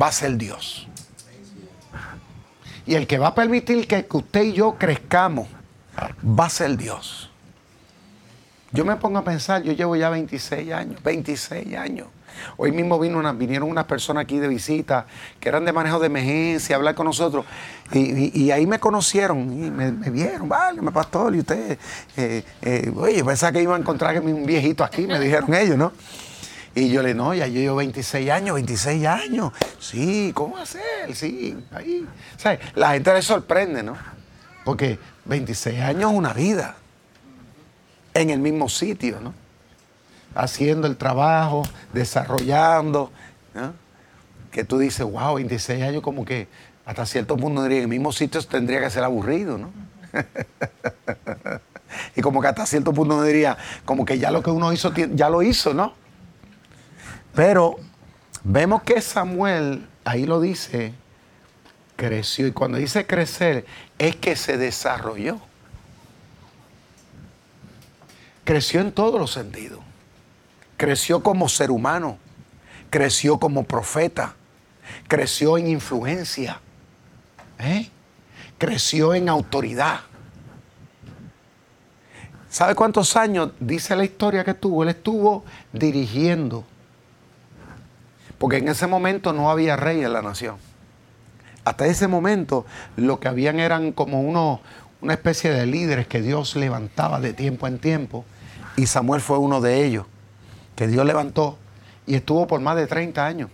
va 0.00 0.08
a 0.08 0.12
ser 0.12 0.36
Dios. 0.36 0.86
Y 2.86 2.94
el 2.94 3.06
que 3.06 3.18
va 3.18 3.28
a 3.28 3.34
permitir 3.34 3.86
que 3.86 4.06
usted 4.10 4.42
y 4.44 4.52
yo 4.54 4.76
crezcamos 4.78 5.48
va 6.24 6.46
a 6.46 6.50
ser 6.50 6.76
Dios. 6.76 7.30
Yo 8.72 8.84
me 8.84 8.96
pongo 8.96 9.18
a 9.18 9.24
pensar, 9.24 9.62
yo 9.62 9.72
llevo 9.72 9.96
ya 9.96 10.10
26 10.10 10.72
años, 10.72 11.02
26 11.02 11.74
años. 11.76 12.08
Hoy 12.56 12.70
mismo 12.70 12.98
vinieron 12.98 13.68
unas 13.68 13.84
personas 13.86 14.22
aquí 14.22 14.38
de 14.38 14.46
visita 14.46 15.06
que 15.40 15.48
eran 15.48 15.64
de 15.64 15.72
manejo 15.72 15.98
de 15.98 16.06
emergencia, 16.06 16.76
a 16.76 16.78
hablar 16.78 16.94
con 16.94 17.06
nosotros. 17.06 17.44
Y, 17.92 18.50
ahí 18.50 18.66
me 18.66 18.78
conocieron 18.78 19.38
y 19.52 19.70
me, 19.70 20.10
vieron, 20.10 20.48
vale, 20.48 20.82
me 20.82 20.92
pastor, 20.92 21.34
y 21.34 21.40
usted, 21.40 21.78
eh, 22.16 22.44
eh, 22.62 22.92
oye, 22.94 23.24
pensaba 23.24 23.52
que 23.52 23.62
iba 23.62 23.74
a 23.74 23.78
encontrar 23.78 24.20
un 24.20 24.44
viejito 24.44 24.84
aquí, 24.84 25.06
me 25.06 25.18
dijeron 25.18 25.52
ellos, 25.54 25.76
¿no? 25.76 25.92
Y 26.78 26.90
yo 26.90 27.02
le 27.02 27.12
no, 27.12 27.34
ya 27.34 27.48
yo 27.48 27.54
llevo 27.54 27.76
26 27.76 28.30
años, 28.30 28.54
26 28.54 29.04
años. 29.04 29.52
Sí, 29.80 30.30
¿cómo 30.32 30.58
hacer? 30.58 31.12
Sí, 31.12 31.56
ahí. 31.72 32.06
la 32.76 32.92
gente 32.92 33.14
le 33.14 33.20
sorprende, 33.20 33.82
¿no? 33.82 33.96
Porque 34.64 34.96
26 35.24 35.80
años 35.80 36.12
es 36.12 36.16
una 36.16 36.32
vida 36.32 36.76
en 38.14 38.30
el 38.30 38.38
mismo 38.38 38.68
sitio, 38.68 39.18
¿no? 39.20 39.34
Haciendo 40.36 40.86
el 40.86 40.96
trabajo, 40.96 41.64
desarrollando, 41.92 43.10
¿no? 43.54 43.74
Que 44.52 44.62
tú 44.62 44.78
dices, 44.78 45.04
wow, 45.04 45.34
26 45.34 45.82
años 45.82 46.00
como 46.00 46.24
que 46.24 46.46
hasta 46.86 47.06
cierto 47.06 47.36
punto 47.36 47.64
diría, 47.64 47.78
en 47.78 47.84
el 47.84 47.88
mismo 47.88 48.12
sitio 48.12 48.40
tendría 48.42 48.78
que 48.78 48.90
ser 48.90 49.02
aburrido, 49.02 49.58
¿no? 49.58 49.72
y 52.14 52.20
como 52.20 52.40
que 52.40 52.46
hasta 52.46 52.66
cierto 52.66 52.92
punto 52.92 53.20
diría, 53.24 53.58
como 53.84 54.04
que 54.04 54.20
ya 54.20 54.30
lo 54.30 54.44
que 54.44 54.50
uno 54.50 54.72
hizo, 54.72 54.94
ya 54.94 55.28
lo 55.28 55.42
hizo, 55.42 55.74
¿no? 55.74 56.06
Pero 57.38 57.76
vemos 58.42 58.82
que 58.82 59.00
Samuel, 59.00 59.86
ahí 60.04 60.26
lo 60.26 60.40
dice, 60.40 60.92
creció. 61.94 62.48
Y 62.48 62.50
cuando 62.50 62.78
dice 62.78 63.06
crecer, 63.06 63.64
es 63.96 64.16
que 64.16 64.34
se 64.34 64.56
desarrolló. 64.56 65.38
Creció 68.42 68.80
en 68.80 68.90
todos 68.90 69.20
los 69.20 69.30
sentidos. 69.30 69.78
Creció 70.76 71.22
como 71.22 71.48
ser 71.48 71.70
humano. 71.70 72.18
Creció 72.90 73.38
como 73.38 73.62
profeta. 73.62 74.34
Creció 75.06 75.58
en 75.58 75.68
influencia. 75.68 76.60
¿eh? 77.60 77.88
Creció 78.58 79.14
en 79.14 79.28
autoridad. 79.28 80.00
¿Sabe 82.50 82.74
cuántos 82.74 83.14
años 83.14 83.52
dice 83.60 83.94
la 83.94 84.02
historia 84.02 84.42
que 84.42 84.54
tuvo? 84.54 84.82
Él 84.82 84.88
estuvo 84.88 85.44
dirigiendo. 85.72 86.66
Porque 88.38 88.58
en 88.58 88.68
ese 88.68 88.86
momento 88.86 89.32
no 89.32 89.50
había 89.50 89.76
rey 89.76 90.02
en 90.04 90.12
la 90.12 90.22
nación. 90.22 90.56
Hasta 91.64 91.86
ese 91.86 92.08
momento 92.08 92.64
lo 92.96 93.20
que 93.20 93.28
habían 93.28 93.60
eran 93.60 93.92
como 93.92 94.20
una 94.20 95.12
especie 95.12 95.50
de 95.50 95.66
líderes 95.66 96.06
que 96.06 96.22
Dios 96.22 96.56
levantaba 96.56 97.20
de 97.20 97.32
tiempo 97.32 97.66
en 97.66 97.78
tiempo 97.78 98.24
y 98.76 98.86
Samuel 98.86 99.20
fue 99.20 99.38
uno 99.38 99.60
de 99.60 99.84
ellos, 99.84 100.06
que 100.76 100.86
Dios 100.86 101.04
levantó 101.04 101.58
y 102.06 102.14
estuvo 102.14 102.46
por 102.46 102.60
más 102.60 102.76
de 102.76 102.86
30 102.86 103.26
años 103.26 103.50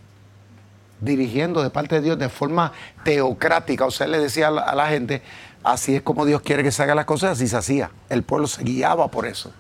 dirigiendo 1.01 1.63
de 1.63 1.71
parte 1.71 1.97
de 1.97 2.01
Dios 2.03 2.19
de 2.19 2.29
forma 2.29 2.73
teocrática. 3.05 3.87
O 3.87 3.91
sea, 3.91 4.07
le 4.07 4.19
decía 4.19 4.49
a 4.49 4.75
la, 4.75 4.89
gente, 4.89 5.23
así 5.63 5.97
es 5.97 6.03
como 6.03 6.25
Dios 6.25 6.43
quiere 6.43 6.63
que 6.63 6.71
se 6.71 6.83
hagan 6.83 6.97
las 6.97 7.05
cosas, 7.05 7.33
así 7.33 7.49
se 7.49 7.57
hacía. 7.57 7.91
El 8.09 8.23
pueblo 8.23 8.47
se 8.47 8.63
guiaba 8.63 9.09
por 9.09 9.27
eso. 9.27 9.53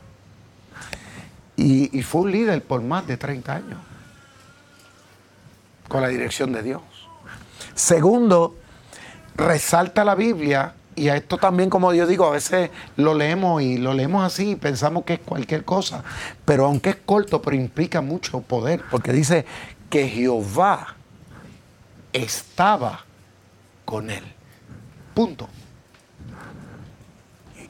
Y, 1.56 1.96
y 1.96 2.02
fue 2.02 2.22
un 2.22 2.32
líder 2.32 2.62
por 2.62 2.82
más 2.82 3.06
de 3.06 3.16
30 3.16 3.54
años, 3.54 3.78
con 5.94 6.02
la 6.02 6.08
dirección 6.08 6.52
de 6.52 6.64
Dios. 6.64 6.82
Segundo, 7.72 8.56
resalta 9.36 10.04
la 10.04 10.16
Biblia 10.16 10.74
y 10.96 11.08
a 11.08 11.14
esto 11.14 11.38
también, 11.38 11.70
como 11.70 11.94
yo 11.94 12.04
digo, 12.08 12.26
a 12.26 12.32
veces 12.32 12.70
lo 12.96 13.14
leemos 13.14 13.62
y 13.62 13.78
lo 13.78 13.94
leemos 13.94 14.24
así 14.24 14.50
y 14.50 14.56
pensamos 14.56 15.04
que 15.04 15.12
es 15.12 15.20
cualquier 15.20 15.64
cosa. 15.64 16.02
Pero 16.44 16.66
aunque 16.66 16.90
es 16.90 16.96
corto, 16.96 17.40
pero 17.40 17.54
implica 17.54 18.00
mucho 18.00 18.40
poder. 18.40 18.82
Porque 18.90 19.12
dice 19.12 19.46
que 19.88 20.08
Jehová 20.08 20.96
estaba 22.12 23.04
con 23.84 24.10
él. 24.10 24.24
Punto. 25.14 25.48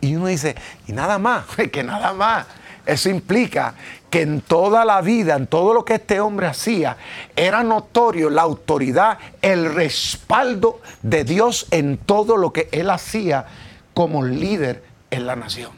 Y 0.01 0.17
uno 0.17 0.29
dice, 0.29 0.55
y 0.87 0.93
nada 0.93 1.19
más, 1.19 1.45
que 1.71 1.85
nada 1.85 2.15
más. 2.15 2.47
Eso 2.87 3.11
implica 3.11 3.75
que 4.14 4.22
en 4.22 4.42
toda 4.42 4.85
la 4.85 5.00
vida, 5.00 5.35
en 5.35 5.48
todo 5.48 5.74
lo 5.74 5.85
que 5.85 5.94
este 5.94 6.20
hombre 6.20 6.46
hacía, 6.46 6.96
era 7.35 7.64
notorio 7.64 8.31
la 8.31 8.42
autoridad, 8.42 9.18
el 9.42 9.74
respaldo 9.74 10.81
de 11.03 11.24
Dios 11.24 11.66
en 11.72 11.96
todo 11.98 12.37
lo 12.37 12.53
que 12.53 12.68
él 12.70 12.90
hacía 12.90 13.44
como 13.92 14.22
líder 14.22 14.85
en 15.11 15.27
la 15.27 15.35
nación. 15.35 15.72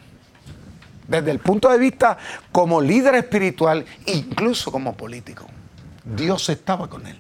Desde 1.09 1.31
el 1.31 1.39
punto 1.39 1.71
de 1.71 1.79
vista 1.79 2.19
como 2.53 2.83
líder 2.83 3.15
espiritual, 3.15 3.87
incluso 4.05 4.71
como 4.71 4.95
político. 4.95 5.47
Dios 6.05 6.51
estaba 6.51 6.91
con 6.91 7.07
él. 7.07 7.19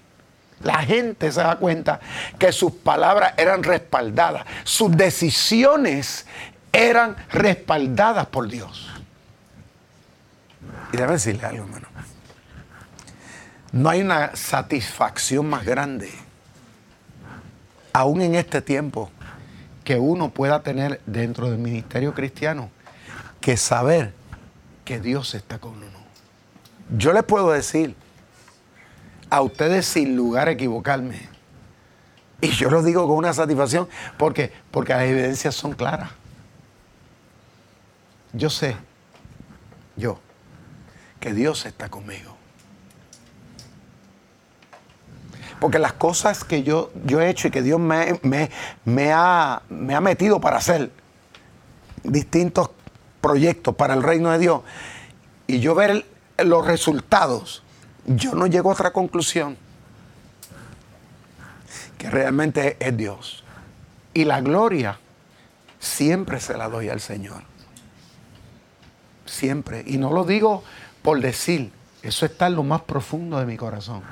La 0.65 0.83
gente 0.83 1.33
se 1.33 1.41
da 1.41 1.57
cuenta 1.57 1.99
que 2.39 2.53
sus 2.53 2.73
palabras 2.73 3.33
eran 3.39 3.63
respaldadas, 3.63 4.45
sus 4.65 4.95
decisiones 4.95 6.27
eran 6.75 7.17
respaldadas 7.31 8.27
por 8.27 8.49
Dios. 8.49 8.96
Y 10.93 10.97
déjame 10.97 11.15
decirle 11.15 11.45
algo, 11.45 11.65
hermano. 11.65 11.89
No 13.73 13.89
hay 13.91 14.01
una 14.01 14.35
satisfacción 14.37 15.49
más 15.49 15.65
grande, 15.65 16.11
aún 17.93 18.21
en 18.23 18.35
este 18.35 18.63
tiempo, 18.63 19.11
que 19.85 19.99
uno 19.99 20.31
pueda 20.31 20.63
tener 20.63 21.01
dentro 21.07 21.51
del 21.51 21.59
ministerio 21.59 22.15
cristiano, 22.15 22.71
que 23.41 23.57
saber 23.57 24.13
que 24.85 25.01
Dios 25.01 25.35
está 25.35 25.59
con 25.59 25.75
uno. 25.75 25.87
Yo 26.97 27.13
les 27.13 27.25
puedo 27.25 27.51
decir 27.51 27.95
a 29.29 29.43
ustedes 29.43 29.87
sin 29.87 30.17
lugar 30.17 30.49
a 30.49 30.53
equivocarme, 30.53 31.29
y 32.41 32.49
yo 32.49 32.71
lo 32.71 32.83
digo 32.83 33.07
con 33.07 33.17
una 33.17 33.33
satisfacción, 33.33 33.89
porque, 34.17 34.53
porque 34.71 34.93
las 34.93 35.03
evidencias 35.03 35.55
son 35.55 35.73
claras. 35.73 36.11
Yo 38.33 38.51
sé, 38.51 38.77
yo, 39.97 40.19
que 41.27 41.35
Dios 41.35 41.67
está 41.67 41.89
conmigo. 41.89 42.37
Porque 45.59 45.81
las 45.81 45.95
cosas 45.95 46.45
que 46.45 46.63
yo, 46.63 46.93
yo 47.05 47.21
he 47.21 47.29
hecho 47.29 47.49
y 47.49 47.51
que 47.51 47.63
Dios 47.63 47.81
me, 47.81 48.21
me, 48.85 49.13
ha, 49.13 49.61
me 49.69 49.97
ha 49.97 50.01
metido 50.01 50.41
para 50.41 50.59
hacer 50.59 50.93
distintos 52.05 52.71
proyectos 53.21 53.75
para 53.75 53.95
el 53.95 54.05
reino 54.05 54.31
de 54.31 54.39
Dios 54.39 54.61
y 55.49 55.59
yo 55.59 55.75
ver 55.75 56.07
los 56.39 56.65
resultados, 56.65 57.65
yo 58.05 58.37
no 58.37 58.47
llego 58.47 58.71
a 58.71 58.75
otra 58.75 58.93
conclusión 58.93 59.57
que 61.99 62.09
realmente 62.09 62.77
es 62.79 62.97
Dios. 62.97 63.43
Y 64.15 64.27
la 64.27 64.41
gloria 64.43 65.01
siempre 65.81 66.39
se 66.39 66.57
la 66.57 66.69
doy 66.69 66.89
al 66.89 67.01
Señor. 67.01 67.43
Siempre. 69.25 69.83
Y 69.85 69.97
no 69.97 70.13
lo 70.13 70.23
digo 70.23 70.63
por 71.07 71.21
decir, 71.21 71.71
eso 72.03 72.27
está 72.27 72.49
en 72.49 72.57
lo 72.57 72.65
más 72.65 72.83
profundo 72.83 73.39
de 73.39 73.47
mi 73.47 73.57
corazón. 73.57 74.03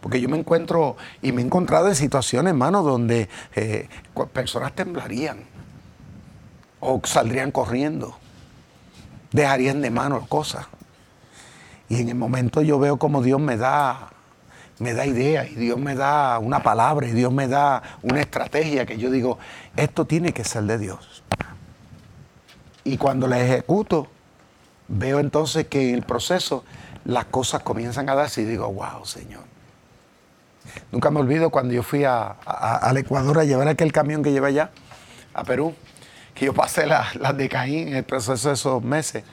Porque 0.00 0.18
yo 0.18 0.30
me 0.30 0.38
encuentro 0.38 0.96
y 1.20 1.30
me 1.30 1.42
he 1.42 1.44
encontrado 1.44 1.88
en 1.88 1.94
situaciones, 1.94 2.52
hermano, 2.52 2.82
donde 2.82 3.28
eh, 3.54 3.86
personas 4.32 4.72
temblarían 4.72 5.40
o 6.80 7.02
saldrían 7.04 7.50
corriendo, 7.50 8.16
dejarían 9.30 9.82
de 9.82 9.90
mano 9.90 10.24
cosas. 10.26 10.68
Y 11.90 12.00
en 12.00 12.08
el 12.08 12.14
momento 12.14 12.62
yo 12.62 12.78
veo 12.78 12.96
como 12.96 13.20
Dios 13.20 13.38
me 13.38 13.58
da, 13.58 14.08
me 14.78 14.94
da 14.94 15.04
idea 15.04 15.46
y 15.46 15.54
Dios 15.54 15.78
me 15.78 15.94
da 15.94 16.38
una 16.38 16.62
palabra 16.62 17.08
y 17.08 17.12
Dios 17.12 17.30
me 17.30 17.46
da 17.46 17.82
una 18.00 18.22
estrategia 18.22 18.86
que 18.86 18.96
yo 18.96 19.10
digo, 19.10 19.38
esto 19.76 20.06
tiene 20.06 20.32
que 20.32 20.44
ser 20.44 20.62
de 20.62 20.78
Dios. 20.78 21.22
Y 22.84 22.96
cuando 22.96 23.26
la 23.26 23.38
ejecuto, 23.38 24.08
veo 24.90 25.20
entonces 25.20 25.68
que 25.68 25.88
en 25.88 25.94
el 25.94 26.02
proceso 26.02 26.64
las 27.04 27.24
cosas 27.26 27.62
comienzan 27.62 28.08
a 28.10 28.14
darse 28.14 28.42
y 28.42 28.44
digo, 28.44 28.70
wow, 28.70 29.06
Señor. 29.06 29.42
Nunca 30.92 31.10
me 31.10 31.20
olvido 31.20 31.50
cuando 31.50 31.72
yo 31.72 31.82
fui 31.82 32.04
a, 32.04 32.26
al 32.26 32.96
Ecuador 32.98 33.38
a 33.38 33.44
llevar 33.44 33.68
aquel 33.68 33.92
camión 33.92 34.22
que 34.22 34.32
lleva 34.32 34.48
allá, 34.48 34.70
a 35.32 35.44
Perú, 35.44 35.74
que 36.34 36.46
yo 36.46 36.52
pasé 36.52 36.86
las 36.86 37.14
la 37.16 37.32
de 37.32 37.48
Caín 37.48 37.88
en 37.88 37.96
el 37.96 38.04
proceso 38.04 38.48
de 38.48 38.54
esos 38.54 38.82
meses. 38.82 39.24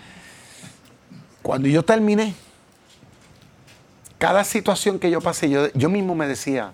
Cuando 1.41 1.67
yo 1.67 1.83
terminé, 1.83 2.33
cada 4.17 4.43
situación 4.43 4.99
que 4.99 5.09
yo 5.09 5.21
pasé, 5.21 5.49
yo, 5.49 5.71
yo 5.73 5.89
mismo 5.89 6.15
me 6.15 6.27
decía, 6.27 6.71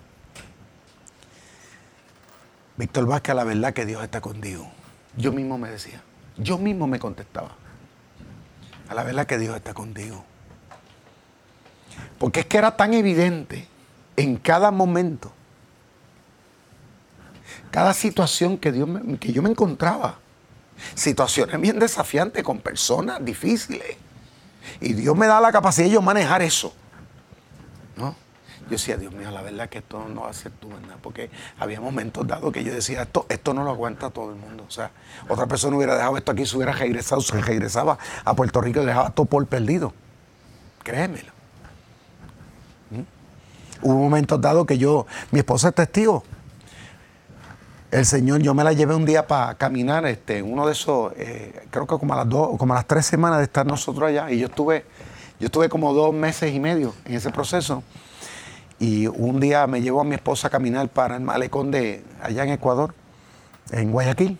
Víctor 2.76 3.06
Vázquez, 3.06 3.34
la 3.34 3.44
verdad 3.44 3.72
que 3.72 3.86
Dios 3.86 4.02
está 4.02 4.20
contigo. 4.20 4.70
Yo 5.16 5.32
mismo 5.32 5.58
me 5.58 5.70
decía, 5.70 6.02
yo 6.36 6.58
mismo 6.58 6.86
me 6.86 6.98
contestaba 6.98 7.63
a 8.88 8.94
la 8.94 9.02
verdad 9.02 9.26
que 9.26 9.38
Dios 9.38 9.56
está 9.56 9.74
contigo. 9.74 10.24
Porque 12.18 12.40
es 12.40 12.46
que 12.46 12.58
era 12.58 12.76
tan 12.76 12.94
evidente 12.94 13.68
en 14.16 14.36
cada 14.36 14.70
momento, 14.70 15.32
cada 17.70 17.92
situación 17.92 18.58
que, 18.58 18.72
Dios 18.72 18.88
que 19.20 19.32
yo 19.32 19.42
me 19.42 19.50
encontraba, 19.50 20.18
situaciones 20.94 21.60
bien 21.60 21.78
desafiantes 21.78 22.42
con 22.42 22.58
personas 22.58 23.24
difíciles. 23.24 23.96
Y 24.80 24.94
Dios 24.94 25.16
me 25.16 25.26
da 25.26 25.40
la 25.40 25.52
capacidad 25.52 25.86
de 25.86 25.92
yo 25.94 26.02
manejar 26.02 26.42
eso. 26.42 26.74
¿no? 27.96 28.16
Yo 28.64 28.70
decía, 28.70 28.96
Dios 28.96 29.12
mío, 29.12 29.30
la 29.30 29.42
verdad 29.42 29.68
que 29.68 29.78
esto 29.78 30.08
no 30.08 30.22
va 30.22 30.30
a 30.30 30.32
ser 30.32 30.50
tú, 30.52 30.68
¿verdad? 30.68 30.96
Porque 31.02 31.30
había 31.58 31.80
momentos 31.80 32.26
dados 32.26 32.50
que 32.50 32.64
yo 32.64 32.72
decía, 32.72 33.02
esto, 33.02 33.26
esto 33.28 33.52
no 33.52 33.62
lo 33.62 33.70
aguanta 33.70 34.08
todo 34.08 34.30
el 34.30 34.36
mundo. 34.36 34.64
O 34.66 34.70
sea, 34.70 34.90
otra 35.28 35.46
persona 35.46 35.76
hubiera 35.76 35.94
dejado 35.94 36.16
esto 36.16 36.32
aquí, 36.32 36.46
se 36.46 36.56
hubiera 36.56 36.72
regresado, 36.72 37.20
se 37.20 37.38
regresaba 37.42 37.98
a 38.24 38.34
Puerto 38.34 38.62
Rico 38.62 38.80
y 38.80 38.86
dejaba 38.86 39.10
todo 39.10 39.26
por 39.26 39.46
perdido. 39.46 39.92
Créemelo. 40.82 41.30
¿Mm? 42.90 43.02
Hubo 43.82 43.94
momentos 43.94 44.40
dados 44.40 44.66
que 44.66 44.78
yo, 44.78 45.06
mi 45.30 45.40
esposa 45.40 45.68
es 45.68 45.74
testigo. 45.74 46.24
El 47.90 48.06
Señor, 48.06 48.40
yo 48.40 48.54
me 48.54 48.64
la 48.64 48.72
llevé 48.72 48.94
un 48.94 49.04
día 49.04 49.26
para 49.26 49.54
caminar, 49.56 50.06
este, 50.06 50.42
uno 50.42 50.66
de 50.66 50.72
esos, 50.72 51.12
eh, 51.16 51.66
creo 51.70 51.86
que 51.86 51.98
como 51.98 52.14
a 52.14 52.16
las 52.16 52.28
dos, 52.28 52.56
como 52.58 52.72
a 52.72 52.76
las 52.76 52.86
tres 52.86 53.04
semanas 53.04 53.38
de 53.38 53.44
estar 53.44 53.66
nosotros 53.66 54.08
allá, 54.08 54.30
y 54.30 54.38
yo 54.38 54.46
estuve, 54.46 54.86
yo 55.38 55.46
estuve 55.46 55.68
como 55.68 55.92
dos 55.92 56.14
meses 56.14 56.52
y 56.52 56.58
medio 56.58 56.94
en 57.04 57.14
ese 57.14 57.30
proceso. 57.30 57.84
Y 58.84 59.06
un 59.06 59.40
día 59.40 59.66
me 59.66 59.80
llevó 59.80 60.02
a 60.02 60.04
mi 60.04 60.14
esposa 60.14 60.48
a 60.48 60.50
caminar 60.50 60.90
para 60.90 61.16
el 61.16 61.22
malecón 61.22 61.70
de 61.70 62.04
allá 62.22 62.44
en 62.44 62.50
Ecuador, 62.50 62.94
en 63.70 63.90
Guayaquil. 63.92 64.38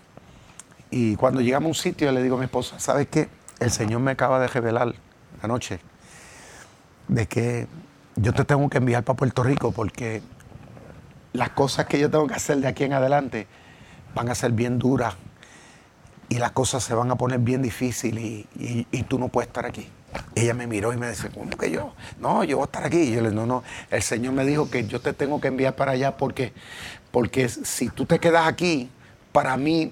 Y 0.91 1.17
cuando 1.17 1.41
llegamos 1.41 1.65
a 1.65 1.69
un 1.69 1.75
sitio, 1.75 2.13
le 2.13 2.23
digo 2.23 2.37
a 2.37 2.39
mi 2.41 2.45
esposa, 2.45 2.79
¿sabes 2.79 3.09
qué? 3.09 3.31
El 3.59 3.71
Señor 3.71 4.01
me 4.01 4.11
acaba 4.11 4.39
de 4.39 4.47
revelar 4.49 4.95
anoche 5.41 5.81
de 7.09 7.27
que 7.27 7.67
yo 8.17 8.35
te 8.35 8.45
tengo 8.45 8.69
que 8.69 8.77
enviar 8.77 9.03
para 9.03 9.17
Puerto 9.17 9.43
Rico 9.45 9.73
porque 9.73 10.21
las 11.33 11.49
cosas 11.49 11.87
que 11.87 11.99
yo 11.99 12.11
tengo 12.11 12.27
que 12.27 12.35
hacer 12.35 12.59
de 12.59 12.69
aquí 12.69 12.85
en 12.85 12.93
adelante 12.93 13.47
van 14.15 14.29
a 14.29 14.35
ser 14.35 14.53
bien 14.53 14.79
duras 14.79 15.15
y 16.29 16.35
las 16.37 16.53
cosas 16.53 16.85
se 16.85 16.93
van 16.93 17.11
a 17.11 17.15
poner 17.17 17.39
bien 17.39 17.63
difíciles 17.63 18.23
y, 18.23 18.47
y- 18.59 18.87
y 18.93 19.03
tú 19.05 19.19
no 19.19 19.29
puedes 19.29 19.49
estar 19.49 19.65
aquí. 19.65 19.89
Ella 20.35 20.55
me 20.55 20.67
miró 20.67 20.93
y 20.93 20.97
me 20.97 21.09
dice, 21.09 21.31
¿cómo 21.31 21.57
que 21.57 21.71
yo? 21.71 21.93
No, 22.19 22.45
yo 22.45 22.57
voy 22.57 22.65
a 22.65 22.67
estar 22.67 22.85
aquí. 22.85 22.99
Y 22.99 23.13
yo 23.13 23.21
le 23.21 23.31
dije, 23.31 23.35
no, 23.35 23.47
no, 23.47 23.65
el 23.91 24.03
Señor 24.03 24.33
me 24.33 24.45
dijo 24.45 24.71
que 24.71 24.87
yo 24.87 25.01
te 25.01 25.13
tengo 25.13 25.41
que 25.41 25.49
enviar 25.49 25.75
para 25.75 25.93
allá 25.93 26.17
porque, 26.17 26.53
porque 27.11 27.49
si 27.49 27.89
tú 27.89 28.07
te 28.07 28.19
quedas 28.19 28.47
aquí, 28.47 28.91
para 29.35 29.57
mí 29.57 29.91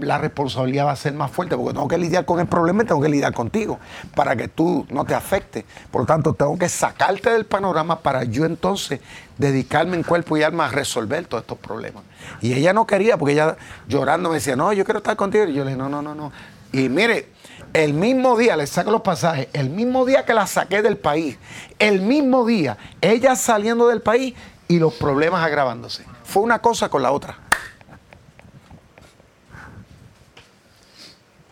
la 0.00 0.18
responsabilidad 0.18 0.84
va 0.84 0.92
a 0.92 0.96
ser 0.96 1.14
más 1.14 1.30
fuerte 1.30 1.56
porque 1.56 1.72
tengo 1.72 1.88
que 1.88 1.96
lidiar 1.96 2.26
con 2.26 2.40
el 2.40 2.46
problema 2.46 2.82
y 2.82 2.86
tengo 2.86 3.00
que 3.00 3.08
lidiar 3.08 3.32
contigo 3.32 3.78
para 4.14 4.36
que 4.36 4.48
tú 4.48 4.86
no 4.90 5.06
te 5.06 5.14
afecte. 5.14 5.64
Por 5.90 6.02
lo 6.02 6.06
tanto, 6.06 6.34
tengo 6.34 6.58
que 6.58 6.68
sacarte 6.68 7.30
del 7.30 7.46
panorama 7.46 8.00
para 8.00 8.24
yo 8.24 8.44
entonces 8.44 9.00
dedicarme 9.38 9.96
en 9.96 10.02
cuerpo 10.02 10.36
y 10.36 10.42
alma 10.42 10.66
a 10.66 10.68
resolver 10.68 11.24
todos 11.24 11.44
estos 11.44 11.56
problemas. 11.56 12.02
Y 12.42 12.52
ella 12.52 12.74
no 12.74 12.86
quería 12.86 13.16
porque 13.16 13.32
ella 13.32 13.56
llorando 13.88 14.28
me 14.28 14.34
decía, 14.34 14.56
no, 14.56 14.74
yo 14.74 14.84
quiero 14.84 14.98
estar 14.98 15.16
contigo. 15.16 15.44
Y 15.46 15.54
yo 15.54 15.64
le 15.64 15.70
dije, 15.70 15.78
no, 15.78 15.88
no, 15.88 16.02
no, 16.02 16.14
no. 16.14 16.30
Y 16.70 16.90
mire, 16.90 17.30
el 17.72 17.94
mismo 17.94 18.36
día, 18.36 18.56
le 18.56 18.66
saco 18.66 18.90
los 18.90 19.00
pasajes, 19.00 19.48
el 19.52 19.70
mismo 19.70 20.04
día 20.04 20.24
que 20.24 20.34
la 20.34 20.46
saqué 20.46 20.82
del 20.82 20.98
país, 20.98 21.38
el 21.78 22.00
mismo 22.00 22.44
día, 22.44 22.76
ella 23.00 23.34
saliendo 23.36 23.88
del 23.88 24.02
país 24.02 24.34
y 24.68 24.78
los 24.78 24.94
problemas 24.94 25.44
agravándose. 25.44 26.04
Fue 26.24 26.42
una 26.42 26.60
cosa 26.60 26.88
con 26.88 27.02
la 27.02 27.12
otra. 27.12 27.38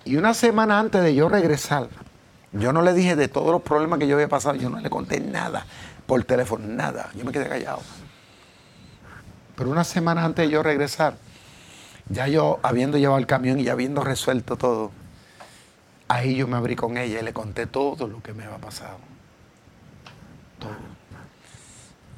Y 0.05 0.17
una 0.17 0.35
semana 0.35 0.79
antes 0.79 1.03
de 1.03 1.15
yo 1.15 1.29
regresar, 1.29 1.89
yo 2.53 2.73
no 2.73 2.83
le 2.83 2.93
dije 2.93 3.17
de 3.17 3.29
todos 3.29 3.53
los 3.53 3.63
problemas 3.63 3.99
que 3.99 4.09
yo 4.09 4.17
había 4.17 4.29
pasado, 4.29 4.57
yo 4.57 4.69
no 4.69 4.81
le 4.81 4.91
conté 4.91 5.21
nada 5.21 5.65
por 6.07 6.25
teléfono, 6.25 6.67
nada. 6.67 7.11
Yo 7.15 7.25
me 7.25 7.33
quedé 7.33 7.49
callado. 7.49 7.81
Pero 9.55 9.71
una 9.71 9.85
semana 9.85 10.25
antes 10.25 10.47
de 10.47 10.53
yo 10.53 10.63
regresar, 10.63 11.17
ya 12.09 12.27
yo 12.27 12.59
habiendo 12.63 12.99
llevado 12.99 13.19
el 13.19 13.27
camión 13.27 13.61
y 13.61 13.65
ya 13.65 13.73
habiendo 13.73 14.03
resuelto 14.03 14.57
todo, 14.57 14.91
ahí 16.11 16.35
yo 16.35 16.49
me 16.49 16.57
abrí 16.57 16.75
con 16.75 16.99
ella 16.99 17.21
y 17.21 17.23
le 17.23 17.33
conté 17.33 17.67
todo 17.67 18.09
lo 18.09 18.21
que 18.21 18.35
me 18.35 18.45
había 18.45 18.59
pasado. 18.59 18.99
Todo. 20.59 20.73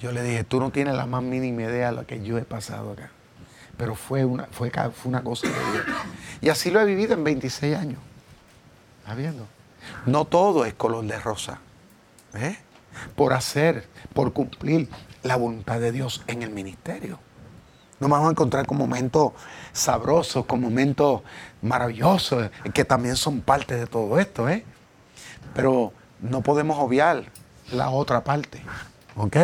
Yo 0.00 0.12
le 0.12 0.22
dije, 0.22 0.44
tú 0.44 0.60
no 0.60 0.70
tienes 0.70 0.94
la 0.94 1.04
más 1.04 1.22
mínima 1.22 1.62
idea 1.62 1.90
de 1.90 1.96
lo 1.96 2.06
que 2.06 2.24
yo 2.24 2.38
he 2.38 2.42
pasado 2.42 2.92
acá. 2.92 3.10
Pero 3.76 3.94
fue 3.94 4.24
una, 4.24 4.46
fue, 4.46 4.72
una 5.04 5.22
cosa 5.22 5.46
de 5.46 5.54
Dios. 5.72 5.84
Y 6.40 6.48
así 6.48 6.70
lo 6.70 6.80
he 6.80 6.86
vivido 6.86 7.12
en 7.12 7.22
26 7.22 7.76
años. 7.76 7.98
¿Estás 9.00 9.16
viendo? 9.16 9.46
No 10.06 10.24
todo 10.24 10.64
es 10.64 10.72
color 10.72 11.04
de 11.04 11.18
rosa. 11.18 11.58
¿eh? 12.34 12.56
Por 13.14 13.34
hacer, 13.34 13.86
por 14.14 14.32
cumplir 14.32 14.88
la 15.22 15.36
voluntad 15.36 15.80
de 15.80 15.92
Dios 15.92 16.22
en 16.28 16.42
el 16.42 16.50
ministerio. 16.50 17.18
Nos 18.02 18.10
vamos 18.10 18.26
a 18.26 18.30
encontrar 18.32 18.66
con 18.66 18.78
momentos 18.78 19.30
sabrosos, 19.72 20.44
con 20.46 20.60
momentos 20.60 21.22
maravillosos, 21.60 22.50
que 22.74 22.84
también 22.84 23.14
son 23.14 23.42
parte 23.42 23.76
de 23.76 23.86
todo 23.86 24.18
esto, 24.18 24.48
¿eh? 24.48 24.64
Pero 25.54 25.92
no 26.18 26.40
podemos 26.40 26.80
obviar 26.80 27.22
la 27.70 27.90
otra 27.90 28.24
parte, 28.24 28.60
¿ok? 29.14 29.36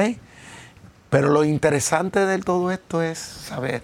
Pero 1.08 1.28
lo 1.28 1.44
interesante 1.44 2.26
de 2.26 2.36
todo 2.40 2.72
esto 2.72 3.00
es 3.00 3.20
saber 3.20 3.80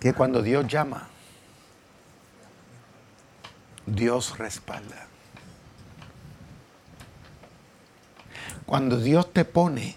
que 0.00 0.12
cuando 0.14 0.42
Dios 0.42 0.66
llama, 0.66 1.06
Dios 3.86 4.36
respalda. 4.36 5.06
Cuando 8.66 8.98
Dios 8.98 9.32
te 9.32 9.44
pone, 9.44 9.96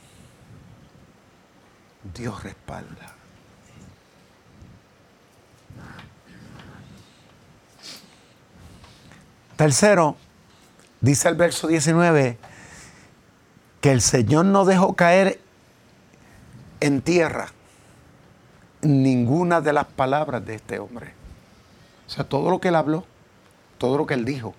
Dios 2.13 2.43
respalda. 2.43 3.13
Tercero, 9.55 10.15
dice 11.01 11.29
el 11.29 11.35
verso 11.35 11.67
19, 11.67 12.37
que 13.81 13.91
el 13.91 14.01
Señor 14.01 14.45
no 14.45 14.65
dejó 14.65 14.93
caer 14.95 15.39
en 16.79 17.01
tierra 17.01 17.47
ninguna 18.81 19.61
de 19.61 19.73
las 19.73 19.85
palabras 19.87 20.45
de 20.45 20.55
este 20.55 20.79
hombre. 20.79 21.13
O 22.05 22.09
sea, 22.09 22.23
todo 22.23 22.51
lo 22.51 22.59
que 22.59 22.67
él 22.67 22.75
habló, 22.75 23.05
todo 23.79 23.97
lo 23.97 24.05
que 24.05 24.13
él 24.13 24.25
dijo, 24.25 24.53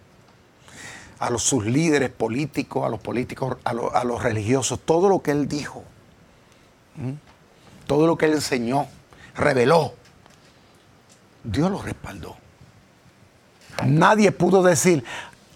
a 1.21 1.31
los, 1.31 1.43
sus 1.45 1.65
líderes 1.65 2.11
políticos, 2.11 2.85
a 2.85 2.89
los 2.89 3.01
políticos, 3.01 3.57
a, 3.65 3.73
los- 3.73 4.23
religiosos, 4.23 4.81
todo 4.85 5.09
lo 5.09 5.23
que 5.23 5.31
él 5.31 5.49
dijo. 5.49 5.85
Todo 7.89 8.07
lo 8.07 8.17
que 8.17 8.27
él 8.27 8.35
enseñó, 8.35 8.87
reveló, 9.35 9.95
Dios 11.43 11.71
lo 11.71 11.83
respaldó. 11.83 12.37
Nadie 13.85 14.31
pudo 14.31 14.63
decir, 14.63 15.05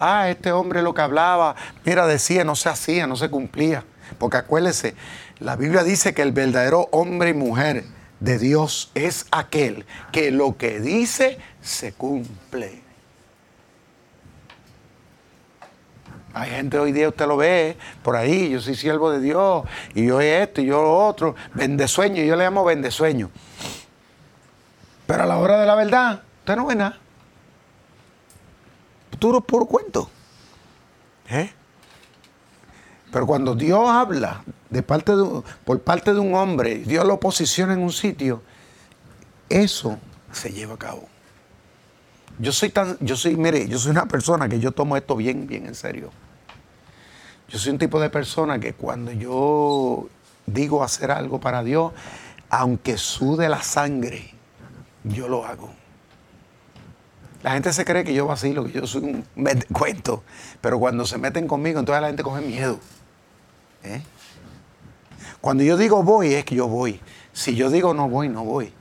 ah, 0.00 0.28
este 0.30 0.50
hombre 0.50 0.82
lo 0.82 0.94
que 0.94 1.02
hablaba, 1.02 1.54
mira, 1.84 2.06
decía, 2.06 2.42
no 2.42 2.56
se 2.56 2.70
hacía, 2.70 3.06
no 3.06 3.16
se 3.16 3.28
cumplía. 3.28 3.84
Porque 4.18 4.38
acuérdese, 4.38 4.94
la 5.40 5.56
Biblia 5.56 5.84
dice 5.84 6.14
que 6.14 6.22
el 6.22 6.32
verdadero 6.32 6.88
hombre 6.90 7.30
y 7.30 7.34
mujer 7.34 7.84
de 8.20 8.38
Dios 8.38 8.90
es 8.94 9.26
aquel 9.30 9.84
que 10.10 10.30
lo 10.30 10.56
que 10.56 10.80
dice 10.80 11.38
se 11.60 11.92
cumple. 11.92 12.82
Hay 16.34 16.50
gente 16.50 16.78
hoy 16.78 16.92
día, 16.92 17.08
usted 17.08 17.26
lo 17.26 17.36
ve 17.36 17.76
por 18.02 18.16
ahí, 18.16 18.50
yo 18.50 18.60
soy 18.60 18.74
siervo 18.74 19.10
de 19.10 19.20
Dios, 19.20 19.64
y 19.94 20.06
yo 20.06 20.20
esto, 20.20 20.60
y 20.60 20.66
yo 20.66 20.82
lo 20.82 21.06
otro, 21.06 21.34
vende 21.54 21.86
sueño, 21.86 22.22
yo 22.22 22.36
le 22.36 22.44
llamo 22.44 22.64
vende 22.64 22.90
sueño. 22.90 23.30
Pero 25.06 25.24
a 25.24 25.26
la 25.26 25.38
hora 25.38 25.60
de 25.60 25.66
la 25.66 25.74
verdad, 25.74 26.22
usted 26.40 26.56
no 26.56 26.66
ve 26.66 26.74
nada. 26.74 26.98
Puro, 29.20 29.40
puro 29.40 29.66
cuento. 29.66 30.10
¿Eh? 31.28 31.52
Pero 33.12 33.26
cuando 33.26 33.54
Dios 33.54 33.88
habla 33.88 34.42
de 34.70 34.82
parte 34.82 35.14
de, 35.14 35.42
por 35.64 35.80
parte 35.82 36.14
de 36.14 36.18
un 36.18 36.34
hombre, 36.34 36.78
Dios 36.78 37.04
lo 37.06 37.20
posiciona 37.20 37.74
en 37.74 37.80
un 37.80 37.92
sitio, 37.92 38.42
eso 39.48 39.98
se 40.32 40.50
lleva 40.50 40.74
a 40.74 40.78
cabo. 40.78 41.11
Yo 42.38 42.52
soy 42.52 42.70
tan, 42.70 42.96
yo 43.00 43.16
soy, 43.16 43.36
mire, 43.36 43.68
yo 43.68 43.78
soy 43.78 43.90
una 43.90 44.06
persona 44.06 44.48
que 44.48 44.58
yo 44.58 44.72
tomo 44.72 44.96
esto 44.96 45.16
bien, 45.16 45.46
bien 45.46 45.66
en 45.66 45.74
serio. 45.74 46.10
Yo 47.48 47.58
soy 47.58 47.72
un 47.72 47.78
tipo 47.78 48.00
de 48.00 48.08
persona 48.08 48.58
que 48.58 48.72
cuando 48.72 49.12
yo 49.12 50.08
digo 50.46 50.82
hacer 50.82 51.10
algo 51.10 51.38
para 51.38 51.62
Dios, 51.62 51.92
aunque 52.48 52.96
sude 52.96 53.48
la 53.48 53.62
sangre, 53.62 54.34
yo 55.04 55.28
lo 55.28 55.44
hago. 55.44 55.70
La 57.42 57.52
gente 57.52 57.72
se 57.72 57.84
cree 57.84 58.04
que 58.04 58.14
yo 58.14 58.26
vacilo, 58.26 58.64
que 58.64 58.72
yo 58.72 58.86
soy 58.86 59.02
un 59.02 59.24
cuento, 59.72 60.22
pero 60.60 60.78
cuando 60.78 61.04
se 61.04 61.18
meten 61.18 61.48
conmigo, 61.48 61.80
entonces 61.80 62.00
la 62.00 62.06
gente 62.06 62.22
coge 62.22 62.40
miedo. 62.40 62.78
¿eh? 63.82 64.02
Cuando 65.40 65.64
yo 65.64 65.76
digo 65.76 66.02
voy, 66.02 66.34
es 66.34 66.44
que 66.44 66.54
yo 66.54 66.68
voy. 66.68 67.00
Si 67.32 67.56
yo 67.56 67.68
digo 67.68 67.94
no 67.94 68.08
voy, 68.08 68.28
no 68.28 68.44
voy. 68.44 68.72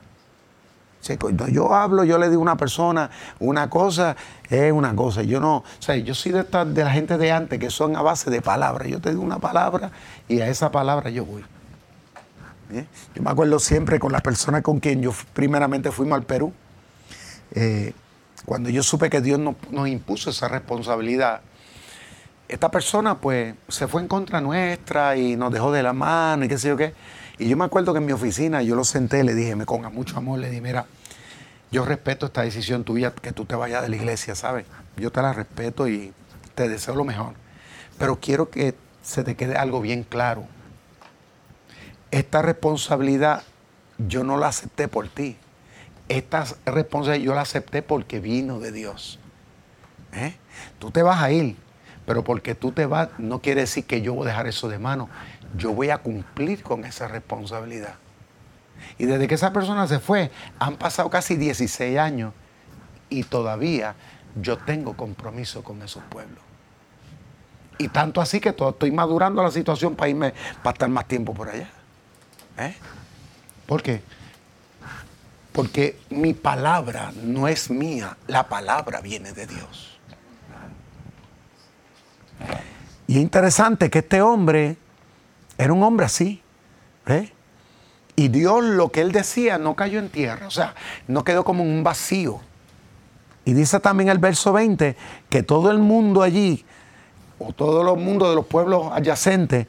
Yo 1.50 1.74
hablo, 1.74 2.04
yo 2.04 2.16
le 2.18 2.28
digo 2.28 2.40
a 2.40 2.42
una 2.42 2.56
persona 2.56 3.10
una 3.40 3.68
cosa, 3.68 4.16
es 4.48 4.72
una 4.72 4.94
cosa. 4.94 5.22
Yo 5.22 5.40
no, 5.40 5.56
o 5.58 5.64
sea, 5.80 5.96
yo 5.96 6.14
soy 6.14 6.32
de, 6.32 6.40
esta- 6.40 6.64
de 6.64 6.84
la 6.84 6.90
gente 6.92 7.18
de 7.18 7.32
antes 7.32 7.58
que 7.58 7.70
son 7.70 7.96
a 7.96 8.02
base 8.02 8.30
de 8.30 8.40
palabras. 8.40 8.88
Yo 8.88 9.00
te 9.00 9.10
digo 9.10 9.22
una 9.22 9.38
palabra 9.38 9.90
y 10.28 10.40
a 10.40 10.48
esa 10.48 10.70
palabra 10.70 11.10
yo 11.10 11.24
voy. 11.24 11.44
¿Eh? 12.72 12.86
Yo 13.14 13.22
me 13.22 13.30
acuerdo 13.30 13.58
siempre 13.58 13.98
con 13.98 14.12
la 14.12 14.20
persona 14.20 14.62
con 14.62 14.80
quien 14.80 15.02
yo 15.02 15.12
primeramente 15.34 15.90
fuimos 15.90 16.16
al 16.16 16.24
Perú. 16.24 16.52
eh, 17.54 17.92
cuando 18.46 18.70
yo 18.70 18.82
supe 18.82 19.08
que 19.10 19.20
Dios 19.20 19.38
nos, 19.38 19.54
nos 19.70 19.86
impuso 19.88 20.30
esa 20.30 20.48
responsabilidad, 20.48 21.42
esta 22.48 22.70
persona 22.70 23.18
pues 23.18 23.54
se 23.68 23.86
fue 23.86 24.02
en 24.02 24.08
contra 24.08 24.40
nuestra 24.40 25.16
y 25.16 25.36
nos 25.36 25.52
dejó 25.52 25.70
de 25.70 25.82
la 25.82 25.92
mano 25.92 26.44
y 26.44 26.48
qué 26.48 26.58
sé 26.58 26.68
yo 26.68 26.76
qué. 26.76 26.92
Y 27.42 27.48
yo 27.48 27.56
me 27.56 27.64
acuerdo 27.64 27.92
que 27.92 27.98
en 27.98 28.06
mi 28.06 28.12
oficina 28.12 28.62
yo 28.62 28.76
lo 28.76 28.84
senté, 28.84 29.24
le 29.24 29.34
dije, 29.34 29.56
me 29.56 29.66
con 29.66 29.82
mucho 29.92 30.16
amor, 30.16 30.38
le 30.38 30.48
dije, 30.48 30.60
mira, 30.60 30.86
yo 31.72 31.84
respeto 31.84 32.26
esta 32.26 32.42
decisión 32.42 32.84
tuya 32.84 33.12
que 33.12 33.32
tú 33.32 33.46
te 33.46 33.56
vayas 33.56 33.82
de 33.82 33.88
la 33.88 33.96
iglesia, 33.96 34.36
¿sabes? 34.36 34.64
Yo 34.96 35.10
te 35.10 35.20
la 35.22 35.32
respeto 35.32 35.88
y 35.88 36.12
te 36.54 36.68
deseo 36.68 36.94
lo 36.94 37.02
mejor. 37.02 37.34
Pero 37.98 38.20
quiero 38.20 38.48
que 38.48 38.76
se 39.02 39.24
te 39.24 39.34
quede 39.34 39.56
algo 39.56 39.80
bien 39.80 40.04
claro. 40.04 40.44
Esta 42.12 42.42
responsabilidad 42.42 43.42
yo 43.98 44.22
no 44.22 44.36
la 44.36 44.46
acepté 44.46 44.86
por 44.86 45.08
ti. 45.08 45.36
Esta 46.08 46.44
responsabilidad 46.64 47.26
yo 47.26 47.34
la 47.34 47.40
acepté 47.40 47.82
porque 47.82 48.20
vino 48.20 48.60
de 48.60 48.70
Dios. 48.70 49.18
¿Eh? 50.12 50.36
Tú 50.78 50.92
te 50.92 51.02
vas 51.02 51.20
a 51.20 51.32
ir, 51.32 51.56
pero 52.06 52.22
porque 52.22 52.54
tú 52.54 52.70
te 52.70 52.86
vas 52.86 53.08
no 53.18 53.40
quiere 53.40 53.62
decir 53.62 53.84
que 53.84 54.00
yo 54.00 54.14
voy 54.14 54.26
a 54.26 54.30
dejar 54.30 54.46
eso 54.46 54.68
de 54.68 54.78
mano. 54.78 55.08
Yo 55.56 55.72
voy 55.72 55.90
a 55.90 55.98
cumplir 55.98 56.62
con 56.62 56.84
esa 56.84 57.08
responsabilidad. 57.08 57.94
Y 58.98 59.06
desde 59.06 59.28
que 59.28 59.34
esa 59.34 59.52
persona 59.52 59.86
se 59.86 59.98
fue, 60.00 60.30
han 60.58 60.76
pasado 60.76 61.08
casi 61.10 61.36
16 61.36 61.98
años 61.98 62.32
y 63.08 63.22
todavía 63.24 63.94
yo 64.40 64.56
tengo 64.58 64.96
compromiso 64.96 65.62
con 65.62 65.82
esos 65.82 66.02
pueblos. 66.04 66.42
Y 67.78 67.88
tanto 67.88 68.20
así 68.20 68.40
que 68.40 68.52
to- 68.52 68.70
estoy 68.70 68.90
madurando 68.90 69.42
la 69.42 69.50
situación 69.50 69.94
para 69.94 70.08
irme, 70.08 70.34
para 70.62 70.72
estar 70.74 70.88
más 70.88 71.06
tiempo 71.06 71.34
por 71.34 71.48
allá. 71.48 71.68
¿Eh? 72.58 72.74
¿Por 73.66 73.82
qué? 73.82 74.02
Porque 75.52 75.98
mi 76.10 76.32
palabra 76.32 77.12
no 77.22 77.48
es 77.48 77.70
mía, 77.70 78.16
la 78.26 78.48
palabra 78.48 79.00
viene 79.00 79.32
de 79.32 79.46
Dios. 79.46 79.98
Y 83.06 83.16
es 83.16 83.20
interesante 83.22 83.90
que 83.90 83.98
este 84.00 84.22
hombre 84.22 84.76
era 85.62 85.72
un 85.72 85.82
hombre 85.82 86.06
así. 86.06 86.42
¿eh? 87.06 87.32
Y 88.16 88.28
Dios 88.28 88.64
lo 88.64 88.90
que 88.90 89.00
él 89.00 89.12
decía 89.12 89.58
no 89.58 89.74
cayó 89.74 89.98
en 89.98 90.08
tierra, 90.08 90.46
o 90.46 90.50
sea, 90.50 90.74
no 91.08 91.24
quedó 91.24 91.44
como 91.44 91.62
un 91.62 91.82
vacío. 91.82 92.40
Y 93.44 93.54
dice 93.54 93.80
también 93.80 94.08
el 94.08 94.18
verso 94.18 94.52
20 94.52 94.96
que 95.28 95.42
todo 95.42 95.70
el 95.70 95.78
mundo 95.78 96.22
allí, 96.22 96.64
o 97.38 97.52
todo 97.52 97.94
el 97.94 98.00
mundo 98.00 98.28
de 98.28 98.36
los 98.36 98.46
pueblos 98.46 98.92
adyacentes, 98.92 99.66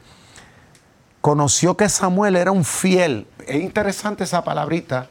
conoció 1.22 1.78
que 1.78 1.88
Samuel 1.90 2.36
era 2.36 2.52
un 2.52 2.66
fiel. 2.66 3.26
Es 3.48 3.56
interesante 3.56 4.26
esa 4.26 4.44
palabrita, 4.44 5.08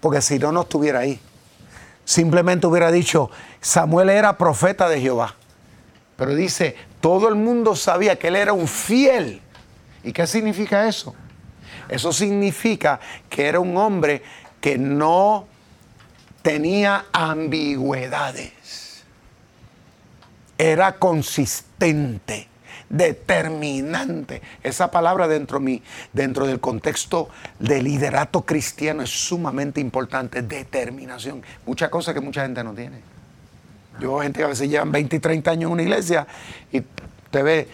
porque 0.00 0.20
si 0.20 0.38
no, 0.38 0.50
no 0.50 0.62
estuviera 0.62 1.00
ahí. 1.00 1.20
Simplemente 2.04 2.66
hubiera 2.66 2.90
dicho, 2.90 3.30
Samuel 3.60 4.08
era 4.08 4.38
profeta 4.38 4.88
de 4.88 5.00
Jehová. 5.00 5.34
Pero 6.18 6.34
dice, 6.34 6.74
todo 7.00 7.28
el 7.28 7.36
mundo 7.36 7.76
sabía 7.76 8.18
que 8.18 8.26
él 8.26 8.34
era 8.34 8.52
un 8.52 8.66
fiel. 8.66 9.40
¿Y 10.02 10.12
qué 10.12 10.26
significa 10.26 10.88
eso? 10.88 11.14
Eso 11.88 12.12
significa 12.12 12.98
que 13.30 13.46
era 13.46 13.60
un 13.60 13.76
hombre 13.76 14.24
que 14.60 14.76
no 14.76 15.46
tenía 16.42 17.04
ambigüedades. 17.12 19.04
Era 20.58 20.98
consistente, 20.98 22.48
determinante. 22.88 24.42
Esa 24.64 24.90
palabra 24.90 25.28
dentro, 25.28 25.60
mi, 25.60 25.84
dentro 26.12 26.48
del 26.48 26.58
contexto 26.58 27.28
del 27.60 27.84
liderato 27.84 28.42
cristiano 28.42 29.04
es 29.04 29.10
sumamente 29.10 29.80
importante. 29.80 30.42
Determinación. 30.42 31.44
Muchas 31.64 31.90
cosas 31.90 32.12
que 32.12 32.20
mucha 32.20 32.42
gente 32.42 32.64
no 32.64 32.74
tiene. 32.74 33.17
Yo 34.00 34.10
veo 34.10 34.20
gente 34.20 34.38
que 34.38 34.44
a 34.44 34.48
veces 34.48 34.68
llevan 34.68 34.92
20 34.92 35.16
y 35.16 35.18
30 35.18 35.50
años 35.50 35.68
en 35.68 35.72
una 35.72 35.82
iglesia 35.82 36.26
y 36.70 36.82
te 37.30 37.42
ve, 37.42 37.68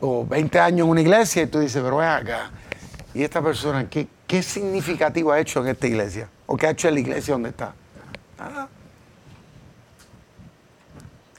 o 0.00 0.26
20 0.26 0.58
años 0.60 0.84
en 0.84 0.90
una 0.90 1.00
iglesia 1.00 1.42
y 1.42 1.46
tú 1.46 1.60
dices, 1.60 1.82
pero 1.82 1.98
ven 1.98 2.08
acá. 2.08 2.50
¿Y 3.14 3.22
esta 3.22 3.40
persona 3.40 3.88
qué, 3.88 4.06
qué 4.26 4.42
significativo 4.42 5.32
ha 5.32 5.40
hecho 5.40 5.60
en 5.60 5.68
esta 5.68 5.86
iglesia? 5.86 6.28
¿O 6.46 6.56
qué 6.56 6.66
ha 6.66 6.70
hecho 6.70 6.88
en 6.88 6.94
la 6.94 7.00
iglesia 7.00 7.34
donde 7.34 7.50
está? 7.50 7.74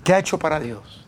¿Qué 0.04 0.14
ha 0.14 0.20
hecho 0.20 0.38
para 0.38 0.60
Dios? 0.60 1.06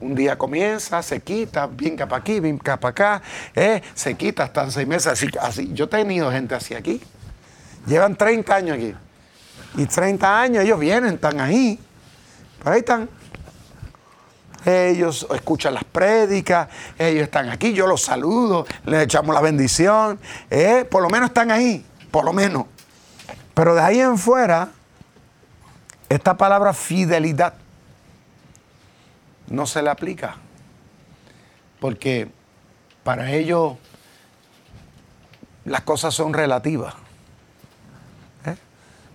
Un 0.00 0.14
día 0.14 0.38
comienza, 0.38 1.02
se 1.02 1.20
quita, 1.20 1.66
vinca 1.66 2.06
para 2.06 2.20
aquí, 2.20 2.40
vinca 2.40 2.78
para 2.78 2.90
acá, 2.90 3.22
eh, 3.54 3.82
se 3.94 4.14
quita, 4.14 4.44
están 4.44 4.70
seis 4.70 4.88
meses 4.88 5.08
así, 5.08 5.28
así. 5.38 5.70
Yo 5.74 5.84
he 5.84 5.88
tenido 5.88 6.30
gente 6.32 6.54
así 6.54 6.74
aquí. 6.74 7.02
Llevan 7.86 8.16
30 8.16 8.54
años 8.54 8.76
aquí. 8.76 8.94
Y 9.76 9.86
30 9.86 10.40
años 10.40 10.64
ellos 10.64 10.78
vienen, 10.78 11.14
están 11.14 11.40
ahí. 11.40 11.78
Por 12.62 12.72
ahí 12.72 12.80
están. 12.80 13.08
Ellos 14.64 15.26
escuchan 15.34 15.72
las 15.72 15.84
prédicas, 15.84 16.68
ellos 16.98 17.22
están 17.22 17.48
aquí, 17.48 17.72
yo 17.72 17.86
los 17.86 18.02
saludo, 18.02 18.66
les 18.84 19.04
echamos 19.04 19.34
la 19.34 19.40
bendición. 19.40 20.20
eh, 20.50 20.86
por 20.90 21.02
lo 21.02 21.08
menos 21.08 21.30
están 21.30 21.50
ahí, 21.50 21.84
por 22.10 22.26
lo 22.26 22.34
menos. 22.34 22.66
Pero 23.54 23.74
de 23.74 23.80
ahí 23.80 24.00
en 24.00 24.18
fuera, 24.18 24.68
esta 26.10 26.36
palabra 26.36 26.74
fidelidad 26.74 27.54
no 29.48 29.66
se 29.66 29.82
le 29.82 29.88
aplica. 29.88 30.36
Porque 31.80 32.30
para 33.02 33.32
ellos 33.32 33.76
las 35.64 35.80
cosas 35.82 36.14
son 36.14 36.34
relativas. 36.34 36.94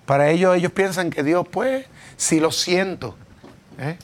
Para 0.06 0.30
ellos, 0.30 0.56
ellos 0.56 0.72
piensan 0.72 1.10
que 1.10 1.24
Dios, 1.24 1.48
pues, 1.50 1.86
si 2.18 2.40
lo 2.40 2.52
siento, 2.52 3.16
¿eh? 3.80 3.98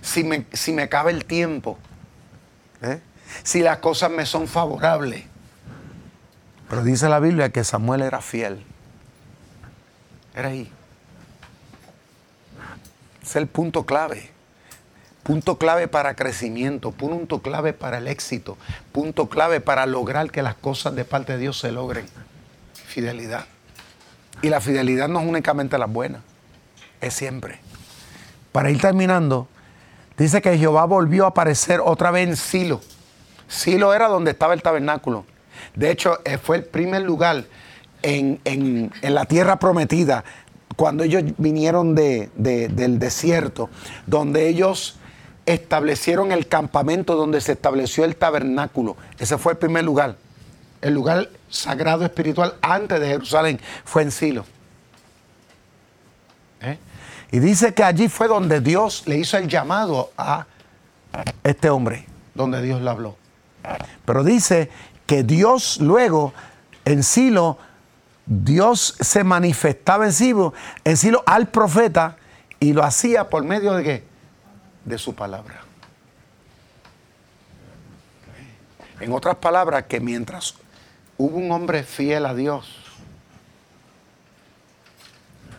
si, 0.00 0.24
me, 0.24 0.46
si 0.52 0.72
me 0.72 0.88
cabe 0.88 1.12
el 1.12 1.24
tiempo, 1.24 1.78
¿eh? 2.82 3.00
si 3.42 3.60
las 3.60 3.78
cosas 3.78 4.10
me 4.10 4.26
son 4.26 4.48
favorables. 4.48 5.24
Pero 6.68 6.82
dice 6.82 7.08
la 7.08 7.20
Biblia 7.20 7.50
que 7.50 7.62
Samuel 7.62 8.02
era 8.02 8.20
fiel. 8.20 8.64
Era 10.34 10.48
ahí. 10.48 10.70
Es 13.22 13.36
el 13.36 13.46
punto 13.46 13.84
clave. 13.84 14.30
Punto 15.22 15.56
clave 15.56 15.88
para 15.88 16.14
crecimiento, 16.14 16.90
punto 16.90 17.40
clave 17.40 17.72
para 17.72 17.96
el 17.96 18.08
éxito, 18.08 18.58
punto 18.92 19.30
clave 19.30 19.60
para 19.62 19.86
lograr 19.86 20.30
que 20.30 20.42
las 20.42 20.54
cosas 20.54 20.94
de 20.94 21.06
parte 21.06 21.32
de 21.32 21.38
Dios 21.38 21.58
se 21.58 21.72
logren. 21.72 22.04
Fidelidad. 22.74 23.46
Y 24.42 24.48
la 24.50 24.60
fidelidad 24.60 25.08
no 25.08 25.20
es 25.20 25.26
únicamente 25.26 25.78
las 25.78 25.90
buenas, 25.90 26.22
es 27.00 27.14
siempre. 27.14 27.58
Para 28.52 28.70
ir 28.70 28.80
terminando, 28.80 29.48
dice 30.18 30.42
que 30.42 30.56
Jehová 30.58 30.84
volvió 30.84 31.24
a 31.24 31.28
aparecer 31.28 31.80
otra 31.82 32.10
vez 32.10 32.28
en 32.28 32.36
Silo. 32.36 32.80
Silo 33.48 33.94
era 33.94 34.08
donde 34.08 34.32
estaba 34.32 34.54
el 34.54 34.62
tabernáculo. 34.62 35.24
De 35.74 35.90
hecho, 35.90 36.18
eh, 36.24 36.38
fue 36.38 36.56
el 36.56 36.64
primer 36.64 37.02
lugar 37.02 37.44
en, 38.02 38.40
en- 38.44 38.92
en 39.02 39.14
la 39.14 39.24
tierra 39.24 39.58
prometida, 39.58 40.24
cuando 40.76 41.04
ellos 41.04 41.22
vinieron 41.38 41.94
de- 41.94 42.30
de- 42.36 42.68
del 42.68 42.98
desierto, 42.98 43.70
donde 44.06 44.48
ellos 44.48 44.98
establecieron 45.46 46.32
el 46.32 46.48
campamento 46.48 47.16
donde 47.16 47.40
se 47.40 47.52
estableció 47.52 48.04
el 48.04 48.16
tabernáculo. 48.16 48.96
Ese 49.18 49.38
fue 49.38 49.52
el 49.52 49.58
primer 49.58 49.84
lugar. 49.84 50.16
El 50.84 50.92
lugar 50.92 51.30
sagrado 51.48 52.04
espiritual 52.04 52.56
antes 52.60 53.00
de 53.00 53.06
Jerusalén 53.06 53.58
fue 53.86 54.02
en 54.02 54.10
Silo. 54.10 54.44
¿Eh? 56.60 56.78
Y 57.32 57.38
dice 57.38 57.72
que 57.72 57.82
allí 57.82 58.10
fue 58.10 58.28
donde 58.28 58.60
Dios 58.60 59.04
le 59.06 59.16
hizo 59.16 59.38
el 59.38 59.48
llamado 59.48 60.12
a 60.18 60.44
este 61.42 61.70
hombre, 61.70 62.06
donde 62.34 62.60
Dios 62.60 62.82
le 62.82 62.90
habló. 62.90 63.16
Pero 64.04 64.22
dice 64.24 64.70
que 65.06 65.22
Dios 65.22 65.78
luego 65.80 66.34
en 66.84 67.02
Silo, 67.02 67.56
Dios 68.26 68.94
se 69.00 69.24
manifestaba 69.24 70.04
en 70.04 70.12
Silo, 70.12 70.52
en 70.84 70.98
Silo 70.98 71.22
al 71.24 71.48
profeta 71.48 72.18
y 72.60 72.74
lo 72.74 72.84
hacía 72.84 73.30
por 73.30 73.42
medio 73.42 73.72
de 73.72 73.84
qué? 73.84 74.04
De 74.84 74.98
su 74.98 75.14
palabra. 75.14 75.62
En 79.00 79.12
otras 79.14 79.36
palabras, 79.36 79.84
que 79.84 79.98
mientras 79.98 80.56
hubo 81.18 81.36
un 81.36 81.50
hombre 81.52 81.82
fiel 81.82 82.26
a 82.26 82.34
Dios, 82.34 82.68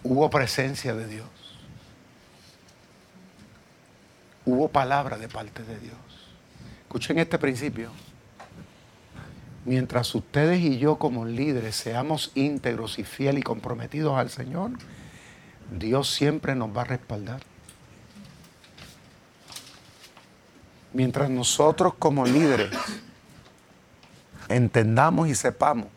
hubo 0.03 0.30
presencia 0.30 0.93
de 0.93 1.08
Dios. 1.08 1.28
Hubo 4.45 4.70
palabra 4.70 5.18
de 5.18 5.28
parte 5.28 5.64
de 5.64 5.80
Dios. 5.80 5.97
Escuchen 6.84 7.18
este 7.20 7.39
principio. 7.39 7.91
mientras 9.66 10.14
ustedes 10.14 10.62
y 10.62 10.78
yo 10.78 10.97
como 10.99 11.26
líderes 11.26 11.76
seamos 11.76 12.32
íntegros 12.36 12.99
y 12.99 13.03
fieles 13.03 13.39
y 13.39 13.43
comprometidos 13.43 14.16
al 14.16 14.30
Señor, 14.30 14.74
Dios 15.72 16.08
siempre 16.08 16.53
nos 16.53 16.70
va 16.70 16.82
a 16.82 16.86
respaldar. 16.86 17.41
Mientras 20.93 21.32
nosotros 21.32 21.95
como 21.97 22.28
líderes 22.28 22.70
entendamos 24.50 25.28
y 25.28 25.36
sepamos 25.36 25.88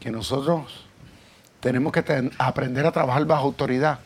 que 0.00 0.10
nosotros 0.10 0.86
tenemos 1.60 1.92
que 1.92 2.30
aprender 2.38 2.86
a 2.86 2.92
trabajar 2.92 3.24
bajo 3.24 3.44
autoridad, 3.44 3.98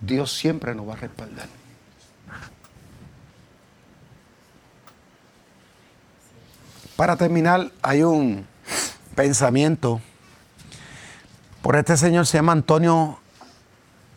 Dios 0.00 0.32
siempre 0.32 0.74
nos 0.74 0.88
va 0.88 0.92
a 0.92 0.96
respaldar. 0.96 1.48
Para 6.96 7.16
terminar, 7.16 7.70
hay 7.80 8.02
un 8.02 8.46
pensamiento 9.14 10.00
por 11.62 11.76
este 11.76 11.96
señor, 11.96 12.26
se 12.26 12.38
llama 12.38 12.52
Antonio 12.52 13.18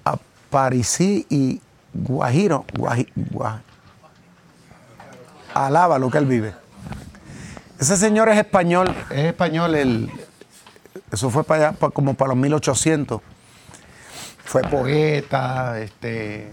Aparici 0.03 1.25
y 1.29 1.61
Guajiro. 1.93 2.65
Alaba 5.53 5.99
lo 5.99 6.09
que 6.09 6.17
él 6.17 6.25
vive. 6.25 6.53
Ese 7.79 7.97
señor 7.97 8.29
es 8.29 8.37
español, 8.37 8.93
es 9.09 9.25
español, 9.25 9.73
el, 9.75 10.11
eso 11.11 11.29
fue 11.29 11.43
para 11.43 11.69
allá, 11.69 11.77
como 11.93 12.13
para 12.13 12.29
los 12.29 12.37
1800. 12.37 13.21
Fue 14.45 14.61
poeta, 14.63 15.79
este, 15.79 16.51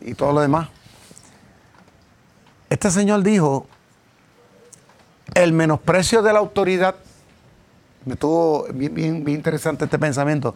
y 0.00 0.14
todo 0.14 0.32
lo 0.32 0.40
demás. 0.40 0.68
Este 2.68 2.90
señor 2.90 3.22
dijo, 3.22 3.66
el 5.34 5.52
menosprecio 5.52 6.22
de 6.22 6.32
la 6.32 6.38
autoridad, 6.38 6.94
me 8.04 8.14
estuvo 8.14 8.66
bien, 8.72 8.94
bien, 8.94 9.24
bien 9.24 9.38
interesante 9.38 9.84
este 9.84 9.98
pensamiento, 9.98 10.54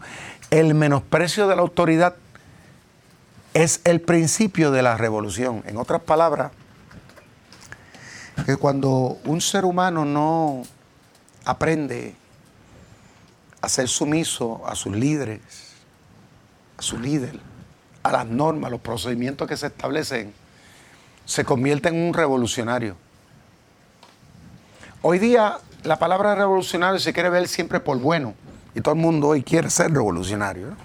el 0.49 0.73
menosprecio 0.73 1.47
de 1.47 1.55
la 1.55 1.61
autoridad 1.61 2.15
es 3.53 3.81
el 3.83 4.01
principio 4.01 4.71
de 4.71 4.81
la 4.81 4.97
revolución. 4.97 5.63
En 5.65 5.77
otras 5.77 6.01
palabras, 6.01 6.51
que 8.43 8.57
cuando 8.57 9.17
un 9.25 9.39
ser 9.39 9.65
humano 9.65 10.03
no 10.03 10.63
aprende 11.45 12.15
a 13.61 13.69
ser 13.69 13.87
sumiso 13.87 14.61
a 14.67 14.75
sus 14.75 14.95
líderes, 14.95 15.41
a 16.77 16.81
su 16.81 16.99
líder, 16.99 17.39
a 18.03 18.11
las 18.11 18.25
normas, 18.25 18.67
a 18.67 18.71
los 18.71 18.81
procedimientos 18.81 19.47
que 19.47 19.57
se 19.57 19.67
establecen, 19.67 20.33
se 21.25 21.43
convierte 21.45 21.89
en 21.89 21.95
un 21.95 22.13
revolucionario. 22.13 22.95
Hoy 25.01 25.19
día 25.19 25.57
la 25.83 25.97
palabra 25.97 26.35
revolucionario 26.35 26.99
se 26.99 27.13
quiere 27.13 27.29
ver 27.29 27.47
siempre 27.47 27.79
por 27.79 27.99
bueno 27.99 28.33
y 28.73 28.81
todo 28.81 28.93
el 28.93 29.01
mundo 29.01 29.29
hoy 29.29 29.43
quiere 29.43 29.69
ser 29.69 29.91
revolucionario. 29.91 30.75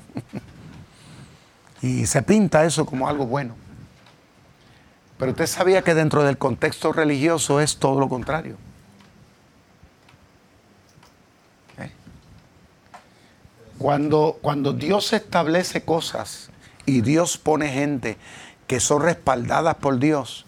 y 1.82 2.06
se 2.06 2.22
pinta 2.22 2.64
eso 2.64 2.86
como 2.86 3.08
algo 3.08 3.26
bueno. 3.26 3.54
Pero 5.20 5.32
usted 5.32 5.46
sabía 5.46 5.82
que 5.82 5.92
dentro 5.92 6.24
del 6.24 6.38
contexto 6.38 6.94
religioso 6.94 7.60
es 7.60 7.76
todo 7.76 8.00
lo 8.00 8.08
contrario. 8.08 8.56
¿Eh? 11.78 11.90
Cuando, 13.76 14.38
cuando 14.40 14.72
Dios 14.72 15.12
establece 15.12 15.82
cosas 15.82 16.48
y 16.86 17.02
Dios 17.02 17.36
pone 17.36 17.68
gente 17.68 18.16
que 18.66 18.80
son 18.80 19.02
respaldadas 19.02 19.74
por 19.74 19.98
Dios 19.98 20.46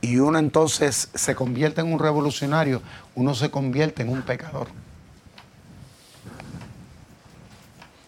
y 0.00 0.18
uno 0.18 0.38
entonces 0.38 1.10
se 1.14 1.34
convierte 1.34 1.82
en 1.82 1.92
un 1.92 1.98
revolucionario, 1.98 2.80
uno 3.14 3.34
se 3.34 3.50
convierte 3.50 4.00
en 4.00 4.08
un 4.08 4.22
pecador. 4.22 4.68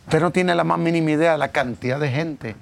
Usted 0.07 0.20
no 0.22 0.31
tiene 0.31 0.55
la 0.55 0.64
más 0.64 0.79
mínima 0.79 1.11
idea 1.11 1.33
de 1.33 1.39
la 1.39 1.53
cantidad 1.53 2.01
de 2.01 2.11
gente 2.11 2.57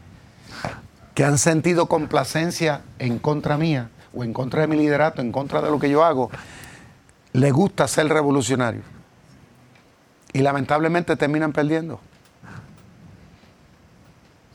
que 1.15 1.25
han 1.25 1.39
sentido 1.39 1.87
complacencia 1.87 2.83
en 2.99 3.19
contra 3.19 3.57
mía 3.57 3.91
o 4.13 4.25
en 4.25 4.33
contra 4.33 4.63
de 4.63 4.67
mi 4.67 4.77
liderato, 4.77 5.23
en 5.23 5.33
contra 5.33 5.63
de 5.63 5.71
lo 5.71 5.79
que 5.79 5.89
yo 5.89 6.05
hago, 6.05 6.31
le 7.33 7.51
gusta 7.51 7.87
ser 7.89 8.09
revolucionario. 8.09 8.83
Y 10.33 10.41
lamentablemente 10.41 11.17
terminan 11.17 11.53
perdiendo. 11.53 12.01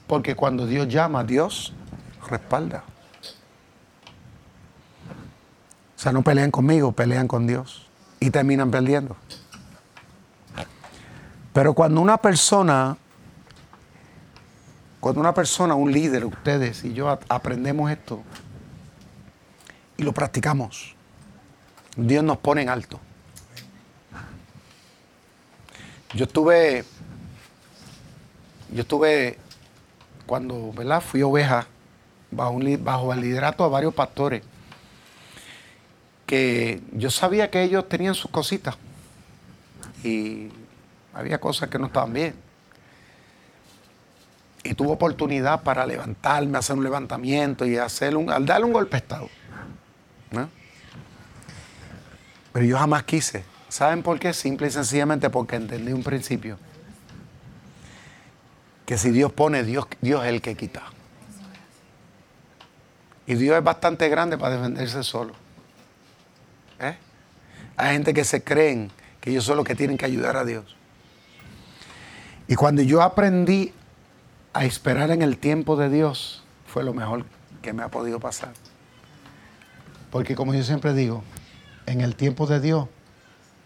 Porque 0.08 0.36
cuando 0.36 0.66
Dios 0.66 0.88
llama, 0.88 1.24
Dios 1.24 1.74
respalda. 2.30 2.84
O 5.96 6.02
sea, 6.02 6.12
no 6.12 6.22
pelean 6.22 6.52
conmigo, 6.52 6.92
pelean 6.92 7.28
con 7.28 7.48
Dios. 7.48 7.88
Y 8.20 8.32
terminan 8.32 8.72
perdiendo. 8.72 9.16
Pero 11.54 11.74
cuando 11.74 12.02
una 12.02 12.18
persona, 12.18 12.98
cuando 15.00 15.22
una 15.22 15.34
persona, 15.34 15.76
un 15.76 15.92
líder, 15.92 16.26
ustedes 16.26 16.84
y 16.84 16.94
yo 16.94 17.10
aprendemos 17.30 17.90
esto 17.92 18.22
y 19.98 20.04
lo 20.04 20.14
practicamos, 20.14 20.96
Dios 21.96 22.24
nos 22.24 22.38
pone 22.38 22.62
en 22.62 22.70
alto. 22.70 23.00
Yo 26.14 26.26
estuve, 26.26 26.84
yo 28.72 28.82
estuve, 28.82 29.38
cuando 30.26 30.74
¿verdad? 30.74 31.02
fui 31.02 31.22
oveja, 31.22 31.68
bajo, 32.32 32.60
bajo 32.80 33.14
el 33.14 33.22
liderato 33.22 33.64
de 33.64 33.70
varios 33.70 33.94
pastores, 33.94 34.44
que 36.26 36.82
yo 36.94 37.10
sabía 37.10 37.50
que 37.50 37.64
ellos 37.64 37.88
tenían 37.88 38.16
sus 38.16 38.32
cositas 38.32 38.78
y 40.04 40.50
había 41.14 41.40
cosas 41.40 41.70
que 41.70 41.80
no 41.80 41.88
estaban 41.88 42.14
bien. 42.14 42.49
Y 44.64 44.74
tuve 44.74 44.92
oportunidad 44.92 45.64
para 45.64 45.86
levantarme, 45.86 46.58
hacer 46.58 46.76
un 46.76 46.84
levantamiento 46.84 47.66
y 47.66 47.78
hacer 47.78 48.18
un, 48.18 48.30
al 48.30 48.46
darle 48.46 48.66
un 48.66 48.74
golpe 48.74 48.92
de 48.92 48.98
estado. 48.98 49.30
Pero 52.52 52.66
yo 52.66 52.78
jamás 52.78 53.04
quise. 53.04 53.44
¿Saben 53.70 54.02
por 54.02 54.20
qué? 54.20 54.34
Simple 54.34 54.68
y 54.68 54.72
sencillamente 54.72 55.30
porque 55.30 55.56
entendí 55.56 55.94
un 55.94 56.04
principio. 56.04 56.58
Que 58.86 58.98
si 58.98 59.12
Dios 59.12 59.32
pone, 59.32 59.64
Dios, 59.64 59.88
Dios 60.02 60.24
es 60.24 60.30
el 60.30 60.42
que 60.42 60.56
quita. 60.56 60.82
Y 63.28 63.36
Dios 63.36 63.56
es 63.56 63.64
bastante 63.64 64.10
grande 64.10 64.38
para 64.38 64.56
defenderse 64.56 65.04
solo. 65.04 65.34
¿Eh? 66.80 66.98
Hay 67.78 67.94
gente 67.94 68.14
que 68.14 68.26
se 68.26 68.44
creen 68.44 68.92
que 69.22 69.30
ellos 69.30 69.44
son 69.44 69.58
los 69.58 69.66
que 69.66 69.76
tienen 69.76 69.98
que 69.98 70.06
ayudar 70.06 70.36
a 70.36 70.44
Dios. 70.44 70.76
Y 72.48 72.56
cuando 72.56 72.82
yo 72.82 73.04
aprendí 73.04 73.72
a 74.54 74.66
esperar 74.66 75.12
en 75.12 75.22
el 75.22 75.38
tiempo 75.38 75.76
de 75.76 75.90
Dios, 75.90 76.44
fue 76.66 76.84
lo 76.84 76.94
mejor 76.94 77.26
que 77.62 77.74
me 77.74 77.84
ha 77.84 77.90
podido 77.90 78.20
pasar. 78.20 78.54
Porque 80.12 80.36
como 80.36 80.54
yo 80.54 80.64
siempre 80.64 80.94
digo, 80.94 81.24
en 81.86 82.02
el 82.02 82.16
tiempo 82.16 82.48
de 82.48 82.60
Dios 82.60 82.88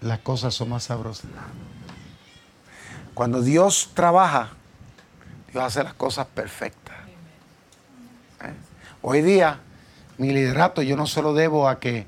las 0.02 0.20
cosas 0.20 0.54
son 0.54 0.70
más 0.70 0.84
sabrosas. 0.84 1.30
Cuando 3.14 3.42
Dios 3.42 3.92
trabaja, 3.94 4.50
Dios 5.52 5.64
hace 5.64 5.84
las 5.84 5.94
cosas 5.94 6.28
perfectas. 6.28 6.96
¿Eh? 8.42 8.54
Hoy 9.02 9.22
día, 9.22 9.60
mi 10.18 10.32
liderato 10.34 10.82
yo 10.82 10.98
no 10.98 11.08
se 11.08 11.22
lo 11.22 11.34
debo 11.34 11.70
a 11.70 11.80
que 11.80 12.08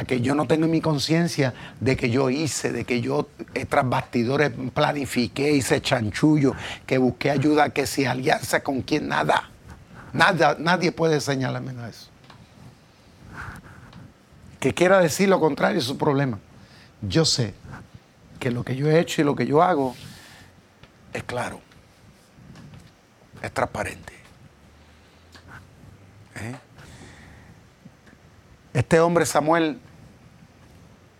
a 0.00 0.04
que 0.04 0.22
yo 0.22 0.34
no 0.34 0.46
tengo 0.46 0.64
en 0.64 0.70
mi 0.70 0.80
conciencia 0.80 1.52
de 1.78 1.94
que 1.94 2.08
yo 2.08 2.30
hice, 2.30 2.72
de 2.72 2.86
que 2.86 3.02
yo 3.02 3.28
eh, 3.52 3.66
tras 3.66 3.86
bastidores 3.86 4.50
planifiqué, 4.72 5.52
hice 5.52 5.82
chanchullo, 5.82 6.54
que 6.86 6.96
busqué 6.96 7.30
ayuda, 7.30 7.68
que 7.68 7.86
si 7.86 8.06
alianza 8.06 8.62
con 8.62 8.80
quien 8.80 9.08
nada. 9.08 9.50
Nada, 10.14 10.56
nadie 10.58 10.90
puede 10.90 11.20
señalarme 11.20 11.78
a 11.82 11.90
eso. 11.90 12.08
Que 14.58 14.72
quiera 14.72 15.00
decir 15.00 15.28
lo 15.28 15.38
contrario 15.38 15.80
es 15.80 15.84
su 15.84 15.98
problema. 15.98 16.38
Yo 17.02 17.26
sé 17.26 17.52
que 18.38 18.50
lo 18.50 18.64
que 18.64 18.76
yo 18.76 18.88
he 18.88 19.00
hecho 19.00 19.20
y 19.20 19.24
lo 19.26 19.36
que 19.36 19.46
yo 19.46 19.62
hago 19.62 19.94
es 21.12 21.24
claro, 21.24 21.60
es 23.42 23.52
transparente. 23.52 24.14
¿Eh? 26.36 26.54
Este 28.72 28.98
hombre 28.98 29.26
Samuel 29.26 29.78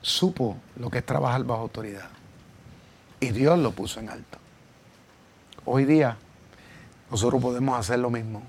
supo 0.02 0.56
lo 0.76 0.90
que 0.90 0.98
es 0.98 1.06
trabajar 1.06 1.44
bajo 1.44 1.62
autoridad. 1.62 2.08
Y 3.20 3.30
Dios 3.30 3.58
lo 3.58 3.72
puso 3.72 4.00
en 4.00 4.08
alto. 4.08 4.38
Hoy 5.64 5.84
día 5.84 6.16
nosotros 7.10 7.42
podemos 7.42 7.78
hacer 7.78 7.98
lo 7.98 8.10
mismo. 8.10 8.42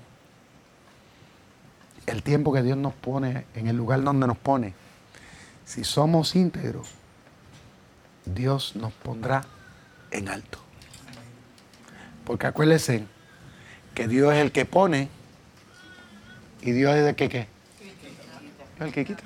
El 2.06 2.22
tiempo 2.22 2.52
que 2.52 2.62
Dios 2.62 2.76
nos 2.76 2.94
pone, 2.94 3.46
en 3.54 3.68
el 3.68 3.76
lugar 3.76 4.02
donde 4.02 4.26
nos 4.26 4.38
pone, 4.38 4.74
si 5.64 5.84
somos 5.84 6.34
íntegros, 6.34 6.90
Dios 8.24 8.74
nos 8.76 8.92
pondrá 8.92 9.44
en 10.10 10.28
alto. 10.28 10.58
Porque 12.24 12.46
acuérdense 12.46 13.04
que 13.94 14.08
Dios 14.08 14.32
es 14.32 14.40
el 14.40 14.52
que 14.52 14.64
pone 14.64 15.08
y 16.62 16.72
Dios 16.72 16.94
es 16.96 17.06
el 17.06 17.14
que 17.14 17.28
qué 17.28 17.52
el 18.80 18.92
que 18.92 19.04
quita. 19.04 19.22